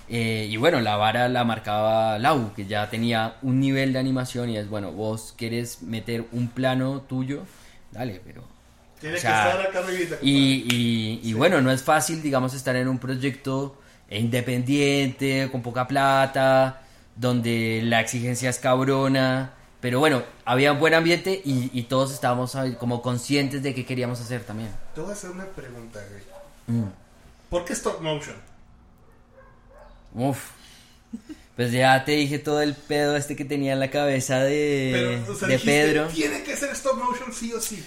Eh, 0.08 0.48
y 0.50 0.56
bueno, 0.56 0.80
la 0.80 0.96
vara 0.96 1.28
la 1.28 1.44
marcaba 1.44 2.18
Lau, 2.18 2.52
que 2.54 2.66
ya 2.66 2.90
tenía 2.90 3.36
un 3.42 3.60
nivel 3.60 3.92
de 3.92 3.98
animación 3.98 4.50
y 4.50 4.56
es 4.58 4.68
bueno, 4.68 4.92
vos 4.92 5.32
quieres 5.38 5.82
meter 5.82 6.26
un 6.32 6.48
plano 6.48 7.02
tuyo, 7.02 7.46
dale, 7.92 8.20
pero 8.24 8.42
Tiene 9.00 9.16
o 9.16 9.18
sea, 9.18 9.30
que 9.44 9.48
estar 9.50 9.66
acá 9.68 9.78
arribita. 9.80 10.16
y, 10.20 10.66
y, 10.68 11.20
y 11.22 11.32
bueno, 11.34 11.60
no 11.62 11.70
es 11.70 11.82
fácil, 11.82 12.20
digamos, 12.22 12.52
estar 12.54 12.76
en 12.76 12.88
un 12.88 12.98
proyecto 12.98 13.80
independiente, 14.10 15.48
con 15.50 15.62
poca 15.62 15.86
plata, 15.88 16.82
donde 17.16 17.80
la 17.84 18.00
exigencia 18.00 18.50
es 18.50 18.58
cabrona. 18.58 19.54
Pero 19.82 19.98
bueno, 19.98 20.22
había 20.44 20.72
un 20.72 20.78
buen 20.78 20.94
ambiente 20.94 21.42
y, 21.44 21.68
y 21.76 21.82
todos 21.82 22.12
estábamos 22.14 22.56
como 22.78 23.02
conscientes 23.02 23.64
de 23.64 23.74
qué 23.74 23.84
queríamos 23.84 24.20
hacer 24.20 24.44
también. 24.44 24.70
Te 24.94 25.00
voy 25.00 25.10
a 25.10 25.12
hacer 25.12 25.30
una 25.30 25.44
pregunta, 25.44 26.00
güey. 26.08 26.78
Mm. 26.80 26.88
¿Por 27.50 27.64
qué 27.64 27.72
stop 27.72 28.00
motion? 28.00 28.36
Uf. 30.14 30.52
Pues 31.56 31.72
ya 31.72 32.04
te 32.04 32.12
dije 32.12 32.38
todo 32.38 32.62
el 32.62 32.74
pedo 32.74 33.16
este 33.16 33.34
que 33.34 33.44
tenía 33.44 33.72
en 33.72 33.80
la 33.80 33.90
cabeza 33.90 34.38
de, 34.38 34.90
Pero, 34.92 35.32
o 35.32 35.36
sea, 35.36 35.48
de 35.48 35.54
dijiste, 35.54 35.84
Pedro. 35.84 36.06
Tiene 36.06 36.44
que 36.44 36.56
ser 36.56 36.70
stop 36.70 36.96
motion 36.96 37.32
sí 37.32 37.52
o 37.52 37.60
sí. 37.60 37.84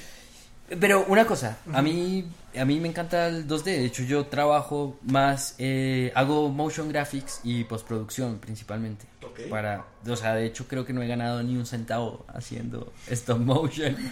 Pero 0.80 1.06
una 1.08 1.26
cosa, 1.26 1.60
a 1.72 1.82
mí 1.82 2.28
a 2.58 2.66
mí 2.66 2.80
me 2.80 2.88
encanta 2.88 3.28
el 3.28 3.48
2D, 3.48 3.64
de 3.64 3.86
hecho 3.86 4.04
yo 4.04 4.26
trabajo 4.26 4.98
más, 5.04 5.56
eh, 5.58 6.12
hago 6.16 6.50
motion 6.50 6.90
graphics 6.90 7.42
y 7.44 7.64
postproducción 7.64 8.40
principalmente. 8.40 9.06
Para, 9.50 9.86
o 10.08 10.16
sea, 10.16 10.36
de 10.36 10.46
hecho 10.46 10.68
creo 10.68 10.86
que 10.86 10.94
no 10.94 11.02
he 11.02 11.08
ganado 11.08 11.42
ni 11.44 11.58
un 11.58 11.66
centavo 11.66 12.26
haciendo 12.28 12.94
stop 13.08 13.40
motion. 13.40 13.96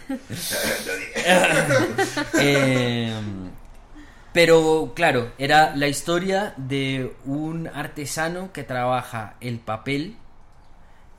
Eh, 2.39 3.14
pero 4.34 4.93
claro, 4.95 5.32
era 5.38 5.76
la 5.76 5.88
historia 5.88 6.55
de 6.57 7.16
un 7.26 7.68
artesano 7.68 8.51
que 8.51 8.64
trabaja 8.64 9.36
el 9.41 9.59
papel 9.59 10.18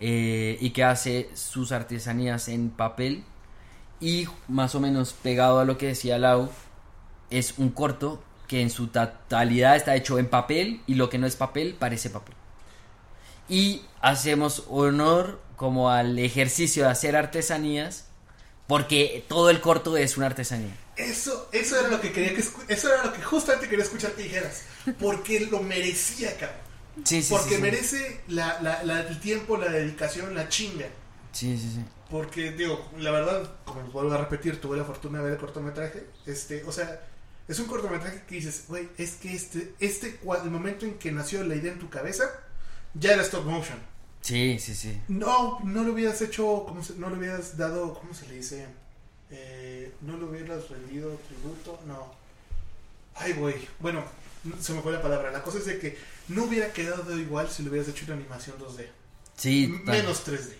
eh, 0.00 0.58
y 0.60 0.70
que 0.70 0.82
hace 0.82 1.30
sus 1.34 1.70
artesanías 1.70 2.48
en 2.48 2.70
papel 2.70 3.22
y 4.00 4.26
más 4.48 4.74
o 4.74 4.80
menos 4.80 5.12
pegado 5.12 5.60
a 5.60 5.64
lo 5.64 5.78
que 5.78 5.86
decía 5.86 6.18
Lau, 6.18 6.50
es 7.30 7.54
un 7.56 7.70
corto 7.70 8.20
que 8.48 8.60
en 8.60 8.68
su 8.68 8.88
totalidad 8.88 9.76
está 9.76 9.94
hecho 9.94 10.18
en 10.18 10.26
papel 10.26 10.82
y 10.88 10.94
lo 10.94 11.08
que 11.08 11.18
no 11.18 11.28
es 11.28 11.36
papel 11.36 11.76
parece 11.78 12.10
papel. 12.10 12.34
Y 13.48 13.82
hacemos 14.00 14.64
honor 14.68 15.40
como 15.56 15.90
al 15.90 16.18
ejercicio 16.18 16.84
de 16.84 16.90
hacer 16.90 17.16
artesanías 17.16 18.06
porque 18.66 19.24
todo 19.28 19.50
el 19.50 19.60
corto 19.60 19.96
es 19.96 20.16
una 20.16 20.26
artesanía. 20.26 20.74
Eso, 20.96 21.48
eso 21.52 21.78
era 21.78 21.88
lo 21.88 22.00
que 22.00 22.12
quería 22.12 22.34
que 22.34 22.40
eso 22.40 22.92
era 22.92 23.04
lo 23.04 23.12
que 23.12 23.22
justamente 23.22 23.68
quería 23.68 23.84
escuchar 23.84 24.12
que 24.12 24.22
dijeras. 24.22 24.62
Porque 25.00 25.40
lo 25.40 25.60
merecía, 25.60 26.36
cabrón. 26.36 26.58
Sí, 27.04 27.22
sí, 27.22 27.30
Porque 27.34 27.56
sí, 27.56 27.60
merece 27.60 28.20
la, 28.28 28.60
la- 28.62 28.82
la- 28.84 29.00
el 29.00 29.20
tiempo, 29.20 29.56
la 29.56 29.68
dedicación, 29.68 30.34
la 30.34 30.48
chinga. 30.48 30.86
Sí, 31.32 31.58
sí, 31.58 31.72
sí. 31.74 31.84
Porque, 32.10 32.52
digo, 32.52 32.88
la 32.98 33.10
verdad, 33.10 33.50
como 33.64 33.82
les 33.82 33.92
vuelvo 33.92 34.12
a 34.14 34.18
repetir, 34.18 34.60
tuve 34.60 34.76
la 34.76 34.84
fortuna 34.84 35.18
de 35.18 35.24
ver 35.24 35.32
el 35.34 35.38
cortometraje. 35.40 36.06
Este, 36.26 36.62
o 36.64 36.70
sea, 36.70 37.00
es 37.48 37.58
un 37.58 37.66
cortometraje 37.66 38.22
que 38.28 38.36
dices, 38.36 38.64
güey, 38.68 38.88
es 38.96 39.14
que 39.16 39.34
este, 39.34 39.74
este, 39.80 40.20
el 40.44 40.50
momento 40.50 40.86
en 40.86 40.94
que 40.94 41.10
nació 41.10 41.42
la 41.42 41.56
idea 41.56 41.72
en 41.72 41.80
tu 41.80 41.90
cabeza, 41.90 42.24
ya 42.94 43.12
era 43.12 43.22
stop 43.22 43.44
motion. 43.44 43.78
Sí, 44.20 44.58
sí, 44.58 44.74
sí. 44.74 45.00
No, 45.08 45.60
no 45.64 45.84
lo 45.84 45.92
hubieras 45.92 46.20
hecho, 46.22 46.64
¿cómo 46.66 46.82
se- 46.82 46.94
no 46.94 47.10
le 47.10 47.18
hubieras 47.18 47.56
dado, 47.58 47.94
¿cómo 47.94 48.14
se 48.14 48.26
le 48.28 48.36
dice? 48.36 48.66
Eh, 49.30 49.92
no 50.02 50.16
le 50.16 50.24
hubieras 50.24 50.68
rendido 50.70 51.10
tributo, 51.28 51.78
no. 51.86 52.14
Ay, 53.16 53.32
güey. 53.34 53.68
Bueno, 53.80 54.02
se 54.60 54.72
me 54.72 54.80
fue 54.80 54.92
la 54.92 55.02
palabra. 55.02 55.30
La 55.30 55.42
cosa 55.42 55.58
es 55.58 55.66
de 55.66 55.78
que 55.78 55.98
no 56.28 56.44
hubiera 56.44 56.72
quedado 56.72 57.18
igual 57.18 57.48
si 57.50 57.62
le 57.62 57.70
hubieras 57.70 57.88
hecho 57.88 58.04
una 58.06 58.14
animación 58.14 58.56
2D. 58.58 58.86
Sí, 59.36 59.64
M- 59.64 59.82
tal. 59.84 59.96
Menos 59.96 60.24
3D. 60.26 60.54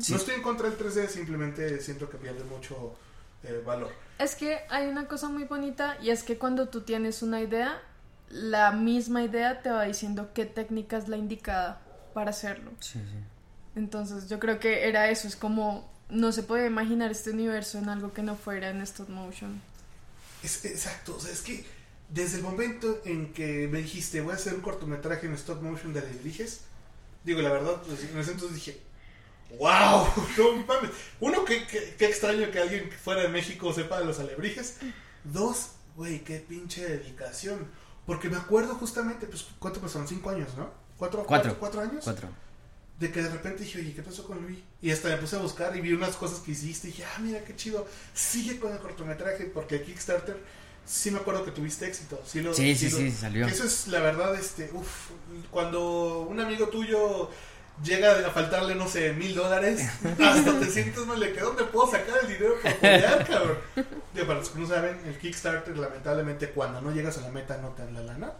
Sí. 0.00 0.12
No 0.12 0.18
estoy 0.18 0.34
en 0.34 0.42
contra 0.42 0.68
del 0.68 0.78
3D, 0.78 1.08
simplemente 1.08 1.80
siento 1.80 2.08
que 2.10 2.18
pierde 2.18 2.44
mucho 2.44 2.94
eh, 3.42 3.62
valor. 3.64 3.90
Es 4.18 4.34
que 4.34 4.60
hay 4.68 4.86
una 4.88 5.08
cosa 5.08 5.28
muy 5.30 5.44
bonita 5.44 5.96
y 6.02 6.10
es 6.10 6.22
que 6.22 6.36
cuando 6.36 6.68
tú 6.68 6.82
tienes 6.82 7.22
una 7.22 7.40
idea, 7.40 7.80
la 8.30 8.72
misma 8.72 9.22
idea 9.22 9.60
te 9.62 9.70
va 9.70 9.84
diciendo 9.84 10.30
qué 10.34 10.46
técnica 10.46 10.96
es 10.96 11.08
la 11.08 11.16
indicada 11.16 11.80
para 12.14 12.30
hacerlo. 12.30 12.72
Sí, 12.80 12.98
sí. 12.98 13.16
Entonces 13.76 14.28
yo 14.28 14.38
creo 14.38 14.58
que 14.58 14.88
era 14.88 15.10
eso, 15.10 15.28
es 15.28 15.36
como 15.36 15.90
no 16.08 16.32
se 16.32 16.42
puede 16.42 16.66
imaginar 16.66 17.10
este 17.10 17.30
universo 17.30 17.78
en 17.78 17.88
algo 17.88 18.12
que 18.12 18.22
no 18.22 18.36
fuera 18.36 18.70
en 18.70 18.80
stop 18.82 19.08
motion. 19.08 19.60
Es, 20.42 20.64
exacto, 20.64 21.16
o 21.16 21.20
sea, 21.20 21.32
es 21.32 21.42
que 21.42 21.64
desde 22.08 22.38
el 22.38 22.42
momento 22.42 23.00
en 23.04 23.32
que 23.32 23.68
me 23.68 23.78
dijiste 23.78 24.20
voy 24.20 24.32
a 24.32 24.36
hacer 24.36 24.54
un 24.54 24.60
cortometraje 24.60 25.26
en 25.26 25.34
stop 25.34 25.62
motion 25.62 25.92
de 25.92 26.00
Alebrijes, 26.00 26.62
digo, 27.24 27.40
la 27.42 27.50
verdad, 27.50 27.82
pues, 27.86 28.04
en 28.04 28.18
ese 28.18 28.32
entonces 28.32 28.56
dije, 28.56 28.80
wow, 29.58 30.06
no 30.38 30.66
mames. 30.66 30.90
Uno, 31.20 31.44
qué, 31.44 31.66
qué, 31.66 31.94
qué 31.98 32.06
extraño 32.06 32.50
que 32.50 32.58
alguien 32.58 32.90
fuera 32.90 33.22
de 33.22 33.28
México 33.28 33.72
sepa 33.72 33.98
de 34.00 34.06
los 34.06 34.18
alebrijes. 34.18 34.78
Dos, 35.24 35.70
güey, 35.96 36.24
qué 36.24 36.38
pinche 36.38 36.86
dedicación. 36.86 37.66
Porque 38.10 38.28
me 38.28 38.36
acuerdo 38.36 38.74
justamente, 38.74 39.24
pues, 39.28 39.46
¿cuánto 39.60 39.80
pasaron? 39.80 40.08
Cinco 40.08 40.30
años, 40.30 40.48
¿no? 40.56 40.68
¿Cuatro, 40.98 41.22
Cuatro. 41.24 41.56
cuatro 41.60 41.80
años? 41.80 42.02
Cuatro. 42.02 42.28
De 42.98 43.12
que 43.12 43.22
de 43.22 43.28
repente 43.30 43.62
dije, 43.62 43.78
oye, 43.78 43.94
¿qué 43.94 44.02
pasó 44.02 44.24
con 44.26 44.42
Luis? 44.42 44.58
Y 44.82 44.90
hasta 44.90 45.10
me 45.10 45.16
puse 45.18 45.36
a 45.36 45.38
buscar 45.38 45.76
y 45.76 45.80
vi 45.80 45.92
unas 45.92 46.16
cosas 46.16 46.40
que 46.40 46.50
hiciste 46.50 46.88
y 46.88 46.90
dije, 46.90 47.04
ah, 47.04 47.20
mira 47.20 47.44
qué 47.44 47.54
chido, 47.54 47.86
sigue 48.12 48.58
con 48.58 48.72
el 48.72 48.78
cortometraje 48.80 49.44
porque 49.44 49.76
el 49.76 49.84
Kickstarter 49.84 50.36
sí 50.84 51.12
me 51.12 51.18
acuerdo 51.20 51.44
que 51.44 51.52
tuviste 51.52 51.86
éxito. 51.86 52.20
Sí, 52.26 52.40
lo, 52.40 52.52
Sí, 52.52 52.74
sí, 52.74 52.90
lo- 52.90 52.96
sí, 52.98 53.12
salió. 53.12 53.46
que 53.46 53.52
Eso 53.52 53.62
es 53.64 53.86
la 53.86 54.00
verdad, 54.00 54.34
este, 54.34 54.70
uf, 54.74 55.10
cuando 55.52 56.22
un 56.28 56.40
amigo 56.40 56.66
tuyo 56.68 57.30
llega 57.82 58.26
a 58.26 58.30
faltarle, 58.30 58.74
no 58.74 58.88
sé, 58.88 59.12
mil 59.12 59.34
dólares, 59.34 59.88
hasta 60.04 60.58
te 60.58 60.66
sientes 60.66 61.06
mal 61.06 61.18
de 61.18 61.32
que 61.32 61.40
dónde 61.40 61.64
puedo 61.64 61.90
sacar 61.90 62.18
el 62.22 62.28
dinero 62.28 62.54
para 62.62 62.74
apoyar, 62.74 63.26
cabrón. 63.26 63.58
Digo, 64.14 64.26
para 64.26 64.38
los 64.38 64.50
que 64.50 64.58
no 64.58 64.66
saben, 64.66 65.00
el 65.06 65.18
Kickstarter, 65.18 65.76
lamentablemente, 65.76 66.50
cuando 66.50 66.80
no 66.80 66.92
llegas 66.92 67.18
a 67.18 67.22
la 67.22 67.30
meta 67.30 67.58
no 67.58 67.70
te 67.70 67.82
dan 67.84 67.94
la 67.94 68.02
lana. 68.02 68.32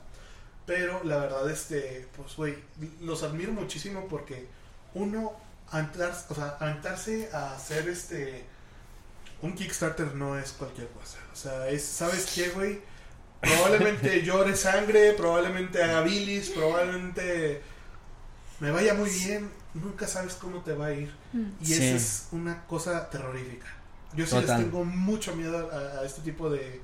Pero 0.66 1.02
la 1.04 1.16
verdad, 1.16 1.50
este, 1.50 2.06
pues, 2.16 2.36
güey, 2.36 2.56
los 3.00 3.22
admiro 3.22 3.52
muchísimo 3.52 4.06
porque 4.08 4.46
uno, 4.94 5.32
aventarse, 5.70 6.26
o 6.28 6.34
sea, 6.34 6.56
aventarse 6.60 7.30
a 7.32 7.54
hacer 7.54 7.88
este, 7.88 8.44
un 9.42 9.54
Kickstarter 9.54 10.14
no 10.14 10.38
es 10.38 10.52
cualquier 10.52 10.88
cosa. 10.88 11.18
O 11.32 11.36
sea, 11.36 11.68
es, 11.68 11.84
¿sabes 11.84 12.30
qué, 12.34 12.50
güey? 12.50 12.80
Probablemente 13.40 14.22
llore 14.24 14.54
sangre, 14.54 15.12
probablemente 15.14 15.82
haga 15.82 16.02
bilis, 16.02 16.50
probablemente 16.50 17.62
me 18.60 18.70
vaya 18.70 18.94
muy 18.94 19.10
bien. 19.10 19.50
Nunca 19.74 20.06
sabes 20.06 20.34
cómo 20.34 20.60
te 20.62 20.72
va 20.72 20.86
a 20.86 20.92
ir. 20.92 21.12
Mm. 21.32 21.44
Y 21.60 21.66
Sí. 21.66 21.74
esa 21.74 21.96
es 21.96 22.28
una 22.32 22.64
cosa 22.66 23.08
terrorífica. 23.10 23.66
Yo 24.14 24.26
sí 24.26 24.32
Total. 24.32 24.56
les 24.58 24.66
tengo 24.70 24.84
mucho 24.84 25.34
miedo 25.36 25.70
a, 25.72 26.00
a 26.00 26.04
este 26.04 26.20
tipo 26.22 26.50
de, 26.50 26.80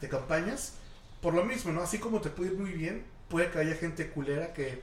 de 0.00 0.08
campañas. 0.08 0.74
Por 1.20 1.34
lo 1.34 1.44
mismo, 1.44 1.72
¿no? 1.72 1.82
Así 1.82 1.98
como 1.98 2.20
te 2.20 2.30
puede 2.30 2.52
ir 2.52 2.58
muy 2.58 2.72
bien, 2.72 3.04
puede 3.28 3.50
que 3.50 3.58
haya 3.58 3.74
gente 3.76 4.08
culera 4.10 4.52
que. 4.52 4.82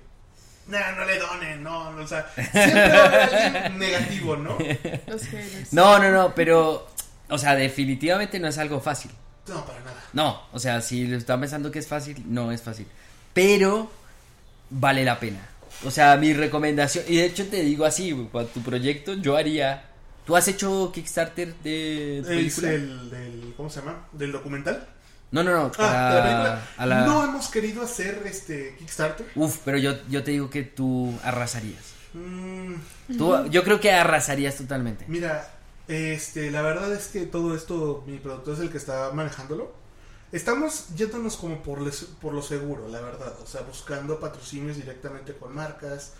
Nah, 0.67 0.91
no 0.91 1.03
le 1.03 1.17
donen, 1.17 1.63
no, 1.63 1.91
no, 1.91 2.03
o 2.03 2.07
sea, 2.07 2.31
siempre 2.35 2.89
va 2.89 2.95
a 2.99 3.05
haber 3.05 3.35
alguien 3.35 3.79
negativo, 3.79 4.35
¿no? 4.37 4.55
Los 5.07 5.23
haters. 5.25 5.73
No, 5.73 5.97
no, 5.97 6.11
no, 6.11 6.35
pero, 6.35 6.87
o 7.27 7.37
sea, 7.39 7.55
definitivamente 7.55 8.39
no 8.39 8.47
es 8.47 8.57
algo 8.59 8.79
fácil. 8.79 9.09
No, 9.47 9.65
para 9.65 9.79
nada. 9.79 10.03
No, 10.13 10.43
o 10.53 10.59
sea, 10.59 10.79
si 10.81 11.07
lo 11.07 11.17
están 11.17 11.39
pensando 11.41 11.71
que 11.71 11.79
es 11.79 11.87
fácil, 11.87 12.23
no 12.27 12.51
es 12.51 12.61
fácil. 12.61 12.85
Pero 13.33 13.89
vale 14.69 15.03
la 15.03 15.19
pena. 15.19 15.39
O 15.85 15.91
sea, 15.91 16.17
mi 16.17 16.33
recomendación, 16.33 17.05
y 17.07 17.17
de 17.17 17.25
hecho 17.25 17.47
te 17.47 17.61
digo 17.61 17.85
así, 17.85 18.13
para 18.31 18.45
tu 18.47 18.61
proyecto 18.61 19.13
yo 19.13 19.37
haría... 19.37 19.85
¿Tú 20.25 20.35
has 20.35 20.47
hecho 20.47 20.91
Kickstarter 20.93 21.55
de 21.63 22.21
tu 22.23 22.31
Es 22.33 22.57
el 22.59 23.09
del. 23.09 23.53
¿Cómo 23.57 23.67
se 23.69 23.79
llama? 23.79 24.05
¿Del 24.11 24.31
documental? 24.31 24.87
No, 25.31 25.43
no, 25.43 25.51
no. 25.51 25.71
Ah, 25.79 25.87
de 25.87 25.87
la 25.87 25.89
para- 25.89 26.23
película. 26.23 26.67
a 26.77 26.85
la- 26.85 27.05
No 27.05 27.23
hemos 27.23 27.47
querido 27.47 27.81
hacer 27.81 28.21
este 28.25 28.75
Kickstarter. 28.77 29.25
Uf, 29.35 29.57
pero 29.65 29.79
yo, 29.79 29.95
yo 30.07 30.23
te 30.23 30.29
digo 30.31 30.49
que 30.51 30.61
tú 30.63 31.17
arrasarías. 31.23 31.81
Mm, 32.13 32.73
Tú, 33.17 33.45
yo 33.49 33.63
creo 33.63 33.79
que 33.79 33.91
arrasarías 33.91 34.55
totalmente. 34.55 35.05
Mira, 35.07 35.49
este, 35.87 36.51
la 36.51 36.61
verdad 36.61 36.93
es 36.93 37.07
que 37.07 37.21
todo 37.25 37.55
esto, 37.55 38.03
mi 38.05 38.17
productor 38.19 38.53
es 38.53 38.59
el 38.59 38.69
que 38.69 38.77
está 38.77 39.11
manejándolo. 39.13 39.73
Estamos 40.31 40.87
yéndonos 40.95 41.35
como 41.37 41.63
por, 41.63 41.81
les- 41.81 42.05
por 42.21 42.33
lo 42.33 42.41
seguro, 42.41 42.87
la 42.87 43.01
verdad. 43.01 43.33
O 43.43 43.47
sea, 43.47 43.61
buscando 43.61 44.19
patrocinios 44.19 44.77
directamente 44.77 45.33
con 45.33 45.53
marcas. 45.55 46.13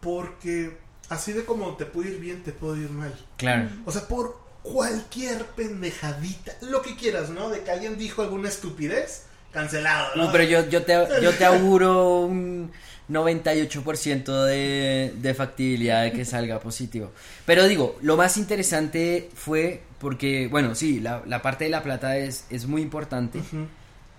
Porque 0.00 0.76
así 1.08 1.32
de 1.32 1.44
como 1.44 1.76
te 1.76 1.86
puede 1.86 2.10
ir 2.10 2.20
bien, 2.20 2.42
te 2.42 2.52
puede 2.52 2.82
ir 2.82 2.90
mal. 2.90 3.14
Claro. 3.36 3.68
O 3.86 3.92
sea, 3.92 4.02
por 4.06 4.38
cualquier 4.62 5.44
pendejadita, 5.46 6.52
lo 6.62 6.82
que 6.82 6.96
quieras, 6.96 7.30
¿no? 7.30 7.48
De 7.50 7.62
que 7.62 7.70
alguien 7.70 7.96
dijo 7.98 8.22
alguna 8.22 8.48
estupidez, 8.48 9.24
cancelado, 9.52 10.14
¿no? 10.16 10.24
No, 10.26 10.32
pero 10.32 10.44
yo, 10.44 10.66
yo, 10.68 10.84
te, 10.84 10.92
yo 11.22 11.32
te 11.34 11.44
auguro 11.46 12.20
un 12.20 12.70
98% 13.08 14.44
de, 14.44 15.12
de 15.16 15.34
factibilidad 15.34 16.02
de 16.04 16.12
que 16.12 16.24
salga 16.24 16.58
positivo. 16.60 17.12
Pero 17.44 17.66
digo, 17.68 17.98
lo 18.02 18.16
más 18.16 18.36
interesante 18.36 19.28
fue 19.34 19.82
porque, 19.98 20.48
bueno, 20.48 20.74
sí, 20.74 21.00
la, 21.00 21.22
la 21.26 21.42
parte 21.42 21.64
de 21.64 21.70
la 21.70 21.82
plata 21.82 22.16
es, 22.16 22.46
es 22.50 22.66
muy 22.66 22.82
importante, 22.82 23.40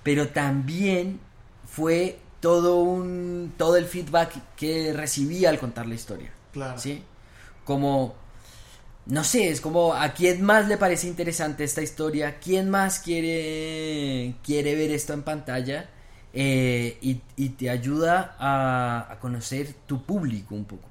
pero 0.04 0.30
también 0.30 1.20
fue 1.68 2.20
todo 2.40 2.80
un 2.80 3.54
todo 3.58 3.76
el 3.76 3.86
feedback 3.86 4.56
que 4.56 4.94
recibí 4.94 5.46
al 5.46 5.58
contar 5.58 5.88
la 5.88 5.96
historia. 5.96 6.32
Claro. 6.54 6.80
¿sí? 6.80 7.04
Como, 7.64 8.16
no 9.08 9.24
sé, 9.24 9.50
es 9.50 9.62
como 9.62 9.96
a 9.96 10.14
quién 10.14 10.44
más 10.44 10.68
le 10.68 10.78
parece 10.78 11.08
interesante 11.08 11.64
esta 11.64 11.82
historia, 11.82 12.38
quién 12.40 12.70
más 12.70 13.00
quiere, 13.00 14.36
quiere 14.44 14.76
ver 14.76 14.92
esto 14.92 15.14
en 15.14 15.24
pantalla 15.24 15.90
eh, 16.38 16.98
y, 17.02 17.22
y 17.38 17.50
te 17.50 17.70
ayuda 17.70 18.36
a, 18.38 19.08
a 19.12 19.20
conocer 19.20 19.74
tu 19.88 20.04
público 20.04 20.54
un 20.54 20.66
poco. 20.66 20.90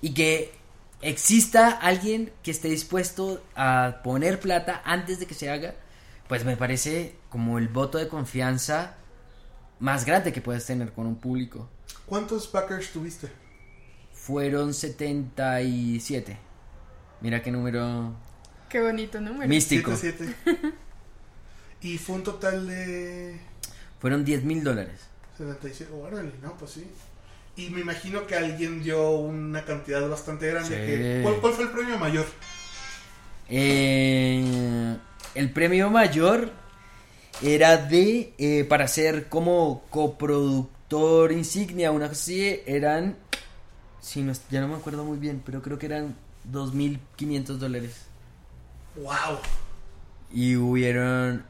Y 0.00 0.12
que 0.14 0.52
exista 1.00 1.70
alguien 1.70 2.32
que 2.42 2.50
esté 2.50 2.68
dispuesto 2.68 3.40
a 3.54 4.00
poner 4.02 4.40
plata 4.40 4.82
antes 4.84 5.20
de 5.20 5.26
que 5.26 5.34
se 5.34 5.48
haga, 5.48 5.74
pues 6.28 6.44
me 6.44 6.56
parece 6.56 7.14
como 7.28 7.58
el 7.58 7.68
voto 7.68 7.98
de 7.98 8.08
confianza 8.08 8.96
más 9.78 10.04
grande 10.04 10.32
que 10.32 10.40
puedes 10.40 10.66
tener 10.66 10.92
con 10.92 11.06
un 11.06 11.16
público. 11.16 11.68
¿Cuántos 12.06 12.50
backers 12.50 12.90
tuviste? 12.90 13.30
Fueron 14.12 14.74
77. 14.74 16.36
Mira 17.20 17.42
qué 17.42 17.52
número 17.52 18.12
Qué 18.68 18.80
bonito 18.82 19.20
número. 19.20 19.48
místico. 19.48 19.94
7 19.94 20.34
Y 21.82 21.98
fue 21.98 22.16
un 22.16 22.22
total 22.24 22.66
de 22.66 23.40
Fueron 24.02 24.22
10 24.24 24.44
mil 24.44 24.62
dólares. 24.62 25.00
77. 25.38 25.90
Órale, 25.94 26.32
no, 26.42 26.52
pues 26.58 26.72
sí. 26.72 26.84
Y 27.56 27.70
me 27.70 27.80
imagino 27.80 28.26
que 28.26 28.34
alguien 28.34 28.82
dio 28.82 29.10
una 29.12 29.64
cantidad 29.64 30.06
bastante 30.08 30.48
grande. 30.48 30.68
Sí. 30.68 30.74
que- 30.74 31.20
¿cuál, 31.22 31.36
cuál 31.40 31.52
fue 31.54 31.64
el 31.64 31.70
premio 31.70 31.98
mayor? 31.98 32.26
Eh, 33.48 34.96
el 35.34 35.50
premio 35.52 35.90
mayor 35.90 36.50
era 37.42 37.76
de, 37.76 38.34
eh, 38.38 38.64
para 38.68 38.88
ser 38.88 39.28
como 39.28 39.84
coproductor 39.90 41.32
insignia, 41.32 41.90
una 41.92 42.08
cosa 42.08 42.20
así, 42.22 42.60
eran, 42.66 43.16
si 44.00 44.22
no, 44.22 44.32
ya 44.50 44.60
no 44.60 44.68
me 44.68 44.74
acuerdo 44.76 45.04
muy 45.04 45.18
bien, 45.18 45.42
pero 45.44 45.62
creo 45.62 45.78
que 45.78 45.86
eran 45.86 46.16
2.500 46.50 47.58
dólares. 47.58 48.06
¡Wow! 48.96 49.38
Y 50.32 50.56
hubieron 50.56 51.44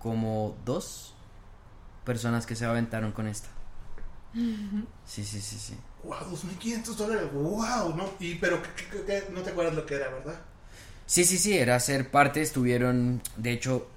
como 0.00 0.56
dos 0.64 1.14
personas 2.04 2.46
que 2.46 2.56
se 2.56 2.64
aventaron 2.64 3.12
con 3.12 3.28
esta. 3.28 3.48
Sí, 5.04 5.24
sí, 5.24 5.40
sí, 5.40 5.58
sí. 5.58 5.74
¡Wow! 6.04 6.18
2.500 6.30 6.96
dólares. 6.96 7.28
¡Wow! 7.32 7.94
No, 7.96 8.04
y, 8.20 8.36
pero 8.36 8.62
¿qué- 8.62 8.70
qué- 8.90 9.04
qué- 9.04 9.24
no 9.32 9.40
te 9.42 9.50
acuerdas 9.50 9.74
lo 9.74 9.84
que 9.86 9.94
era, 9.96 10.08
¿verdad? 10.08 10.40
Sí, 11.06 11.24
sí, 11.24 11.36
sí, 11.38 11.56
era 11.58 11.78
ser 11.80 12.10
parte, 12.10 12.40
estuvieron, 12.40 13.20
de 13.36 13.50
hecho, 13.52 13.88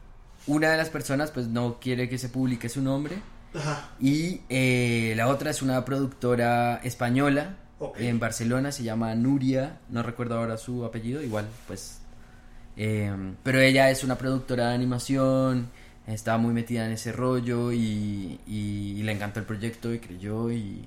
una 0.47 0.71
de 0.71 0.77
las 0.77 0.89
personas 0.89 1.29
pues 1.31 1.47
no 1.47 1.79
quiere 1.79 2.09
que 2.09 2.17
se 2.17 2.27
publique 2.29 2.67
su 2.69 2.81
nombre 2.81 3.17
Ajá. 3.53 3.91
y 3.99 4.41
eh, 4.49 5.13
la 5.15 5.27
otra 5.27 5.51
es 5.51 5.61
una 5.61 5.85
productora 5.85 6.77
española 6.83 7.55
Ok. 7.79 7.99
en 7.99 8.19
Barcelona, 8.19 8.71
se 8.71 8.81
llama 8.83 9.13
Nuria, 9.15 9.79
no 9.89 10.01
recuerdo 10.01 10.37
ahora 10.39 10.57
su 10.57 10.83
apellido, 10.83 11.21
igual 11.21 11.47
pues, 11.67 11.99
eh, 12.77 13.15
pero 13.43 13.59
ella 13.59 13.91
es 13.91 14.03
una 14.03 14.17
productora 14.17 14.69
de 14.69 14.73
animación, 14.75 15.69
estaba 16.07 16.37
muy 16.37 16.53
metida 16.53 16.85
en 16.85 16.91
ese 16.91 17.11
rollo 17.11 17.71
y, 17.71 18.39
y- 18.47 18.95
y 18.97 19.03
le 19.03 19.11
encantó 19.11 19.39
el 19.39 19.45
proyecto 19.45 19.93
y 19.93 19.99
creyó 19.99 20.51
y, 20.51 20.85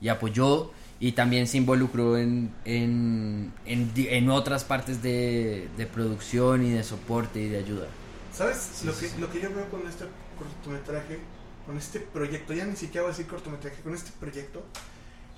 y 0.00 0.08
apoyó 0.08 0.70
y 1.00 1.12
también 1.12 1.46
se 1.46 1.56
involucró 1.58 2.18
en, 2.18 2.50
en, 2.64 3.52
en, 3.66 3.94
di- 3.94 4.08
en 4.08 4.28
otras 4.30 4.64
partes 4.64 5.02
de, 5.02 5.68
de 5.76 5.86
producción 5.86 6.64
y 6.66 6.70
de 6.72 6.82
soporte 6.82 7.40
y 7.40 7.48
de 7.48 7.58
ayuda. 7.58 7.86
¿Sabes? 8.34 8.82
lo, 8.84 8.92
sí, 8.92 9.00
que, 9.00 9.08
sí. 9.08 9.20
lo 9.20 9.30
que 9.30 9.40
yo 9.40 9.48
veo 9.54 9.68
con 9.70 9.86
este 9.88 10.04
cortometraje, 10.38 11.18
con 11.66 11.76
este 11.78 12.00
proyecto, 12.00 12.52
ya 12.52 12.64
ni 12.66 12.76
siquiera 12.76 13.02
voy 13.02 13.10
a 13.10 13.16
decir 13.16 13.26
cortometraje, 13.26 13.80
con 13.82 13.94
este 13.94 14.10
proyecto, 14.20 14.64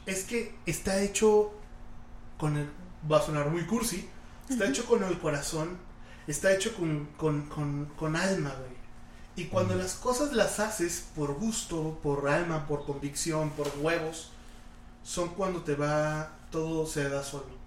es 0.06 0.24
que 0.24 0.54
está 0.66 1.00
hecho 1.02 1.52
con 2.38 2.56
el. 2.56 2.66
Va 3.10 3.18
a 3.18 3.22
sonar 3.22 3.48
muy 3.50 3.64
cursi, 3.64 4.08
está 4.48 4.66
hecho 4.68 4.84
con 4.86 5.02
el 5.04 5.18
corazón, 5.18 5.78
está 6.26 6.52
hecho 6.54 6.74
con, 6.74 7.06
con, 7.16 7.42
con, 7.46 7.86
con 7.96 8.16
alma, 8.16 8.54
güey. 8.58 8.79
Y 9.40 9.44
cuando 9.46 9.74
las 9.74 9.94
cosas 9.94 10.32
las 10.32 10.60
haces 10.60 11.04
por 11.16 11.34
gusto, 11.34 11.98
por 12.02 12.28
alma, 12.28 12.66
por 12.66 12.84
convicción, 12.84 13.50
por 13.50 13.70
huevos, 13.80 14.30
son 15.02 15.28
cuando 15.30 15.62
te 15.62 15.74
va. 15.74 16.32
todo 16.50 16.84
se 16.86 17.08
da 17.08 17.22
solo. 17.22 17.58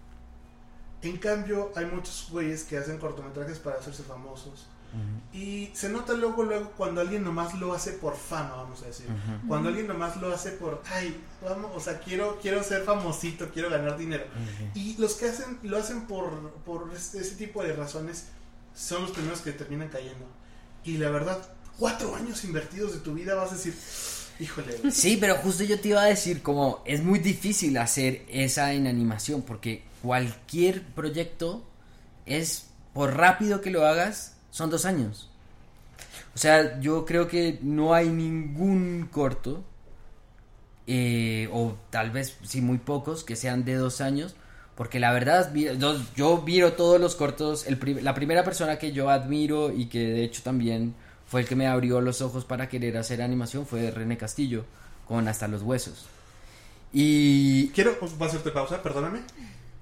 En 1.01 1.17
cambio, 1.17 1.71
hay 1.75 1.85
muchos 1.85 2.27
güeyes 2.29 2.63
que 2.63 2.77
hacen 2.77 2.97
cortometrajes 2.97 3.59
para 3.59 3.77
hacerse 3.79 4.03
famosos. 4.03 4.67
Y 5.33 5.71
se 5.73 5.89
nota 5.89 6.13
luego, 6.13 6.43
luego, 6.43 6.69
cuando 6.77 7.01
alguien 7.01 7.23
nomás 7.23 7.55
lo 7.55 7.73
hace 7.73 7.93
por 7.93 8.15
fama, 8.15 8.57
vamos 8.57 8.83
a 8.83 8.85
decir. 8.85 9.07
Ujú. 9.07 9.47
Cuando 9.47 9.69
alguien 9.69 9.87
nomás 9.87 10.17
lo 10.17 10.31
hace 10.31 10.51
por, 10.51 10.83
ay, 10.93 11.19
vamos, 11.43 11.71
o 11.75 11.79
sea, 11.79 11.99
quiero, 11.99 12.37
quiero 12.39 12.61
ser 12.63 12.83
famosito, 12.83 13.49
quiero 13.49 13.71
ganar 13.71 13.97
dinero. 13.97 14.25
Y 14.75 14.95
los 14.97 15.15
que 15.15 15.29
hacen, 15.29 15.57
lo 15.63 15.77
hacen 15.77 16.05
por, 16.05 16.51
por 16.65 16.91
este- 16.95 17.21
ese 17.21 17.35
tipo 17.37 17.63
de 17.63 17.73
razones 17.73 18.25
son 18.75 19.01
los 19.01 19.11
primeros 19.11 19.41
que 19.41 19.51
terminan 19.51 19.89
cayendo. 19.89 20.25
Y 20.83 20.97
la 20.97 21.09
verdad, 21.09 21.39
cuatro 21.77 22.15
años 22.15 22.43
invertidos 22.43 22.93
de 22.93 22.99
tu 22.99 23.13
vida 23.13 23.35
vas 23.35 23.51
a 23.51 23.55
decir, 23.55 23.75
híjole, 24.39 24.77
güey". 24.77 24.91
Sí, 24.91 25.17
pero 25.19 25.35
justo 25.35 25.63
yo 25.63 25.79
te 25.79 25.89
iba 25.89 26.01
a 26.01 26.05
decir 26.05 26.41
como 26.41 26.81
es 26.85 27.03
muy 27.03 27.19
difícil 27.19 27.77
hacer 27.77 28.25
esa 28.29 28.73
en 28.73 28.87
animación 28.87 29.41
porque 29.41 29.83
cualquier 30.01 30.83
proyecto 30.83 31.63
es 32.25 32.67
por 32.93 33.15
rápido 33.15 33.61
que 33.61 33.71
lo 33.71 33.85
hagas 33.85 34.35
son 34.51 34.69
dos 34.69 34.85
años. 34.85 35.29
O 36.35 36.37
sea, 36.37 36.79
yo 36.79 37.05
creo 37.05 37.27
que 37.27 37.59
no 37.61 37.93
hay 37.93 38.09
ningún 38.09 39.07
corto, 39.11 39.63
eh, 40.87 41.47
o 41.51 41.75
tal 41.89 42.11
vez 42.11 42.37
sí 42.43 42.61
muy 42.61 42.79
pocos, 42.79 43.23
que 43.23 43.35
sean 43.35 43.65
de 43.65 43.75
dos 43.75 44.01
años, 44.01 44.35
porque 44.75 44.99
la 44.99 45.13
verdad, 45.13 45.53
yo, 45.53 46.01
yo 46.15 46.41
miro 46.45 46.73
todos 46.73 46.99
los 46.99 47.15
cortos, 47.15 47.65
la 48.01 48.15
primera 48.15 48.43
persona 48.43 48.79
que 48.79 48.91
yo 48.91 49.09
admiro 49.09 49.71
y 49.71 49.85
que 49.85 49.99
de 49.99 50.23
hecho 50.23 50.41
también 50.41 50.95
fue 51.33 51.41
el 51.41 51.47
que 51.47 51.55
me 51.55 51.65
abrió 51.65 51.99
los 51.99 52.21
ojos 52.21 52.45
para 52.45 52.69
querer 52.69 52.95
hacer 52.95 53.19
animación 53.23 53.65
fue 53.65 53.89
René 53.89 54.19
Castillo, 54.19 54.65
con 55.07 55.27
Hasta 55.27 55.47
los 55.47 55.63
Huesos. 55.63 56.05
Y 56.93 57.69
Quiero, 57.69 57.97
pues, 57.99 58.15
voy 58.19 58.27
a 58.27 58.29
hacerte 58.29 58.51
pausa, 58.51 58.83
perdóname. 58.83 59.21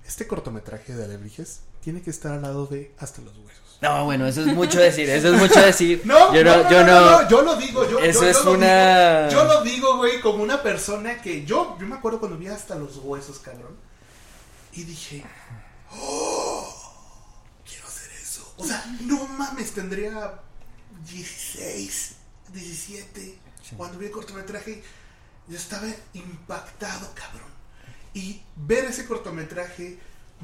Este 0.08 0.28
cortometraje 0.28 0.93
de 0.95 1.04
Alebrijes 1.04 1.60
tiene 1.84 2.02
que 2.02 2.10
estar 2.10 2.32
al 2.32 2.41
lado 2.43 2.68
de 2.68 2.93
Hasta 2.99 3.22
los 3.22 3.38
Huesos. 3.38 3.80
No, 3.82 4.06
bueno, 4.06 4.26
eso 4.28 4.39
es 4.39 4.47
mucho 4.47 4.80
decir, 4.80 5.10
eso 5.10 5.34
es 5.34 5.41
mucho 5.41 5.60
decir. 5.60 6.02
No, 6.06 6.34
yo 6.34 6.41
no, 6.41 6.56
no, 6.64 6.72
yo 6.72 6.84
no, 6.86 7.02
no. 7.02 7.22
no, 7.24 7.28
yo 7.30 7.41
lo 7.41 7.56
digo, 7.58 7.89
yo, 7.89 7.99
Eso 7.99 8.22
yo- 8.22 8.26
yo 8.26 8.30
es 8.39 8.45
lo 8.45 8.52
una- 8.54 9.28
digo, 9.28 9.32
yo 9.41 9.43
lo 9.54 9.62
digo, 9.64 9.97
güey, 9.97 10.22
como 10.22 10.41
una 10.43 10.64
persona 10.64 11.22
que 11.22 11.43
yo, 11.45 11.76
yo 11.82 11.86
me 11.86 11.95
acuerdo 11.95 12.20
cuando 12.22 12.38
vi 12.38 12.47
hasta 12.47 12.76
los 12.76 12.95
huesos, 12.95 13.39
cabrón, 13.39 13.76
y 14.72 14.84
dije, 14.86 15.26
oh, 15.91 16.66
quiero 17.70 17.88
hacer 17.88 18.10
eso. 18.14 18.54
O 18.56 18.64
sea, 18.64 18.86
no 19.02 19.28
mames, 19.28 19.74
tendría 19.74 20.39
16, 21.10 22.16
17, 22.54 23.38
cuando 23.78 23.97
vi 23.97 24.06
el 24.08 24.12
cortometraje, 24.12 24.84
yo 25.47 25.58
estaba 25.58 25.88
impactado, 26.14 27.12
cabrón. 27.14 27.49
Y 28.14 28.41
ver 28.56 28.86
ese 28.86 29.06
cortometraje, 29.06 29.97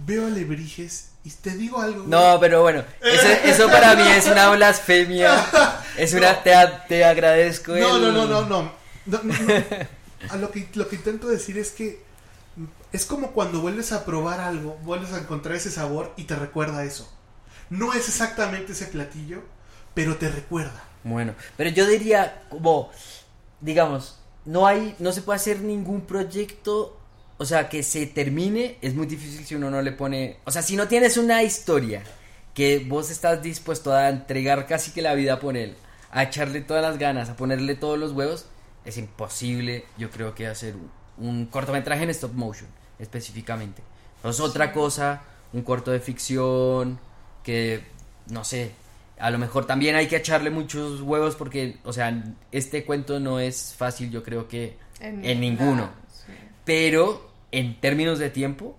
veo 0.05 0.28
a 0.28 0.30
Lebrijes, 0.30 1.10
y 1.24 1.30
te 1.32 1.51
digo 1.51 1.82
algo. 1.82 2.03
güey. 2.05 2.10
No, 2.10 2.39
pero 2.39 2.62
bueno, 2.62 2.84
eso, 3.01 3.28
eso 3.43 3.68
para 3.68 3.95
mí 3.95 4.03
es 4.08 4.26
una 4.28 4.49
blasfemia. 4.51 5.45
Es 5.97 6.14
una, 6.14 6.43
te, 6.43 6.53
a- 6.53 6.86
te 6.86 7.03
agradezco. 7.03 7.72
No, 7.76 7.95
el- 7.95 8.01
no, 8.03 8.12
no, 8.12 8.26
no, 8.28 8.41
no. 8.45 8.72
No, 9.08 9.20
no, 9.24 9.34
no. 9.34 9.64
A 10.30 10.36
lo 10.38 10.51
que, 10.51 10.70
lo 10.76 10.88
que 10.88 10.95
intento 10.95 11.28
decir 11.28 11.58
es 11.58 11.72
que 11.72 12.03
es 12.91 13.05
como 13.05 13.32
cuando 13.32 13.62
vuelves 13.62 13.91
a 13.91 14.05
probar 14.05 14.39
algo, 14.39 14.76
vuelves 14.84 15.12
a 15.14 15.18
encontrar 15.20 15.55
ese 15.55 15.72
sabor 15.72 16.14
y 16.18 16.24
te 16.26 16.36
recuerda 16.36 16.84
eso. 16.84 17.12
No 17.72 17.93
es 17.93 18.08
exactamente 18.08 18.74
ese 18.74 18.86
platillo, 18.86 19.41
pero 19.98 20.16
te 20.16 20.30
recuerda. 20.30 20.84
Bueno, 21.04 21.34
pero 21.56 21.72
yo 21.72 21.88
diría 21.88 22.43
como, 22.50 22.91
digamos, 23.62 24.20
no 24.45 24.68
hay, 24.68 24.95
no 25.00 25.12
se 25.12 25.24
puede 25.24 25.38
hacer 25.38 25.62
ningún 25.62 26.02
proyecto, 26.02 27.00
o 27.39 27.45
sea, 27.45 27.68
que 27.68 27.82
se 27.82 28.06
termine, 28.06 28.78
es 28.84 28.93
muy 28.93 29.08
difícil 29.08 29.43
si 29.43 29.56
uno 29.56 29.72
no 29.72 29.82
le 29.82 29.91
pone, 29.91 30.38
o 30.45 30.52
sea, 30.52 30.62
si 30.62 30.76
no 30.76 30.88
tienes 30.88 31.18
una 31.18 31.41
historia 31.41 32.04
que 32.54 32.86
vos 32.88 33.10
estás 33.10 33.41
dispuesto 33.41 33.91
a 33.91 34.10
entregar 34.10 34.68
casi 34.68 34.91
que 34.91 35.02
la 35.02 35.16
vida 35.16 35.39
por 35.39 35.58
él, 35.58 35.76
a 36.12 36.22
echarle 36.22 36.62
todas 36.62 36.84
las 36.84 37.00
ganas, 37.00 37.30
a 37.30 37.36
ponerle 37.36 37.74
todos 37.74 37.98
los 37.98 38.12
huevos, 38.12 38.45
es 38.86 38.98
imposible, 38.98 39.84
yo 39.98 40.12
creo 40.12 40.36
que 40.36 40.45
hacer 40.45 40.76
un, 40.76 41.28
un 41.28 41.48
cortometraje 41.48 42.04
en 42.04 42.12
stop 42.12 42.34
motion, 42.34 42.70
específicamente. 43.00 43.82
Es 44.24 44.39
otra 44.41 44.74
cosa, 44.74 45.24
un 45.54 45.64
corto 45.64 45.89
de 45.89 46.00
ficción, 46.00 47.00
que, 47.41 47.84
no 48.28 48.43
sé, 48.43 48.74
a 49.20 49.32
lo 49.32 49.38
mejor 49.38 49.65
también 49.65 49.95
hay 49.95 50.07
que 50.07 50.18
echarle 50.18 50.49
muchos 50.49 51.01
huevos 51.01 51.36
porque, 51.36 51.78
o 51.84 51.93
sea, 51.93 52.24
este 52.51 52.86
cuento 52.86 53.20
no 53.20 53.39
es 53.39 53.74
fácil, 53.78 54.11
yo 54.11 54.24
creo 54.24 54.47
que 54.47 54.78
en 54.99 55.39
ninguno. 55.39 55.89
Sí. 56.09 56.34
Pero 56.65 57.32
en 57.51 57.80
términos 57.80 58.20
de 58.20 58.30
tiempo, 58.30 58.78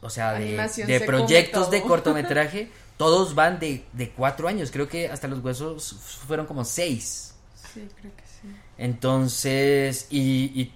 o 0.00 0.10
sea, 0.10 0.32
de, 0.34 1.02
proyectos 1.06 1.70
de 1.70 1.82
cortometraje, 1.82 2.70
todos 2.96 3.34
van 3.34 3.58
de, 3.58 3.84
de 3.92 4.10
cuatro 4.10 4.48
años. 4.48 4.70
Creo 4.70 4.88
que 4.88 5.08
hasta 5.08 5.28
los 5.28 5.40
huesos 5.40 5.96
fueron 6.26 6.46
como 6.46 6.64
seis. 6.64 7.34
Sí, 7.54 7.86
creo 8.00 8.12
que 8.16 8.22
sí. 8.24 8.48
Entonces, 8.78 10.06
y, 10.10 10.60
y, 10.60 10.72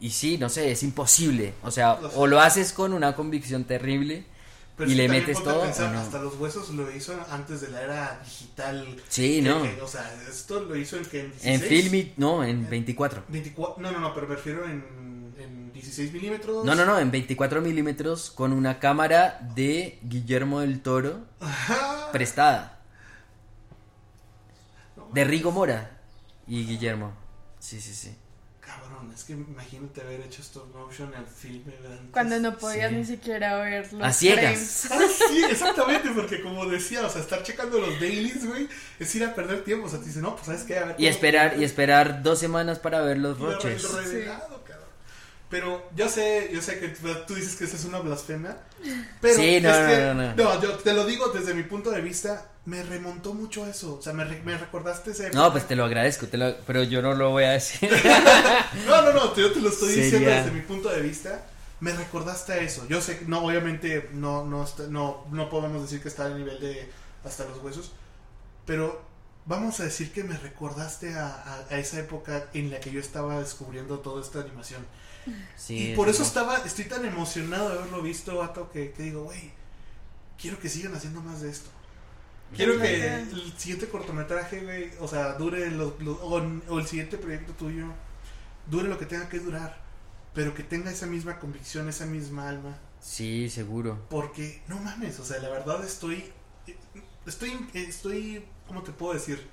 y 0.00 0.10
sí, 0.10 0.38
no 0.38 0.48
sé, 0.48 0.70
es 0.70 0.82
imposible. 0.82 1.54
O 1.62 1.70
sea, 1.70 1.94
o 2.14 2.26
lo 2.26 2.40
haces 2.40 2.72
con 2.72 2.92
una 2.92 3.14
convicción 3.14 3.64
terrible 3.64 4.24
Pero 4.78 4.90
y 4.92 4.94
le 4.94 5.08
metes 5.08 5.42
todo. 5.42 5.62
pensar, 5.62 5.90
¿o 5.90 5.92
no? 5.94 5.98
Hasta 5.98 6.20
los 6.20 6.36
huesos 6.36 6.70
lo 6.70 6.88
hizo 6.94 7.12
antes 7.30 7.60
de 7.60 7.68
la 7.68 7.82
era 7.82 8.20
digital. 8.24 8.86
Sí, 9.08 9.42
no. 9.42 9.60
que, 9.60 9.80
o 9.82 9.88
sea, 9.88 10.08
esto 10.30 10.60
lo 10.60 10.76
hizo 10.76 10.96
en 10.96 11.04
que 11.04 11.20
en 11.20 11.32
En 11.42 11.60
16, 11.60 11.68
Filmit, 11.82 12.16
no, 12.16 12.44
en 12.44 12.70
24. 12.70 13.24
24, 13.26 13.82
no, 13.82 13.90
no, 13.90 13.98
no, 13.98 14.14
pero 14.14 14.28
me 14.28 14.36
refiero 14.36 14.64
en, 14.64 15.34
en 15.36 15.72
16 15.72 16.12
milímetros. 16.12 16.64
No, 16.64 16.76
no, 16.76 16.86
no, 16.86 16.96
en 17.00 17.10
24 17.10 17.60
milímetros 17.60 18.30
con 18.30 18.52
una 18.52 18.78
cámara 18.78 19.40
de 19.56 19.98
Guillermo 20.02 20.60
del 20.60 20.80
Toro 20.80 21.22
Ajá. 21.40 22.12
prestada. 22.12 22.78
De 25.12 25.24
Rigo 25.24 25.50
Mora 25.50 25.98
y 26.46 26.64
Guillermo. 26.66 27.12
Sí, 27.58 27.80
sí, 27.80 27.94
sí. 27.94 28.14
Cabrón, 28.98 29.12
es 29.14 29.24
que 29.24 29.32
imagínate 29.34 30.00
haber 30.00 30.20
hecho 30.22 30.42
stop 30.42 30.74
motion 30.74 31.12
en 31.14 31.26
filme. 31.26 31.72
¿verdad? 31.82 31.98
Cuando 32.12 32.38
no 32.40 32.56
podías 32.56 32.90
Sí. 32.90 32.96
ni 32.96 33.04
siquiera 33.04 33.58
ver 33.60 33.92
los 33.92 34.02
A 34.02 34.12
ciegas. 34.12 34.88
Ah, 34.90 34.98
sí, 35.28 35.42
exactamente, 35.50 36.10
porque 36.14 36.40
como 36.42 36.66
decía, 36.66 37.06
o 37.06 37.10
sea, 37.10 37.20
estar 37.20 37.42
checando 37.42 37.78
los 37.78 38.00
dailies, 38.00 38.46
güey, 38.46 38.68
es 38.98 39.14
ir 39.14 39.24
a 39.24 39.34
perder 39.34 39.62
tiempo. 39.64 39.86
O 39.86 39.88
sea, 39.88 39.98
te 40.00 40.06
dice, 40.06 40.20
no, 40.20 40.34
pues 40.34 40.46
sabes 40.46 40.62
qué, 40.62 40.78
a 40.78 40.84
ver. 40.86 40.96
Y 40.98 41.06
esperar, 41.06 41.56
y 41.58 41.64
esperar 41.64 42.22
dos 42.22 42.38
semanas 42.38 42.78
para 42.78 43.00
ver 43.02 43.18
los 43.18 43.38
roches. 43.38 43.82
lo 43.84 44.00
revelado, 44.00 44.64
cabrón. 44.64 44.88
Pero 45.50 45.88
yo 45.96 46.08
sé, 46.08 46.50
yo 46.52 46.60
sé 46.60 46.78
que 46.78 46.88
tú 47.26 47.34
dices 47.34 47.56
que 47.56 47.64
esa 47.64 47.76
es 47.76 47.84
una 47.84 48.00
blasfemia. 48.00 48.56
Pero 49.20 49.34
Sí, 49.34 49.60
no, 49.60 49.70
es 49.70 49.80
no, 49.80 49.86
que, 49.88 50.42
no, 50.42 50.52
no. 50.54 50.62
yo 50.62 50.72
te 50.78 50.92
lo 50.92 51.06
digo 51.06 51.28
desde 51.28 51.54
mi 51.54 51.62
punto 51.62 51.90
de 51.90 52.00
vista, 52.02 52.50
me 52.68 52.82
remontó 52.82 53.32
mucho 53.32 53.66
eso. 53.66 53.96
O 53.98 54.02
sea, 54.02 54.12
me, 54.12 54.24
re- 54.24 54.42
me 54.44 54.56
recordaste 54.58 55.12
ese. 55.12 55.30
No, 55.30 55.50
pues 55.50 55.66
te 55.66 55.74
lo 55.74 55.84
agradezco, 55.84 56.26
te 56.26 56.36
lo- 56.36 56.54
pero 56.66 56.82
yo 56.82 57.00
no 57.00 57.14
lo 57.14 57.30
voy 57.30 57.44
a 57.44 57.50
decir. 57.52 57.90
No, 58.86 59.02
no, 59.02 59.12
no, 59.12 59.34
yo 59.36 59.52
te 59.52 59.60
lo 59.60 59.70
estoy 59.70 59.88
diciendo 59.88 60.18
Sería- 60.18 60.36
desde 60.42 60.50
mi 60.52 60.60
punto 60.60 60.88
de 60.90 61.00
vista. 61.00 61.46
Me 61.80 61.92
recordaste 61.92 62.52
a 62.52 62.56
eso. 62.58 62.86
Yo 62.88 63.00
sé, 63.00 63.22
no, 63.26 63.44
obviamente 63.44 64.10
no, 64.12 64.44
no, 64.44 64.66
no, 64.90 65.24
no 65.30 65.48
podemos 65.50 65.82
decir 65.82 66.02
que 66.02 66.08
está 66.08 66.26
al 66.26 66.36
nivel 66.36 66.58
de 66.60 66.90
hasta 67.24 67.44
los 67.46 67.58
huesos, 67.62 67.92
pero 68.66 69.00
vamos 69.46 69.80
a 69.80 69.84
decir 69.84 70.12
que 70.12 70.22
me 70.24 70.36
recordaste 70.36 71.14
a, 71.14 71.26
a- 71.28 71.64
a 71.70 71.78
esa 71.78 71.98
época 72.00 72.46
en 72.52 72.70
la 72.70 72.80
que 72.80 72.90
yo 72.90 73.00
estaba 73.00 73.38
descubriendo 73.40 74.00
toda 74.00 74.20
esta 74.22 74.40
animación. 74.40 74.84
Sí, 75.56 75.92
y 75.92 75.94
por 75.96 76.08
eso 76.08 76.22
estaba, 76.22 76.56
estoy 76.58 76.86
tan 76.86 77.04
emocionado 77.06 77.68
de 77.70 77.78
haberlo 77.78 78.02
visto, 78.02 78.36
vato, 78.38 78.70
que, 78.72 78.92
que 78.92 79.02
digo, 79.04 79.24
güey, 79.24 79.52
quiero 80.40 80.58
que 80.58 80.68
sigan 80.68 80.94
haciendo 80.94 81.20
más 81.22 81.40
de 81.42 81.50
esto. 81.50 81.70
Quiero 82.56 82.78
que 82.80 83.14
el 83.14 83.52
siguiente 83.58 83.88
cortometraje, 83.88 84.60
güey, 84.64 84.90
o 85.00 85.06
sea, 85.08 85.34
dure 85.34 85.70
lo- 85.70 85.96
lo- 86.00 86.14
o, 86.14 86.42
o 86.68 86.78
el 86.78 86.86
siguiente 86.86 87.18
proyecto 87.18 87.52
tuyo, 87.52 87.86
dure 88.66 88.88
lo 88.88 88.98
que 88.98 89.06
tenga 89.06 89.28
que 89.28 89.38
durar, 89.38 89.78
pero 90.34 90.54
que 90.54 90.62
tenga 90.62 90.90
esa 90.90 91.06
misma 91.06 91.38
convicción, 91.38 91.88
esa 91.88 92.06
misma 92.06 92.48
alma, 92.48 92.78
Sí, 93.00 93.48
seguro. 93.50 93.98
porque 94.08 94.62
no 94.68 94.78
mames, 94.80 95.18
o 95.20 95.24
sea, 95.24 95.38
la 95.40 95.50
verdad 95.50 95.84
estoy, 95.84 96.24
estoy, 97.26 97.68
estoy, 97.74 98.44
¿cómo 98.66 98.82
te 98.82 98.92
puedo 98.92 99.14
decir? 99.14 99.46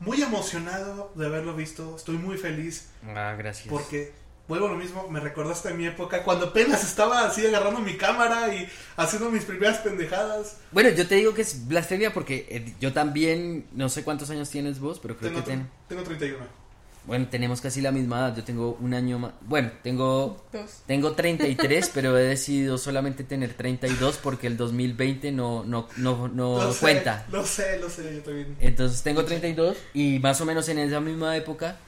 Muy 0.00 0.20
emocionado 0.22 1.12
de 1.14 1.26
haberlo 1.26 1.54
visto, 1.54 1.94
estoy 1.96 2.16
muy 2.16 2.38
feliz 2.38 2.88
Ah, 3.06 3.34
gracias. 3.38 3.68
porque 3.68 4.12
vuelvo 4.50 4.66
a 4.66 4.70
lo 4.72 4.76
mismo, 4.76 5.06
me 5.08 5.20
recordaste 5.20 5.68
a 5.68 5.74
mi 5.74 5.86
época 5.86 6.24
cuando 6.24 6.46
apenas 6.46 6.82
estaba 6.84 7.24
así 7.24 7.46
agarrando 7.46 7.78
mi 7.80 7.96
cámara 7.96 8.52
y 8.52 8.68
haciendo 8.96 9.30
mis 9.30 9.44
primeras 9.44 9.78
pendejadas. 9.78 10.56
Bueno, 10.72 10.90
yo 10.90 11.06
te 11.06 11.14
digo 11.14 11.32
que 11.34 11.42
es 11.42 11.68
blasfemia 11.68 12.12
porque 12.12 12.46
eh, 12.50 12.74
yo 12.80 12.92
también, 12.92 13.66
no 13.72 13.88
sé 13.88 14.02
cuántos 14.02 14.28
años 14.30 14.50
tienes 14.50 14.80
vos, 14.80 14.98
pero 15.00 15.16
creo 15.16 15.30
Tengo, 15.30 15.44
que 15.44 15.50
ten- 15.52 15.70
tengo 15.88 16.02
31. 16.02 16.44
Bueno, 17.06 17.28
tenemos 17.30 17.60
casi 17.60 17.80
la 17.80 17.92
misma 17.92 18.18
edad, 18.18 18.36
yo 18.36 18.44
tengo 18.44 18.76
un 18.80 18.92
año 18.92 19.18
más. 19.20 19.32
Bueno, 19.42 19.70
tengo 19.84 20.44
Dos. 20.52 20.82
tengo 20.86 21.12
33, 21.12 21.90
pero 21.94 22.18
he 22.18 22.24
decidido 22.24 22.76
solamente 22.76 23.22
tener 23.24 23.54
32 23.54 24.18
porque 24.18 24.48
el 24.48 24.56
2020 24.56 25.32
no 25.32 25.64
no 25.64 25.88
no 25.96 26.26
no 26.28 26.58
Lo 26.62 26.72
sé, 26.72 26.80
cuenta. 26.80 27.24
Lo 27.30 27.46
sé, 27.46 27.78
lo 27.78 27.88
sé, 27.88 28.16
yo 28.16 28.22
también. 28.22 28.56
Entonces 28.60 29.02
tengo 29.02 29.24
32 29.24 29.76
y 29.94 30.18
más 30.18 30.40
o 30.40 30.44
menos 30.44 30.68
en 30.68 30.78
esa 30.78 31.00
misma 31.00 31.36
época 31.36 31.78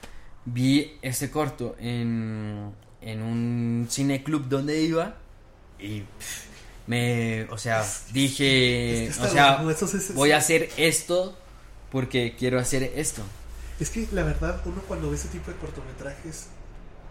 vi 0.44 0.98
este 1.02 1.30
corto 1.30 1.76
en, 1.78 2.72
en 3.00 3.22
un 3.22 3.86
cineclub 3.90 4.48
donde 4.48 4.82
iba 4.82 5.16
y 5.78 6.00
pff, 6.00 6.44
me, 6.86 7.44
o 7.50 7.58
sea, 7.58 7.84
dije, 8.12 9.06
Es 9.06 9.18
que 9.18 9.24
o 9.24 9.28
sea, 9.28 9.62
es- 9.70 10.14
voy 10.14 10.32
a 10.32 10.38
hacer 10.38 10.68
esto 10.76 11.38
porque 11.90 12.34
quiero 12.38 12.58
hacer 12.58 12.82
esto. 12.96 13.22
Es 13.78 13.90
que 13.90 14.06
la 14.12 14.22
verdad, 14.22 14.60
uno 14.64 14.80
cuando 14.86 15.10
ve 15.10 15.16
ese 15.16 15.28
tipo 15.28 15.50
de 15.50 15.56
cortometrajes. 15.56 16.46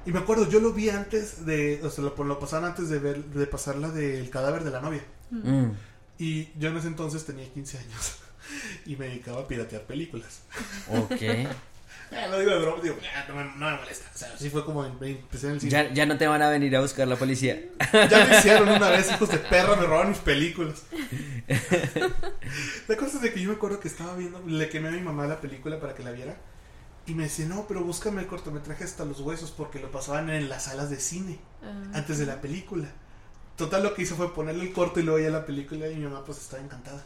Y 0.06 0.12
me 0.12 0.20
acuerdo, 0.20 0.50
yo 0.50 0.60
lo 0.60 0.74
vi 0.74 0.90
antes 0.90 1.46
de. 1.46 1.80
O 1.84 1.90
sea, 1.90 2.04
lo, 2.04 2.24
lo 2.24 2.40
pasaban 2.40 2.72
antes 2.72 2.90
de 2.90 2.98
ver 2.98 3.24
de 3.26 3.46
pasar 3.46 3.76
la 3.76 3.90
del 3.90 4.30
cadáver 4.30 4.64
de 4.64 4.72
la 4.72 4.82
novia. 4.82 5.04
Mm. 5.30 5.72
Y 6.18 6.50
yo 6.58 6.70
en 6.70 6.78
ese 6.78 6.88
entonces 6.88 7.26
tenía 7.26 7.48
15 7.54 7.78
años. 7.78 8.16
Y 8.86 8.98
me 8.98 9.06
dedicaba 9.06 9.42
a 9.42 9.48
piratear 9.48 9.84
películas. 9.84 10.42
Ok. 10.90 11.22
Eh, 12.12 12.28
lo 12.30 12.39
digo 12.39 12.51
de 12.51 12.59
broma, 12.59 12.84
digo, 12.84 12.97
"Ah, 13.16 13.24
no, 13.30 13.36
me, 13.36 13.43
no 13.45 13.70
me 13.72 13.78
molesta. 13.78 14.05
O 14.14 14.18
sea, 14.18 14.34
así 14.34 14.49
fue 14.49 14.66
como 14.66 14.86
en- 14.86 14.97
empecé 15.01 15.47
en 15.47 15.53
el 15.53 15.59
cine. 15.62 15.72
Ya, 15.72 15.93
ya 15.93 16.05
no 16.05 16.18
te 16.18 16.28
van 16.28 16.41
a 16.41 16.49
venir 16.49 16.76
a 16.76 16.82
buscar 16.82 17.07
la 17.07 17.16
policía. 17.16 17.62
Ya 18.09 18.26
me 18.26 18.38
hicieron 18.38 18.68
una 18.68 18.89
vez, 18.89 19.09
hijos 19.14 19.30
de 19.30 19.38
perra, 19.38 19.76
me 19.78 19.86
robaron 19.86 20.09
mis 20.09 20.20
películas. 20.20 20.84
La 22.88 22.95
cosa 22.97 23.18
es 23.18 23.22
de 23.22 23.34
que 23.34 23.41
yo 23.41 23.49
me 23.49 23.55
acuerdo 23.55 23.80
que 23.80 23.88
estaba 23.88 24.16
viendo, 24.16 24.41
le 24.45 24.70
quemé 24.70 24.89
a 24.89 24.91
mi 24.91 25.01
mamá 25.01 25.26
la 25.26 25.39
película 25.39 25.80
para 25.80 25.95
que 25.95 26.03
la 26.03 26.12
viera. 26.12 26.36
Y 27.07 27.14
me 27.16 27.24
decía, 27.24 27.45
no, 27.47 27.66
pero 27.68 27.82
búscame 27.84 28.22
el 28.22 28.28
cortometraje 28.28 28.84
hasta 28.84 29.05
los 29.05 29.20
huesos 29.22 29.51
porque 29.51 29.80
lo 29.80 29.89
pasaban 29.91 30.30
en 30.30 30.49
las 30.49 30.66
salas 30.66 30.89
de 30.89 30.99
cine 30.99 31.39
Ah, 31.64 31.74
antes 31.97 32.18
de 32.20 32.26
la 32.26 32.41
película. 32.41 32.88
Total 33.55 33.82
lo 33.84 33.93
que 33.93 34.03
hizo 34.03 34.16
fue 34.16 34.34
ponerle 34.34 34.64
el 34.66 34.74
corto 34.74 34.99
y 34.99 35.03
luego 35.03 35.20
ya 35.20 35.30
la 35.30 35.45
película 35.45 35.88
y 35.88 35.95
mi 35.95 36.03
mamá 36.05 36.24
pues 36.26 36.38
estaba 36.39 36.62
encantada. 36.64 37.03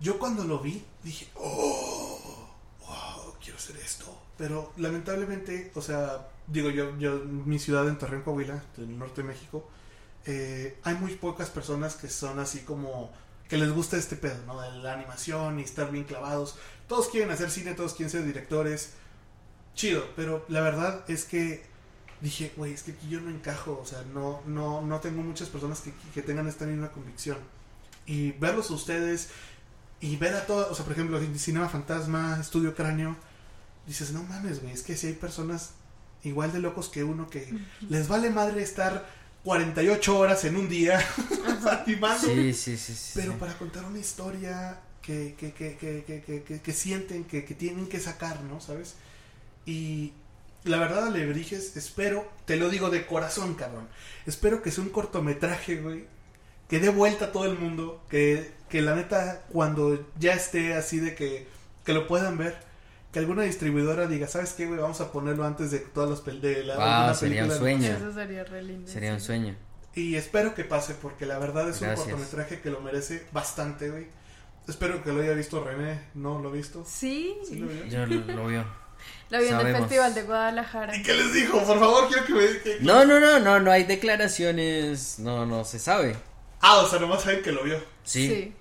Yo 0.00 0.18
cuando 0.18 0.44
lo 0.44 0.58
vi 0.60 0.82
dije, 1.02 1.28
oh, 1.34 2.48
wow, 2.86 3.34
quiero 3.42 3.58
hacer 3.58 3.76
esto. 3.76 4.03
Pero 4.36 4.72
lamentablemente, 4.76 5.70
o 5.74 5.82
sea, 5.82 6.28
digo 6.46 6.70
yo, 6.70 6.96
yo 6.98 7.20
mi 7.24 7.58
ciudad 7.58 7.88
en 7.88 7.98
Torreón, 7.98 8.22
Coahuila, 8.22 8.62
del 8.76 8.98
norte 8.98 9.22
de 9.22 9.28
México, 9.28 9.68
eh, 10.26 10.78
hay 10.82 10.94
muy 10.96 11.14
pocas 11.14 11.50
personas 11.50 11.96
que 11.96 12.08
son 12.08 12.38
así 12.38 12.60
como 12.60 13.12
que 13.48 13.58
les 13.58 13.70
gusta 13.70 13.96
este 13.96 14.16
pedo, 14.16 14.36
¿no? 14.46 14.60
De 14.60 14.70
la 14.78 14.94
animación 14.94 15.60
y 15.60 15.62
estar 15.62 15.90
bien 15.90 16.04
clavados. 16.04 16.56
Todos 16.88 17.08
quieren 17.08 17.30
hacer 17.30 17.50
cine, 17.50 17.74
todos 17.74 17.94
quieren 17.94 18.10
ser 18.10 18.24
directores. 18.24 18.94
Chido, 19.74 20.04
pero 20.16 20.44
la 20.48 20.60
verdad 20.60 21.04
es 21.08 21.24
que 21.24 21.64
dije, 22.20 22.52
güey, 22.56 22.72
es 22.72 22.82
que 22.82 22.92
aquí 22.92 23.08
yo 23.08 23.20
no 23.20 23.30
encajo, 23.30 23.78
o 23.82 23.86
sea, 23.86 24.02
no, 24.14 24.40
no, 24.46 24.80
no 24.80 25.00
tengo 25.00 25.22
muchas 25.22 25.48
personas 25.48 25.80
que, 25.80 25.92
que 26.14 26.22
tengan 26.22 26.48
esta 26.48 26.64
misma 26.64 26.90
convicción. 26.90 27.38
Y 28.06 28.32
verlos 28.32 28.70
a 28.70 28.74
ustedes 28.74 29.28
y 30.00 30.16
ver 30.16 30.34
a 30.34 30.46
todos, 30.46 30.70
o 30.70 30.74
sea, 30.74 30.84
por 30.84 30.92
ejemplo, 30.92 31.20
Cinema 31.36 31.68
Fantasma, 31.68 32.38
Estudio 32.40 32.74
Cráneo, 32.74 33.16
dices, 33.86 34.12
no 34.12 34.22
mames, 34.24 34.60
güey, 34.62 34.72
es 34.72 34.82
que 34.82 34.96
si 34.96 35.08
hay 35.08 35.12
personas 35.14 35.70
igual 36.22 36.52
de 36.52 36.58
locos 36.60 36.88
que 36.88 37.04
uno 37.04 37.28
que 37.28 37.52
les 37.88 38.08
vale 38.08 38.30
madre 38.30 38.62
estar 38.62 39.06
48 39.44 40.18
horas 40.18 40.44
en 40.46 40.56
un 40.56 40.68
día 40.70 40.98
animando, 41.84 42.26
Sí, 42.26 42.52
sí, 42.54 42.76
sí, 42.78 42.94
sí. 42.94 43.12
pero 43.14 43.32
sí. 43.32 43.38
para 43.38 43.56
contar 43.58 43.84
una 43.84 43.98
historia 43.98 44.80
que, 45.02 45.34
que, 45.38 45.52
que, 45.52 45.76
que, 45.76 46.02
que, 46.06 46.22
que, 46.22 46.42
que- 46.42 46.60
que 46.62 46.72
sienten, 46.72 47.24
que, 47.24 47.44
que 47.44 47.54
tienen 47.54 47.86
que 47.88 48.00
sacar, 48.00 48.40
¿no? 48.42 48.60
¿Sabes? 48.60 48.94
Y 49.66 50.12
la 50.64 50.78
verdad, 50.78 51.08
Alebrijes, 51.08 51.76
espero, 51.76 52.26
te 52.46 52.56
lo 52.56 52.70
digo 52.70 52.88
de 52.88 53.04
corazón, 53.06 53.54
cabrón, 53.54 53.86
espero 54.24 54.62
que 54.62 54.70
sea 54.70 54.82
un 54.82 54.90
cortometraje, 54.90 55.76
güey, 55.76 56.06
que 56.68 56.80
dé 56.80 56.88
vuelta 56.88 57.26
a 57.26 57.32
todo 57.32 57.44
el 57.44 57.58
mundo, 57.58 58.02
que, 58.08 58.50
que 58.70 58.80
la 58.80 58.94
neta, 58.94 59.42
cuando 59.52 60.10
ya 60.18 60.32
esté 60.32 60.72
así 60.72 61.00
de 61.00 61.14
que, 61.14 61.46
que 61.84 61.92
lo 61.92 62.06
puedan 62.06 62.38
ver, 62.38 62.56
que 63.14 63.18
alguna 63.20 63.44
distribuidora 63.44 64.06
diga, 64.06 64.26
¿sabes 64.28 64.52
qué, 64.52 64.66
güey? 64.66 64.78
Vamos 64.78 65.00
a 65.00 65.10
ponerlo 65.10 65.46
antes 65.46 65.70
de 65.70 65.78
todas 65.78 66.10
las 66.10 66.22
pel- 66.22 66.40
de 66.40 66.64
la 66.64 67.06
Wow, 67.06 67.14
sería 67.14 67.44
un 67.44 67.50
sueño. 67.52 67.88
Eso 67.96 68.12
sería 68.12 68.44
re 68.44 68.62
lindo. 68.62 68.90
Sería 68.92 69.14
un 69.14 69.20
sí. 69.20 69.26
sueño. 69.26 69.56
y 69.94 70.16
espero 70.16 70.54
que 70.54 70.64
pase, 70.64 70.94
porque 71.00 71.24
la 71.24 71.38
verdad 71.38 71.68
es 71.70 71.80
Gracias. 71.80 72.00
un 72.06 72.10
cortometraje 72.12 72.60
que 72.60 72.68
lo 72.70 72.80
merece 72.80 73.24
bastante, 73.32 73.88
güey. 73.90 74.08
Espero 74.68 75.02
que 75.02 75.12
lo 75.12 75.22
haya 75.22 75.32
visto 75.34 75.62
René, 75.62 76.00
¿no 76.14 76.40
lo 76.40 76.48
ha 76.48 76.52
visto? 76.52 76.84
Sí, 76.86 77.36
¿Sí 77.48 77.54
lo 77.56 77.66
vio? 77.68 77.84
Yo 77.86 78.04
lo, 78.06 78.14
lo 78.16 78.46
vi 78.48 78.56
en 79.30 79.66
el. 79.66 79.76
Festival 79.76 80.14
de 80.14 80.22
Guadalajara. 80.24 80.96
¿Y 80.96 81.02
qué 81.02 81.12
les 81.14 81.32
dijo? 81.32 81.58
Por 81.62 81.78
favor, 81.78 82.08
quiero 82.08 82.24
que 82.26 82.32
me... 82.32 82.40
que- 82.62 82.78
No, 82.80 83.04
no, 83.04 83.20
no, 83.20 83.38
no, 83.38 83.60
no 83.60 83.70
hay 83.70 83.84
declaraciones. 83.84 85.18
No, 85.20 85.46
no 85.46 85.64
se 85.64 85.78
sabe. 85.78 86.16
Ah, 86.60 86.78
o 86.78 86.88
sea, 86.88 86.98
nomás 86.98 87.22
saben 87.22 87.42
que 87.42 87.52
lo 87.52 87.62
vio. 87.62 87.78
Sí. 88.04 88.52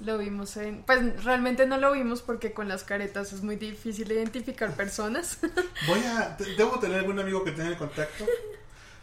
Lo 0.00 0.16
vimos 0.18 0.56
en... 0.56 0.82
Pues 0.84 1.24
realmente 1.24 1.66
no 1.66 1.76
lo 1.76 1.90
vimos 1.92 2.22
porque 2.22 2.52
con 2.52 2.68
las 2.68 2.84
caretas 2.84 3.32
es 3.32 3.42
muy 3.42 3.56
difícil 3.56 4.10
identificar 4.12 4.72
personas. 4.74 5.38
Voy 5.88 6.00
a... 6.04 6.36
Debo 6.56 6.78
tener 6.78 7.00
algún 7.00 7.18
amigo 7.18 7.42
que 7.42 7.50
tenga 7.52 7.68
el 7.70 7.76
contacto. 7.76 8.24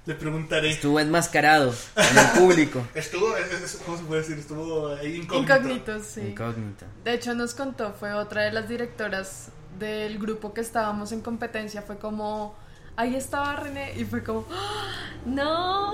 Le 0.06 0.16
preguntaré. 0.16 0.70
Estuvo 0.72 1.00
enmascarado 1.00 1.74
en 1.98 2.18
el 2.18 2.28
público. 2.40 2.82
Estuvo, 2.96 3.36
es- 3.36 3.52
es- 3.52 3.82
¿cómo 3.86 3.98
se 3.98 4.04
puede 4.04 4.22
decir? 4.22 4.38
Estuvo 4.38 4.90
ahí 4.96 5.16
incógnito. 5.18 5.54
Incógnitos, 5.56 6.06
sí. 6.06 6.22
Incógnito. 6.22 6.86
De 7.04 7.14
hecho 7.14 7.34
nos 7.34 7.54
contó, 7.56 7.92
fue 7.94 8.14
otra 8.14 8.44
de 8.44 8.52
las 8.54 8.70
directoras 8.70 9.50
del 9.80 10.18
grupo 10.20 10.54
que 10.54 10.62
estábamos 10.62 11.12
en 11.12 11.22
competencia, 11.22 11.82
fue 11.82 11.98
como, 11.98 12.56
ahí 12.96 13.16
estaba 13.16 13.56
René, 13.58 14.00
y 14.00 14.06
fue 14.06 14.24
como, 14.24 14.46
¡Ah! 14.52 14.94
no, 15.26 15.94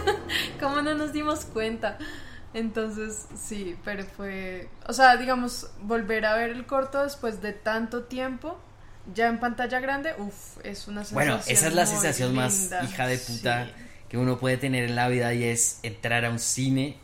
¿cómo 0.60 0.80
no 0.82 0.94
nos 0.94 1.12
dimos 1.12 1.44
cuenta? 1.44 1.98
Entonces, 2.54 3.26
sí, 3.42 3.76
pero 3.84 4.04
fue, 4.04 4.68
o 4.86 4.92
sea, 4.92 5.16
digamos, 5.16 5.68
volver 5.80 6.26
a 6.26 6.34
ver 6.36 6.50
el 6.50 6.66
corto 6.66 7.02
después 7.02 7.40
de 7.40 7.52
tanto 7.52 8.02
tiempo, 8.04 8.58
ya 9.14 9.28
en 9.28 9.40
pantalla 9.40 9.80
grande, 9.80 10.14
uff, 10.18 10.58
es 10.62 10.86
una 10.86 11.02
sensación. 11.04 11.14
Bueno, 11.14 11.40
esa 11.46 11.66
es 11.68 11.74
la 11.74 11.84
muy 11.84 11.90
sensación 11.92 12.34
más 12.34 12.70
hija 12.84 13.06
de 13.06 13.18
puta 13.18 13.64
Sí. 13.66 13.72
que 14.10 14.18
uno 14.18 14.38
puede 14.38 14.58
tener 14.58 14.84
en 14.84 14.94
la 14.96 15.08
vida 15.08 15.32
y 15.32 15.44
es 15.44 15.78
entrar 15.82 16.24
a 16.26 16.30
un 16.30 16.38
cine 16.38 16.98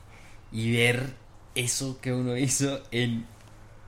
y 0.53 0.76
ver 0.76 1.14
eso 1.55 1.99
que 2.01 2.12
uno 2.12 2.36
hizo 2.36 2.82
en 2.90 3.26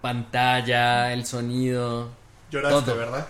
pantalla, 0.00 1.12
el 1.12 1.26
sonido. 1.26 2.10
Lloraste, 2.50 2.80
Todo. 2.86 2.96
¿verdad? 2.96 3.28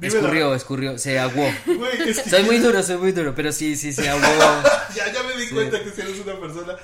Escurrió, 0.00 0.54
escurrió, 0.54 0.96
se 0.98 1.18
aguó. 1.18 1.48
Güey, 1.66 2.08
es 2.10 2.20
que 2.20 2.30
Soy 2.30 2.44
muy 2.44 2.58
duro, 2.58 2.82
soy 2.82 2.96
muy 2.98 3.12
duro, 3.12 3.34
pero 3.34 3.52
sí, 3.52 3.76
sí, 3.76 3.92
se 3.92 4.08
aguó. 4.08 4.22
ya, 4.94 5.12
ya 5.12 5.22
me 5.24 5.36
di 5.36 5.46
Sí. 5.46 5.54
cuenta 5.54 5.82
que 5.82 5.90
si 5.90 6.00
eres 6.00 6.20
una 6.20 6.38
persona. 6.40 6.74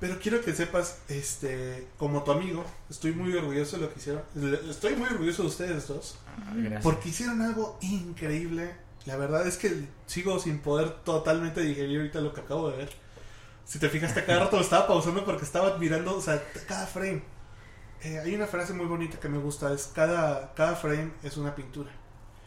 Pero 0.00 0.18
quiero 0.18 0.40
que 0.40 0.54
sepas, 0.54 0.98
este, 1.08 1.86
como 1.98 2.24
tu 2.24 2.32
amigo, 2.32 2.64
estoy 2.88 3.12
muy 3.12 3.34
orgulloso 3.34 3.76
de 3.76 3.82
lo 3.82 3.92
que 3.92 3.98
hicieron. 3.98 4.22
Estoy 4.68 4.96
muy 4.96 5.06
orgulloso 5.08 5.42
de 5.42 5.48
ustedes 5.48 5.86
dos. 5.88 6.18
Gracias. 6.54 6.82
Porque 6.82 7.10
hicieron 7.10 7.42
algo 7.42 7.78
increíble. 7.82 8.74
La 9.04 9.16
verdad 9.16 9.46
es 9.46 9.58
que 9.58 9.88
sigo 10.06 10.38
sin 10.38 10.60
poder 10.60 10.90
totalmente 11.04 11.60
digerir 11.60 11.98
ahorita 11.98 12.20
lo 12.22 12.32
que 12.32 12.40
acabo 12.40 12.70
de 12.70 12.78
ver. 12.78 12.90
Si 13.66 13.78
te 13.78 13.90
fijaste, 13.90 14.24
cada 14.24 14.40
rato 14.40 14.56
lo 14.56 14.62
estaba 14.62 14.86
pausando 14.86 15.24
porque 15.24 15.44
estaba 15.44 15.76
mirando, 15.76 16.16
o 16.16 16.20
sea, 16.22 16.42
cada 16.66 16.86
frame. 16.86 17.22
Eh, 18.02 18.18
hay 18.18 18.34
una 18.34 18.46
frase 18.46 18.72
muy 18.72 18.86
bonita 18.86 19.20
que 19.20 19.28
me 19.28 19.36
gusta, 19.36 19.72
es 19.74 19.90
cada, 19.94 20.54
cada 20.54 20.76
frame 20.76 21.12
es 21.22 21.36
una 21.36 21.54
pintura. 21.54 21.90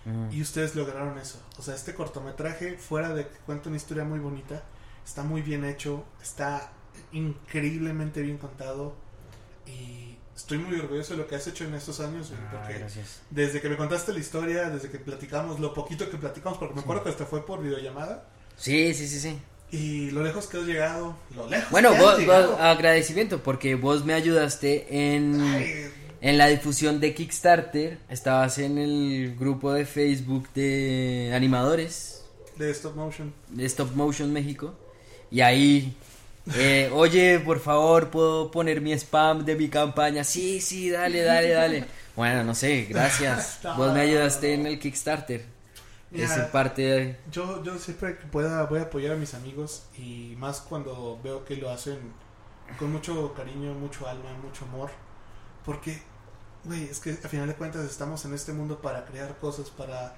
Mm. 0.06 0.32
Y 0.32 0.42
ustedes 0.42 0.76
lograron 0.76 1.20
eso. 1.20 1.40
O 1.60 1.62
sea, 1.62 1.76
este 1.76 1.94
cortometraje, 1.94 2.78
fuera 2.78 3.14
de 3.14 3.28
que 3.28 3.38
cuenta 3.46 3.70
una 3.70 3.78
historia 3.78 4.04
muy 4.04 4.18
bonita, 4.18 4.64
está 5.06 5.22
muy 5.24 5.44
bien 5.44 5.64
hecho, 5.66 6.04
está 6.22 6.72
increíblemente 7.12 8.22
bien 8.22 8.38
contado. 8.38 8.96
Y 9.68 10.16
estoy 10.36 10.58
muy 10.58 10.80
orgulloso 10.80 11.14
de 11.14 11.20
lo 11.20 11.28
que 11.28 11.36
has 11.36 11.48
hecho 11.48 11.64
en 11.64 11.74
estos 11.74 12.00
años, 12.00 12.32
Ah, 12.36 12.50
porque 12.52 12.80
gracias. 12.80 13.22
desde 13.30 13.62
que 13.62 13.70
me 13.70 13.78
contaste 13.78 14.12
la 14.14 14.20
historia, 14.20 14.70
desde 14.70 14.90
que 14.90 15.00
platicamos, 15.00 15.60
lo 15.60 15.74
poquito 15.74 16.10
que 16.10 16.18
platicamos, 16.18 16.58
porque 16.58 16.76
me 16.76 16.82
acuerdo 16.82 17.04
que 17.04 17.10
hasta 17.10 17.26
fue 17.26 17.46
por 17.46 17.62
videollamada, 17.62 18.28
Sí, 18.58 18.94
sí, 18.94 19.08
sí, 19.08 19.20
sí. 19.20 19.40
y 19.72 20.12
lo 20.12 20.22
lejos 20.24 20.48
que 20.48 20.58
has 20.58 20.64
llegado, 20.66 21.16
lo 21.36 21.48
lejos 21.50 21.72
Bueno, 21.72 21.90
que 21.92 21.96
has 21.96 22.02
vos, 22.02 22.18
llegado. 22.20 22.52
vos- 22.52 22.60
agradecimiento 22.62 23.42
porque 23.42 23.76
vos 23.76 24.04
me 24.06 24.14
ayudaste 24.14 25.14
en, 25.16 25.40
Ay, 25.42 25.86
en 26.22 26.38
la 26.38 26.48
difusión 26.48 27.00
de 27.00 27.14
Kickstarter. 27.16 27.98
Estabas 28.10 28.58
en 28.60 28.78
el 28.78 29.36
grupo 29.40 29.72
de 29.74 29.86
Facebook 29.86 30.48
de 30.54 31.32
animadores 31.34 32.26
de 32.58 32.70
stop 32.72 32.96
motion. 32.96 33.34
de 33.50 33.66
Stop 33.66 33.96
Motion 33.96 34.32
México. 34.34 34.76
Y 35.32 35.42
ahí, 35.42 35.96
eh, 36.56 36.90
oye, 36.94 37.40
por 37.40 37.60
favor, 37.60 38.10
¿puedo 38.10 38.52
poner 38.52 38.82
mi 38.82 38.92
spam 38.94 39.46
de 39.46 39.56
mi 39.56 39.70
campaña? 39.70 40.24
Sí, 40.24 40.60
sí, 40.60 40.90
dale, 40.90 41.22
dale, 41.22 41.50
dale. 41.50 41.86
Bueno, 42.16 42.44
no 42.44 42.54
sé, 42.54 42.86
gracias. 42.90 43.60
Vos 43.78 43.94
me 43.94 44.02
ayudaste 44.02 44.54
en 44.54 44.66
el 44.66 44.80
Kickstarter. 44.80 45.46
Mira, 46.12 46.26
Es 46.26 46.42
parte 46.52 46.82
de... 46.82 47.20
Yo, 47.32 47.64
yo 47.64 47.78
siempre 47.80 48.18
que 48.18 48.26
pueda 48.28 48.64
voy 48.66 48.80
a 48.80 48.84
apoyar 48.84 49.14
a 49.14 49.16
mis 49.16 49.34
amigos 49.34 49.84
y 49.98 50.36
más 50.38 50.62
cuando 50.62 51.20
veo 51.24 51.44
que 51.44 51.56
lo 51.56 51.72
hacen 51.72 51.98
con 52.78 52.92
mucho 52.92 53.34
cariño, 53.34 53.74
mucho 53.74 54.08
alma, 54.08 54.32
mucho 54.44 54.66
amor. 54.66 54.92
Porque, 55.66 56.04
güey, 56.66 56.84
es 56.84 57.00
que 57.00 57.12
a 57.12 57.28
final 57.30 57.48
de 57.48 57.56
cuentas 57.56 57.84
estamos 57.86 58.26
en 58.26 58.34
este 58.34 58.54
mundo 58.54 58.80
para 58.80 59.06
crear 59.06 59.38
cosas, 59.38 59.70
para, 59.70 60.16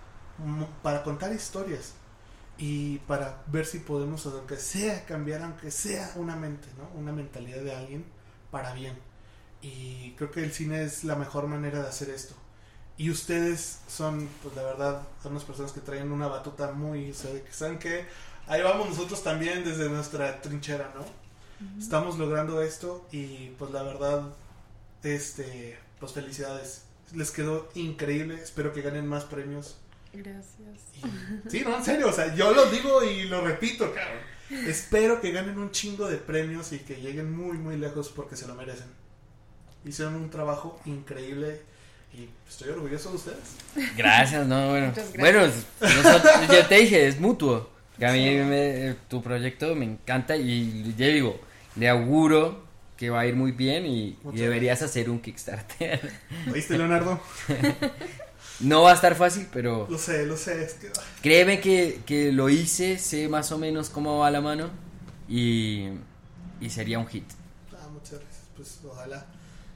para 0.81 1.03
contar 1.03 1.31
historias 1.31 1.93
y 2.57 2.99
para 2.99 3.43
ver 3.47 3.65
si 3.65 3.79
podemos, 3.79 4.25
aunque 4.25 4.57
sea 4.57 5.05
cambiar, 5.05 5.41
aunque 5.41 5.71
sea 5.71 6.11
una 6.15 6.35
mente, 6.35 6.67
¿no? 6.77 6.89
Una 6.99 7.11
mentalidad 7.11 7.61
de 7.61 7.75
alguien 7.75 8.05
para 8.51 8.73
bien. 8.73 8.97
Y 9.61 10.13
creo 10.17 10.31
que 10.31 10.43
el 10.43 10.53
cine 10.53 10.83
es 10.83 11.03
la 11.03 11.15
mejor 11.15 11.47
manera 11.47 11.81
de 11.81 11.87
hacer 11.87 12.09
esto. 12.09 12.35
Y 12.97 13.09
ustedes 13.09 13.79
son, 13.87 14.29
pues 14.41 14.55
la 14.55 14.63
verdad, 14.63 15.01
son 15.21 15.33
unas 15.33 15.43
personas 15.43 15.73
que 15.73 15.81
traen 15.81 16.11
una 16.11 16.27
batuta 16.27 16.71
muy, 16.71 17.11
o 17.11 17.13
sea, 17.13 17.31
de 17.33 17.41
que 17.41 17.51
saben 17.51 17.77
que 17.77 18.05
ahí 18.47 18.61
vamos 18.61 18.89
nosotros 18.89 19.21
también 19.21 19.65
desde 19.65 19.89
nuestra 19.89 20.41
trinchera, 20.41 20.93
¿no? 20.95 21.03
Estamos 21.79 22.17
logrando 22.17 22.61
esto 22.61 23.05
y 23.11 23.49
pues 23.57 23.71
la 23.71 23.83
verdad, 23.83 24.23
este, 25.03 25.77
pues 25.99 26.13
felicidades. 26.13 26.83
Les 27.13 27.31
quedó 27.31 27.69
increíble, 27.75 28.41
espero 28.41 28.73
que 28.73 28.81
ganen 28.81 29.07
más 29.07 29.25
premios. 29.25 29.77
Gracias. 30.15 31.03
Y- 31.45 31.49
sí, 31.49 31.61
no, 31.65 31.77
en 31.77 31.83
serio, 31.83 32.09
o 32.09 32.13
sea, 32.13 32.33
yo 32.35 32.53
lo 32.53 32.69
digo 32.71 33.03
y 33.03 33.23
lo 33.25 33.41
repito, 33.41 33.93
cabrón. 33.93 34.19
Espero 34.67 35.19
que 35.21 35.31
ganen 35.31 35.57
un 35.57 35.71
chingo 35.71 36.07
de 36.07 36.17
premios 36.17 36.71
y 36.71 36.79
que 36.79 36.95
lleguen 36.95 37.35
muy, 37.35 37.57
muy 37.57 37.77
lejos 37.77 38.09
porque 38.09 38.35
se 38.35 38.47
lo 38.47 38.53
merecen. 38.55 38.85
Hicieron 39.83 40.15
un 40.15 40.29
trabajo 40.29 40.79
increíble 40.85 41.61
y 42.13 42.29
estoy 42.47 42.69
orgulloso 42.69 43.09
de 43.09 43.15
ustedes. 43.15 43.93
Gracias, 43.97 44.45
no, 44.47 44.69
bueno. 44.69 44.87
Muchas 44.87 45.13
Bueno, 45.17 45.39
gracias. 45.41 45.65
nosotros- 45.81 46.33
yo 46.51 46.65
te 46.67 46.75
dije, 46.75 47.07
es 47.07 47.19
mutuo. 47.19 47.69
Que 47.97 48.05
a 48.05 48.11
mí 48.11 48.25
me- 48.25 48.95
tu 49.09 49.21
proyecto 49.23 49.73
me 49.73 49.85
encanta 49.85 50.35
y 50.35 50.93
ya 50.97 51.07
digo, 51.07 51.39
le 51.77 51.87
auguro 51.89 52.65
que 52.97 53.09
va 53.09 53.21
a 53.21 53.25
ir 53.25 53.35
muy 53.35 53.51
bien 53.51 53.85
y, 53.85 54.17
y 54.33 54.37
deberías 54.37 54.81
hacer 54.81 55.09
un 55.09 55.19
Kickstarter. 55.19 56.11
¿Oíste, 56.51 56.77
Leonardo? 56.77 57.19
no 58.59 58.83
va 58.83 58.91
a 58.91 58.95
estar 58.95 59.15
fácil, 59.15 59.47
pero 59.51 59.87
Lo 59.89 59.97
sé, 59.97 60.25
lo 60.25 60.37
sé. 60.37 60.63
Es 60.63 60.73
que... 60.75 60.91
créeme 61.21 61.59
que, 61.59 62.01
que 62.05 62.31
lo 62.31 62.49
hice, 62.49 62.97
sé 62.97 63.27
más 63.27 63.51
o 63.51 63.57
menos 63.57 63.89
cómo 63.89 64.19
va 64.19 64.31
la 64.31 64.41
mano 64.41 64.69
y, 65.27 65.89
y 66.61 66.69
sería 66.69 66.99
un 66.99 67.07
hit. 67.07 67.25
Ah, 67.73 67.87
muchas 67.91 68.19
gracias. 68.19 68.43
Pues 68.55 68.79
ojalá. 68.85 69.25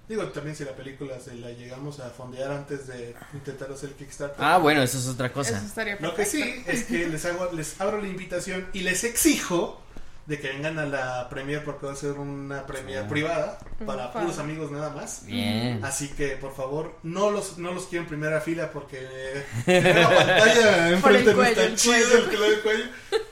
Digo, 0.08 0.24
también 0.30 0.56
si 0.56 0.64
la 0.66 0.76
película 0.76 1.20
se 1.20 1.36
la 1.36 1.52
llegamos 1.52 2.00
a 2.00 2.10
fondear 2.10 2.52
antes 2.52 2.88
de 2.88 3.16
intentar 3.34 3.72
hacer 3.72 3.90
el 3.90 3.96
Kickstarter. 3.96 4.44
Ah, 4.44 4.58
bueno, 4.58 4.82
eso 4.82 4.98
es 4.98 5.08
otra 5.08 5.32
cosa. 5.32 5.58
Eso 5.58 5.68
estaría 5.68 5.98
Lo 6.00 6.16
que 6.16 6.26
sí 6.26 6.64
es 6.66 6.86
que 6.86 7.08
les, 7.08 7.26
hago, 7.26 7.52
les 7.54 7.80
abro 7.80 8.02
la 8.02 8.08
invitación 8.08 8.68
y 8.74 8.80
les 8.80 9.04
exijo 9.04 9.80
de 10.30 10.40
que 10.40 10.48
vengan 10.50 10.78
a 10.80 10.86
la 10.86 11.28
premier 11.28 11.64
porque 11.66 11.88
va 11.88 11.94
a 11.94 11.96
ser 11.96 12.12
una 12.14 12.66
premier 12.66 13.02
Sí. 13.04 13.10
privada 13.10 13.58
para 13.86 14.14
puros 14.14 14.38
amigos 14.38 14.70
nada 14.72 14.92
más. 14.92 15.26
Bien. 15.26 15.84
Así 15.84 16.08
que 16.10 16.38
por 16.38 16.56
favor 16.56 16.96
no 17.04 17.32
los 17.32 17.58
no 17.58 17.74
los 17.74 17.88
quiero 17.88 18.04
en 18.04 18.10
primera 18.10 18.40
fila 18.40 18.72
porque 18.72 19.02
la 19.66 20.10
pantalla 20.10 20.90
enfrente 20.92 21.32
no 21.32 21.36
cuello, 21.36 21.50
está 21.50 21.64
el 21.66 21.76
chido 21.76 21.94
cuello. 21.96 22.18
el 22.24 22.30
que 22.30 22.38
lo 22.38 22.44
del 22.44 22.62
cuello, 22.62 22.86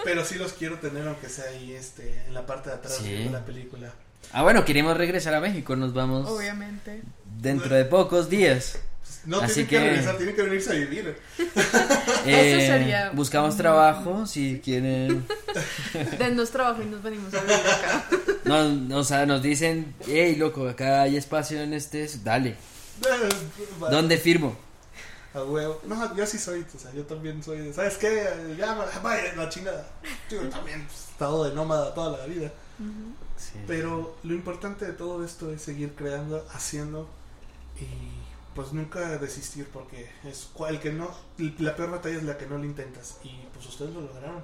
pero 0.03 0.25
sí 0.25 0.35
los 0.35 0.53
quiero 0.53 0.79
tener 0.79 1.07
aunque 1.07 1.29
sea 1.29 1.45
ahí 1.51 1.73
este 1.73 2.23
en 2.27 2.33
la 2.33 2.45
parte 2.45 2.69
de 2.71 2.75
atrás 2.77 2.95
Sí. 2.97 3.09
de 3.25 3.29
la 3.29 3.45
película. 3.45 3.91
Ah, 4.33 4.41
bueno, 4.43 4.65
queremos 4.65 4.97
regresar 4.97 5.33
a 5.35 5.39
México, 5.39 5.75
nos 5.75 5.93
vamos 5.93 6.27
Obviamente. 6.29 7.01
dentro 7.39 7.75
de 7.75 7.85
pocos 7.85 8.27
días. 8.29 8.79
No 9.27 9.39
Así 9.41 9.65
tienen 9.65 9.67
que, 9.69 9.77
que- 9.77 9.83
regresar, 9.89 10.17
tienen 10.17 10.35
que 10.35 10.41
venirse 10.41 10.71
a 10.71 10.73
vivir. 10.73 11.15
Eh, 12.25 12.65
sería- 12.67 13.11
Buscamos 13.11 13.55
trabajo, 13.55 14.25
si 14.25 14.59
quieren. 14.63 15.25
Dennos 16.19 16.49
trabajo 16.49 16.81
y 16.81 16.85
nos 16.85 17.01
venimos 17.03 17.33
a 17.33 17.41
vivir 17.41 17.55
acá. 17.55 18.05
No, 18.45 18.69
no, 18.69 18.97
o 18.97 19.03
sea, 19.03 19.25
nos 19.25 19.41
dicen, 19.41 19.93
hey, 20.07 20.35
loco, 20.35 20.67
acá 20.67 21.03
hay 21.03 21.15
espacio 21.15 21.61
en 21.61 21.73
este, 21.73 22.09
dale. 22.23 22.55
Va- 23.81 23.89
¿Dónde 23.89 24.17
firmo? 24.17 24.57
A 25.33 25.43
huevo. 25.43 25.79
No, 25.85 26.15
yo 26.17 26.25
sí 26.25 26.37
soy, 26.37 26.65
o 26.75 26.79
sea, 26.79 26.91
yo 26.93 27.03
también 27.03 27.43
soy. 27.43 27.59
de, 27.59 27.73
¿Sabes 27.73 27.97
qué? 27.97 28.27
Ya, 28.57 28.73
vaya, 29.03 29.33
la 29.35 29.47
chingada. 29.49 29.85
Yo 30.31 30.39
también 30.49 30.83
pues, 30.85 31.05
he 31.07 31.11
estado 31.11 31.43
de 31.43 31.53
nómada 31.55 31.93
toda 31.93 32.17
la 32.17 32.25
vida. 32.25 32.51
Pero 33.67 34.17
lo 34.23 34.33
importante 34.33 34.85
de 34.85 34.93
todo 34.93 35.23
esto 35.23 35.51
es 35.53 35.61
seguir 35.61 35.93
creando, 35.95 36.45
haciendo 36.53 37.07
y 37.79 37.85
pues 38.57 38.73
nunca 38.73 39.17
desistir 39.19 39.67
porque 39.71 40.09
es 40.25 40.49
cual- 40.51 40.73
el 40.75 40.81
que 40.81 40.91
no 40.91 41.09
la 41.59 41.75
peor 41.75 41.91
batalla 41.91 42.17
es 42.17 42.23
la 42.23 42.37
que 42.37 42.47
no 42.47 42.57
lo 42.57 42.65
intentas 42.65 43.19
y 43.23 43.29
pues 43.53 43.65
ustedes 43.67 43.93
lo 43.93 44.01
lograron. 44.01 44.43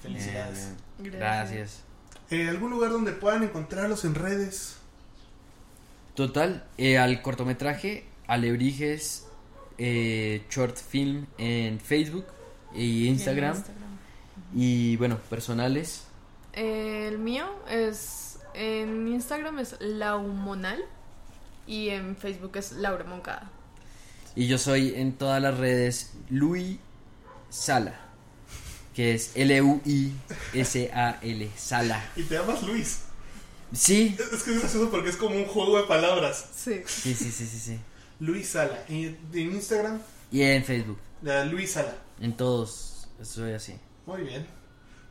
Felicidades. 0.00 0.70
Bien, 0.98 1.10
bien. 1.12 1.18
Gracias. 1.20 1.82
Eh, 2.30 2.48
¿Algún 2.48 2.70
lugar 2.70 2.90
donde 2.90 3.12
puedan 3.12 3.42
encontrarlos 3.42 4.04
en 4.06 4.14
redes? 4.14 4.78
Total, 6.14 6.64
eh, 6.78 6.96
al 6.98 7.20
cortometraje, 7.20 8.06
Alebrijes 8.26 9.26
eh, 9.78 10.44
Short 10.50 10.76
Film 10.78 11.26
en 11.36 11.78
Facebook 11.78 12.24
y 12.74 13.06
Instagram. 13.08 13.52
Y 13.52 13.56
en 13.56 13.56
Instagram. 13.58 13.98
Y 14.54 14.96
bueno, 14.96 15.18
personales. 15.28 16.04
El 16.54 17.18
mío 17.18 17.46
es 17.68 18.38
en 18.54 19.06
Instagram 19.08 19.58
es 19.58 19.76
laumonal 19.80 20.82
y 21.66 21.88
en 21.90 22.16
Facebook 22.16 22.56
es 22.56 22.72
Laura 22.72 23.04
Moncada. 23.04 23.50
Y 24.34 24.46
yo 24.48 24.58
soy 24.58 24.94
en 24.96 25.12
todas 25.16 25.40
las 25.42 25.56
redes 25.58 26.12
Luis 26.28 26.78
Sala, 27.48 27.94
que 28.94 29.14
es 29.14 29.32
L-U-I-S-A-L, 30.52 31.50
Sala. 31.56 32.04
Y 32.16 32.22
te 32.24 32.34
llamas 32.34 32.62
Luis. 32.62 33.00
Sí, 33.72 34.14
Es 34.18 34.42
que 34.44 34.52
es 34.54 34.60
gracioso 34.60 34.90
porque 34.90 35.10
es 35.10 35.16
como 35.16 35.34
un 35.36 35.46
juego 35.46 35.78
de 35.78 35.84
palabras. 35.84 36.50
Sí. 36.54 36.82
sí, 36.86 37.14
sí, 37.14 37.30
sí, 37.32 37.46
sí, 37.46 37.58
sí. 37.58 37.78
Luis 38.20 38.48
Sala. 38.50 38.84
Y 38.88 39.06
en 39.06 39.18
Instagram, 39.34 40.00
Y 40.30 40.42
en 40.42 40.64
Facebook, 40.64 40.98
la 41.22 41.44
Luis 41.44 41.72
Sala. 41.72 41.94
en 42.20 42.36
todos, 42.36 43.08
soy 43.22 43.52
así. 43.52 43.74
Muy 44.06 44.22
bien. 44.22 44.46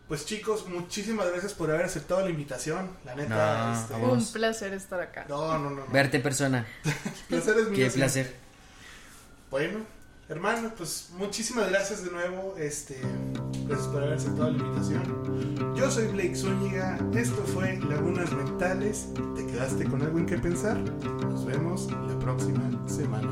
Pues 0.07 0.25
chicos, 0.25 0.67
muchísimas 0.67 1.29
gracias 1.31 1.53
por 1.53 1.71
haber 1.71 1.85
aceptado 1.85 2.21
la 2.21 2.29
invitación. 2.29 2.89
La 3.05 3.15
neta, 3.15 3.73
No, 3.73 3.79
este, 3.79 3.93
Un 3.95 4.33
placer 4.33 4.73
estar 4.73 4.99
acá. 5.01 5.25
no, 5.27 5.57
no, 5.57 5.69
no, 5.71 5.85
no. 5.85 5.87
Verte 5.91 6.19
persona, 6.19 6.65
placer 7.29 7.57
es 7.57 7.63
mío. 7.69 7.75
qué 7.75 7.89
siempre. 7.89 7.99
placer. 7.99 8.35
Bueno, 9.49 9.79
hermano, 10.29 10.71
pues 10.77 11.09
muchísimas 11.17 11.69
gracias 11.69 12.03
de 12.03 12.11
nuevo. 12.11 12.55
Este, 12.57 12.99
gracias 13.67 13.87
por 13.87 14.03
haber 14.03 14.13
aceptado 14.17 14.51
la 14.51 14.57
invitación. 14.59 15.75
Yo 15.75 15.89
soy 15.89 16.07
Blake 16.09 16.35
Zúñiga. 16.35 16.99
Esto 17.15 17.43
fue 17.53 17.77
Lagunas 17.89 18.31
Mentales. 18.31 19.07
¿Te 19.35 19.45
quedaste 19.47 19.85
con 19.85 20.03
algo 20.03 20.19
en 20.19 20.27
qué 20.27 20.37
pensar? 20.37 20.77
Nos 20.77 21.45
vemos 21.45 21.89
la 21.91 22.19
próxima 22.19 22.61
semana. 22.87 23.31